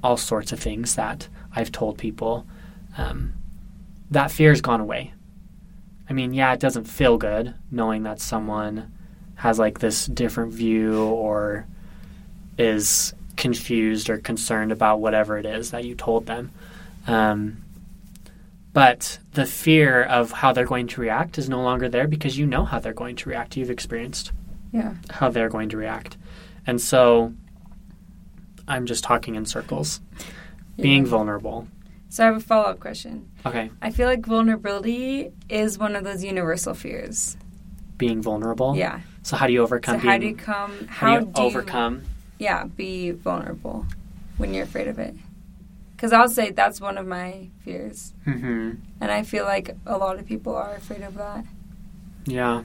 all 0.03 0.17
sorts 0.17 0.53
of 0.53 0.61
things 0.61 0.95
that 0.95 1.29
I've 1.55 1.73
told 1.73 1.99
people, 1.99 2.47
um, 2.97 3.35
that 4.11 4.31
fear's 4.31 4.61
gone 4.61 4.81
away. 4.81 5.13
I 6.09 6.13
mean, 6.13 6.35
yeah, 6.35 6.53
it 6.53 6.61
doesn't 6.61 6.85
feel 6.85 7.17
good 7.17 7.55
knowing 7.71 8.03
that 8.03 8.21
someone 8.21 8.93
has 9.37 9.59
like 9.59 9.79
this 9.79 10.07
different 10.07 10.53
view 10.53 11.05
or 11.05 11.67
is 12.59 13.15
confused 13.37 14.11
or 14.11 14.19
concerned 14.19 14.71
about 14.71 15.01
whatever 15.01 15.39
it 15.39 15.47
is 15.47 15.71
that 15.71 15.85
you 15.85 15.95
told 15.95 16.27
them. 16.27 16.53
Um, 17.07 17.65
but 18.75 19.19
the 19.33 19.47
fear 19.47 20.03
of 20.03 20.31
how 20.33 20.53
they're 20.53 20.67
going 20.67 20.89
to 20.89 21.01
react 21.01 21.39
is 21.39 21.49
no 21.49 21.63
longer 21.63 21.89
there 21.89 22.07
because 22.07 22.37
you 22.37 22.45
know 22.47 22.65
how 22.67 22.79
they're 22.79 22.93
going 22.93 23.17
to 23.17 23.29
react. 23.31 23.57
You've 23.57 23.71
experienced 23.71 24.33
Yeah. 24.73 24.95
how 25.11 25.31
they're 25.31 25.49
going 25.49 25.71
to 25.71 25.77
react. 25.79 26.19
And 26.67 26.81
so 26.81 27.33
I'm 28.69 28.85
just 28.87 29.05
talking 29.05 29.35
in 29.37 29.47
circles. 29.47 30.01
being 30.77 31.07
vulnerable. 31.07 31.69
So 32.09 32.25
I 32.25 32.27
have 32.27 32.37
a 32.37 32.41
follow 32.41 32.65
up 32.65 32.81
question. 32.81 33.29
Okay, 33.47 33.71
I 33.81 33.91
feel 33.91 34.09
like 34.09 34.27
vulnerability 34.27 35.31
is 35.49 35.79
one 35.79 35.95
of 35.97 36.03
those 36.05 36.23
universal 36.25 36.75
fears. 36.75 37.37
being 37.97 38.21
vulnerable. 38.23 38.75
Yeah. 38.77 39.01
So 39.23 39.37
how 39.37 39.47
do 39.47 39.53
you 39.53 39.63
overcome 39.63 39.97
So 39.97 40.03
being? 40.03 40.11
how 40.13 40.19
do 40.19 40.27
you 40.27 40.35
come? 40.35 40.87
how 40.89 41.07
How, 41.13 41.19
do 41.21 41.27
you 41.27 41.33
do 41.33 41.41
you- 41.43 41.47
overcome? 41.47 42.03
yeah, 42.41 42.65
be 42.65 43.13
vulnerable 43.13 43.87
when 44.37 44.53
you're 44.53 44.65
afraid 44.65 44.89
of 44.89 44.99
it. 44.99 45.15
Because 45.97 46.13
I'll 46.13 46.29
say 46.29 46.51
that's 46.51 46.81
one 46.81 46.99
of 46.99 47.07
my 47.07 47.49
fears, 47.65 48.13
hmm 48.25 48.73
and 49.01 49.11
I 49.11 49.23
feel 49.23 49.45
like 49.45 49.77
a 49.87 49.97
lot 49.99 50.19
of 50.19 50.27
people 50.27 50.55
are 50.55 50.75
afraid 50.75 51.03
of 51.03 51.15
that. 51.15 51.45
Yeah. 52.27 52.63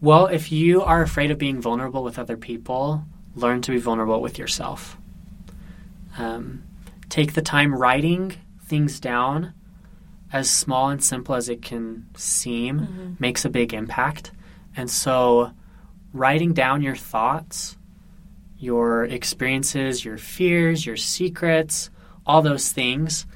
Well, 0.00 0.26
if 0.26 0.52
you 0.52 0.82
are 0.82 1.02
afraid 1.02 1.30
of 1.30 1.38
being 1.38 1.60
vulnerable 1.60 2.02
with 2.04 2.18
other 2.18 2.36
people, 2.36 3.04
learn 3.34 3.62
to 3.62 3.70
be 3.72 3.78
vulnerable 3.78 4.20
with 4.20 4.38
yourself. 4.38 4.96
Um, 6.18 6.62
take 7.08 7.32
the 7.34 7.42
time 7.42 7.74
writing 7.74 8.34
things 8.64 9.00
down, 9.00 9.54
as 10.32 10.50
small 10.50 10.90
and 10.90 11.02
simple 11.02 11.34
as 11.34 11.48
it 11.48 11.62
can 11.62 12.06
seem, 12.16 12.80
Mm-hmm. 12.80 13.12
makes 13.18 13.44
a 13.44 13.50
big 13.50 13.72
impact. 13.72 14.30
And 14.76 14.90
so, 14.90 15.52
writing 16.12 16.52
down 16.52 16.82
your 16.82 16.96
thoughts, 16.96 17.76
your 18.58 19.04
experiences, 19.04 20.04
your 20.04 20.18
fears, 20.18 20.84
your 20.84 20.96
secrets, 20.96 21.90
all 22.26 22.42
those 22.42 22.72
things. 22.72 23.26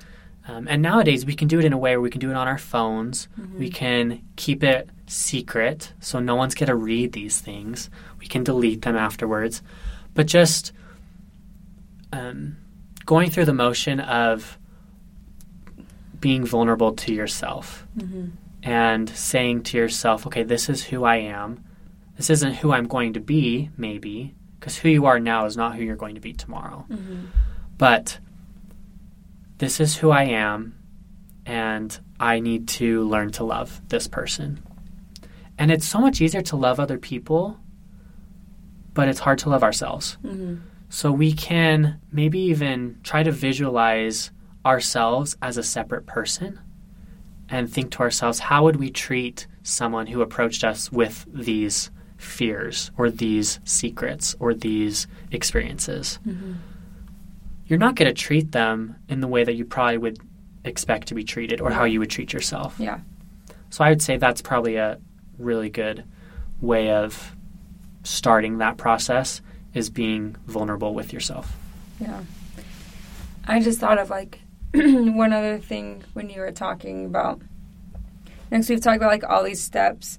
Um, 0.49 0.67
and 0.69 0.83
nowadays, 0.83 1.25
we 1.25 1.35
can 1.37 1.47
do 1.49 1.59
it 1.61 1.65
in 1.65 1.73
a 1.73 1.79
way 1.79 1.93
where 1.93 2.01
we 2.01 2.11
can 2.11 2.21
do 2.21 2.31
it 2.31 2.37
on 2.37 2.49
our 2.49 2.59
phones. 2.59 3.29
We 3.57 3.71
can 3.71 4.23
keep 4.37 4.65
it 4.65 4.89
secret 5.07 5.93
so 6.01 6.19
no 6.19 6.35
one's 6.35 6.55
going 6.55 6.69
to 6.69 6.75
read 6.75 7.13
these 7.13 7.41
things. 7.41 7.89
We 8.19 8.27
can 8.27 8.43
delete 8.43 8.83
them 8.83 8.97
afterwards. 8.97 9.63
But 10.15 10.27
just 10.27 10.73
um, 12.13 12.57
going 13.07 13.31
through 13.31 13.45
the 13.45 13.55
motion 13.55 14.01
of 14.01 14.59
being 16.21 16.45
vulnerable 16.45 16.93
to 16.93 17.13
yourself 17.15 17.87
Mm-hmm. 17.97 18.29
and 18.63 19.09
saying 19.11 19.63
to 19.65 19.77
yourself, 19.77 20.27
okay, 20.27 20.43
this 20.45 20.69
is 20.69 20.85
who 20.85 21.05
I 21.05 21.17
am. 21.17 21.63
This 22.17 22.31
isn't 22.31 22.55
who 22.55 22.73
I'm 22.73 22.87
going 22.87 23.13
to 23.15 23.21
be, 23.21 23.71
maybe, 23.77 24.35
because 24.63 24.79
who 24.79 24.89
you 24.89 25.07
are 25.07 25.19
now 25.19 25.45
is 25.47 25.57
not 25.57 25.75
who 25.75 25.83
you're 25.83 25.97
going 25.97 26.15
to 26.15 26.21
be 26.21 26.33
tomorrow. 26.33 26.87
Mm-hmm. 26.89 27.25
But 27.79 28.21
this 29.59 29.81
is 29.81 29.97
who 29.97 30.13
I 30.13 30.23
am, 30.23 30.79
and 31.45 31.99
I 32.21 32.39
need 32.39 32.69
to 32.69 33.03
learn 33.03 33.33
to 33.33 33.45
love 33.45 33.81
this 33.89 34.07
person. 34.07 34.63
And 35.59 35.73
it's 35.73 35.85
so 35.85 35.99
much 35.99 36.21
easier 36.21 36.43
to 36.43 36.55
love 36.55 36.79
other 36.79 36.97
people, 36.97 37.59
but 38.95 39.09
it's 39.09 39.19
hard 39.19 39.41
to 39.41 39.49
love 39.51 39.65
ourselves. 39.65 40.17
Mm-hmm. 40.25 40.59
So 40.91 41.11
we 41.11 41.33
can 41.33 42.01
maybe 42.13 42.39
even 42.39 43.01
try 43.03 43.25
to 43.25 43.33
visualize 43.33 44.31
ourselves 44.65 45.37
as 45.43 45.57
a 45.57 45.65
separate 45.65 46.07
person 46.07 46.61
and 47.49 47.69
think 47.69 47.91
to 47.93 48.01
ourselves, 48.01 48.39
how 48.39 48.63
would 48.63 48.77
we 48.77 48.91
treat 48.91 49.49
someone 49.65 50.07
who 50.07 50.23
approached 50.23 50.63
us 50.63 50.93
with 50.93 51.27
these 51.29 51.91
fears 52.23 52.91
or 52.97 53.11
these 53.11 53.61
secrets 53.65 54.35
or 54.39 54.55
these 54.55 55.07
experiences? 55.31 56.19
Mm-hmm. 56.27 56.55
You're 57.67 57.79
not 57.79 57.95
going 57.95 58.13
to 58.13 58.21
treat 58.21 58.53
them 58.53 58.97
in 59.09 59.21
the 59.21 59.29
way 59.29 59.45
that 59.45 59.55
you 59.55 59.65
probably 59.65 59.99
would 59.99 60.19
expect 60.65 61.09
to 61.09 61.15
be 61.15 61.25
treated 61.25 61.61
or 61.61 61.71
how 61.71 61.85
you 61.85 61.99
would 62.01 62.11
treat 62.11 62.33
yourself. 62.33 62.77
Yeah. 62.79 63.01
So 63.71 63.83
I 63.85 63.89
would 63.89 64.03
say 64.03 64.17
that's 64.17 64.43
probably 64.43 64.77
a 64.77 64.99
really 65.39 65.71
good 65.71 66.05
way 66.61 66.91
of 66.91 67.35
starting 68.05 68.59
that 68.59 68.77
process 68.77 69.41
is 69.75 69.91
being 69.91 70.37
vulnerable 70.47 70.95
with 70.95 71.13
yourself. 71.13 71.57
Yeah. 71.99 72.23
I 73.47 73.61
just 73.61 73.81
thought 73.81 73.99
of 73.99 74.11
like 74.11 74.41
one 74.75 75.33
other 75.33 75.59
thing 75.59 76.05
when 76.13 76.31
you 76.31 76.41
were 76.41 76.53
talking 76.53 77.07
about. 77.07 77.41
Next, 78.51 78.69
we've 78.69 78.81
talked 78.81 78.99
about 78.99 79.11
like 79.11 79.25
all 79.25 79.43
these 79.43 79.63
steps, 79.63 80.19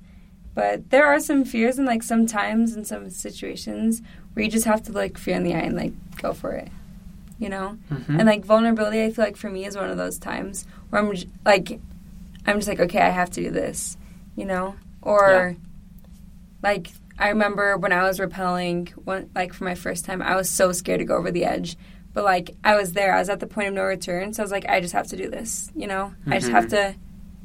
but 0.56 0.90
there 0.90 1.06
are 1.06 1.20
some 1.20 1.44
fears 1.46 1.78
and 1.78 1.88
like 1.88 2.04
sometimes 2.04 2.76
in 2.76 2.86
some 2.86 3.10
situations 3.10 4.02
where 4.34 4.44
you 4.46 4.52
just 4.52 4.66
have 4.66 4.84
to 4.84 4.92
like 4.92 5.18
fear 5.18 5.36
in 5.36 5.44
the 5.44 5.54
eye 5.54 5.60
and 5.60 5.76
like 5.76 5.94
go 6.22 6.34
for 6.34 6.52
it, 6.54 6.70
you 7.40 7.50
know. 7.50 7.78
Mhm. 7.92 8.20
And 8.20 8.26
like 8.26 8.46
vulnerability, 8.46 9.04
I 9.04 9.12
feel 9.12 9.26
like 9.26 9.38
for 9.38 9.50
me 9.50 9.66
is 9.66 9.76
one 9.76 9.90
of 9.90 9.98
those 9.98 10.18
times 10.18 10.66
where 10.90 11.02
I'm 11.02 11.14
j- 11.16 11.30
like, 11.46 11.80
I'm 12.46 12.58
just 12.58 12.68
like, 12.68 12.80
okay, 12.80 13.00
I 13.02 13.10
have 13.10 13.30
to 13.32 13.42
do 13.42 13.50
this, 13.52 13.98
you 14.36 14.46
know? 14.46 14.76
Or 15.02 15.56
like, 16.62 16.92
I 17.20 17.30
remember 17.30 17.78
when 17.78 17.92
I 17.92 18.04
was 18.04 18.20
rappelling, 18.20 18.90
one, 19.06 19.30
like 19.36 19.54
for 19.54 19.64
my 19.66 19.76
first 19.76 20.06
time, 20.06 20.22
I 20.22 20.36
was 20.36 20.50
so 20.50 20.72
scared 20.72 21.00
to 21.00 21.06
go 21.06 21.16
over 21.18 21.32
the 21.32 21.46
edge. 21.46 21.78
But 22.14 22.24
like, 22.24 22.56
I 22.64 22.76
was 22.76 22.94
there, 22.94 23.14
I 23.16 23.20
was 23.20 23.30
at 23.30 23.40
the 23.40 23.48
point 23.48 23.70
of 23.70 23.74
no 23.74 23.84
return. 23.84 24.34
So 24.34 24.44
I 24.44 24.46
was 24.46 24.52
like, 24.52 24.68
I 24.70 24.80
just 24.82 24.94
have 24.94 25.08
to 25.08 25.18
do 25.18 25.30
this, 25.30 25.72
you 25.76 25.88
know? 25.88 26.14
I 26.28 26.40
just 26.40 26.52
have 26.52 26.68
to 26.70 26.96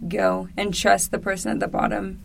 go 0.08 0.48
and 0.56 0.74
trust 0.74 1.10
the 1.10 1.18
person 1.18 1.50
at 1.52 1.60
the 1.60 1.68
bottom, 1.68 2.20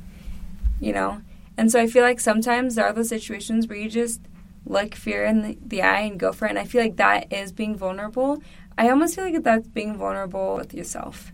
you 0.84 0.93
know? 0.93 1.21
And 1.57 1.71
so 1.71 1.79
I 1.79 1.88
feel 1.88 2.03
like 2.03 2.19
sometimes 2.19 2.75
there 2.75 2.86
are 2.86 2.93
those 2.93 3.09
situations 3.09 3.67
where 3.67 3.77
you 3.77 3.89
just 3.89 4.21
look 4.65 4.95
fear 4.95 5.25
in 5.25 5.41
the, 5.41 5.57
the 5.65 5.81
eye 5.81 6.01
and 6.01 6.19
go 6.19 6.31
for 6.31 6.45
it. 6.45 6.51
And 6.51 6.59
I 6.59 6.65
feel 6.65 6.81
like 6.81 6.97
that 6.97 7.31
is 7.31 7.51
being 7.51 7.75
vulnerable. 7.75 8.41
I 8.77 8.89
almost 8.89 9.15
feel 9.15 9.25
like 9.25 9.43
that's 9.43 9.67
being 9.67 9.97
vulnerable 9.97 10.55
with 10.55 10.73
yourself. 10.73 11.31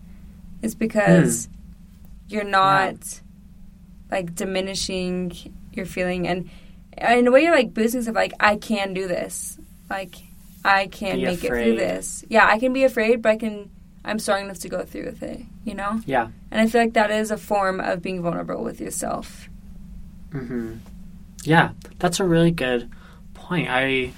It's 0.62 0.76
because 0.76 1.46
hmm. 1.46 1.54
you're 2.28 2.44
not 2.44 3.22
like 4.12 4.36
diminishing 4.36 5.32
your 5.74 5.86
feeling 5.86 6.28
and 6.28 6.50
in 6.98 7.28
a 7.28 7.32
way 7.32 7.44
you're 7.44 7.56
like 7.56 7.74
boosting 7.74 8.02
stuff 8.02 8.16
like 8.16 8.34
I 8.40 8.58
can 8.58 8.94
do 8.94 9.08
this. 9.08 9.58
Like 9.90 10.16
I 10.66 10.88
can 10.88 11.18
Be 11.18 11.26
make 11.26 11.44
it 11.44 11.48
through 11.48 11.78
this. 11.78 12.26
Yeah, 12.28 12.46
I 12.46 12.60
can 12.60 12.74
be 12.74 12.84
afraid, 12.84 13.22
but 13.22 13.30
I 13.30 13.38
can 13.38 13.70
I'm 14.06 14.20
strong 14.20 14.46
enough 14.46 14.60
to 14.60 14.70
go 14.70 14.84
through 14.84 15.06
with 15.06 15.22
it, 15.24 15.42
you 15.66 15.74
know? 15.76 16.02
Yeah. 16.06 16.30
And 16.52 16.62
I 16.62 16.68
feel 16.68 16.82
like 16.82 16.94
that 16.94 17.12
is 17.12 17.32
a 17.32 17.38
form 17.38 17.80
of 17.80 18.02
being 18.02 18.22
vulnerable 18.22 18.64
with 18.64 18.80
yourself. 18.80 19.50
hmm 20.32 20.76
Yeah, 21.44 21.72
that's 22.00 22.20
a 22.20 22.24
really 22.24 22.52
good 22.52 22.90
point. 23.34 23.68
I 23.70 24.12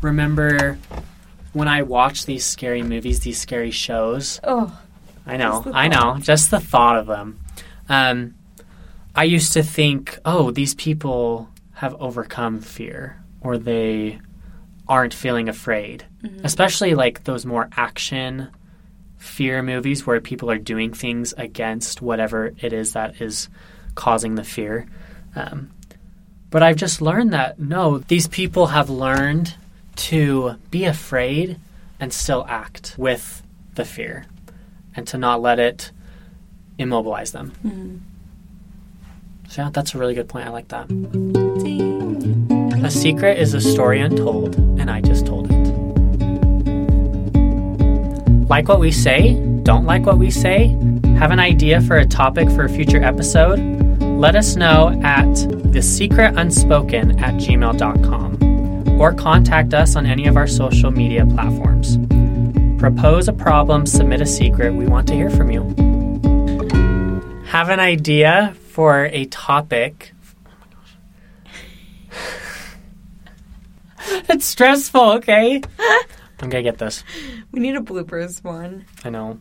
remember 0.00 0.78
when 1.52 1.68
I 1.68 1.82
watched 1.82 2.26
these 2.26 2.44
scary 2.44 2.82
movies, 2.82 3.20
these 3.20 3.38
scary 3.40 3.70
shows. 3.70 4.40
Oh, 4.44 4.78
I 5.26 5.36
know, 5.36 5.64
I 5.72 5.88
know, 5.88 6.16
just 6.20 6.50
the 6.50 6.58
thought 6.60 6.98
of 6.98 7.06
them. 7.06 7.38
Um, 7.88 8.34
I 9.14 9.24
used 9.24 9.52
to 9.52 9.62
think, 9.62 10.18
oh, 10.24 10.50
these 10.50 10.74
people 10.74 11.48
have 11.74 11.94
overcome 12.00 12.60
fear, 12.60 13.22
or 13.40 13.58
they 13.58 14.18
aren't 14.88 15.14
feeling 15.14 15.48
afraid. 15.48 16.04
Mhm. 16.24 16.40
Especially 16.44 16.94
like 16.94 17.24
those 17.24 17.44
more 17.46 17.68
action 17.76 18.48
fear 19.22 19.62
movies 19.62 20.04
where 20.04 20.20
people 20.20 20.50
are 20.50 20.58
doing 20.58 20.92
things 20.92 21.32
against 21.38 22.02
whatever 22.02 22.52
it 22.60 22.72
is 22.72 22.94
that 22.94 23.20
is 23.20 23.48
causing 23.94 24.34
the 24.34 24.42
fear. 24.42 24.84
Um, 25.36 25.70
but 26.50 26.62
I've 26.64 26.76
just 26.76 27.00
learned 27.00 27.32
that 27.32 27.58
no, 27.60 27.98
these 27.98 28.26
people 28.26 28.66
have 28.66 28.90
learned 28.90 29.54
to 29.94 30.56
be 30.72 30.84
afraid 30.86 31.56
and 32.00 32.12
still 32.12 32.44
act 32.48 32.96
with 32.98 33.44
the 33.76 33.84
fear 33.84 34.26
and 34.96 35.06
to 35.06 35.18
not 35.18 35.40
let 35.40 35.60
it 35.60 35.92
immobilize 36.78 37.30
them. 37.30 37.52
Mhm. 37.64 38.00
So, 39.48 39.62
yeah, 39.62 39.70
that's 39.72 39.94
a 39.94 39.98
really 39.98 40.14
good 40.14 40.28
point. 40.28 40.46
I 40.46 40.50
like 40.50 40.68
that. 40.68 40.88
Ding. 40.88 42.82
A 42.84 42.90
secret 42.90 43.38
is 43.38 43.54
a 43.54 43.60
story 43.60 44.00
untold, 44.00 44.56
and 44.56 44.90
I 44.90 45.00
just 45.00 45.26
told 45.26 45.48
it. 45.52 45.61
Like 48.52 48.68
what 48.68 48.80
we 48.80 48.92
say? 48.92 49.34
Don't 49.62 49.86
like 49.86 50.04
what 50.04 50.18
we 50.18 50.30
say? 50.30 50.76
Have 51.16 51.30
an 51.30 51.40
idea 51.40 51.80
for 51.80 51.96
a 51.96 52.04
topic 52.04 52.50
for 52.50 52.64
a 52.64 52.68
future 52.68 53.02
episode? 53.02 53.58
Let 54.02 54.36
us 54.36 54.56
know 54.56 54.90
at 55.02 55.24
thesecretunspoken 55.72 57.18
at 57.18 57.32
gmail.com 57.36 59.00
or 59.00 59.14
contact 59.14 59.72
us 59.72 59.96
on 59.96 60.04
any 60.04 60.26
of 60.26 60.36
our 60.36 60.46
social 60.46 60.90
media 60.90 61.24
platforms. 61.24 61.96
Propose 62.78 63.26
a 63.26 63.32
problem, 63.32 63.86
submit 63.86 64.20
a 64.20 64.26
secret. 64.26 64.74
We 64.74 64.86
want 64.86 65.08
to 65.08 65.14
hear 65.14 65.30
from 65.30 65.50
you. 65.50 65.62
Have 67.46 67.70
an 67.70 67.80
idea 67.80 68.54
for 68.68 69.06
a 69.06 69.24
topic 69.24 70.12
it's 74.28 74.44
stressful, 74.44 75.12
okay? 75.12 75.62
I'm 76.42 76.50
gonna 76.50 76.62
get 76.62 76.78
this. 76.78 77.04
We 77.52 77.60
need 77.60 77.76
a 77.76 77.80
bloopers 77.80 78.42
one. 78.42 78.84
I 79.04 79.10
know. 79.10 79.40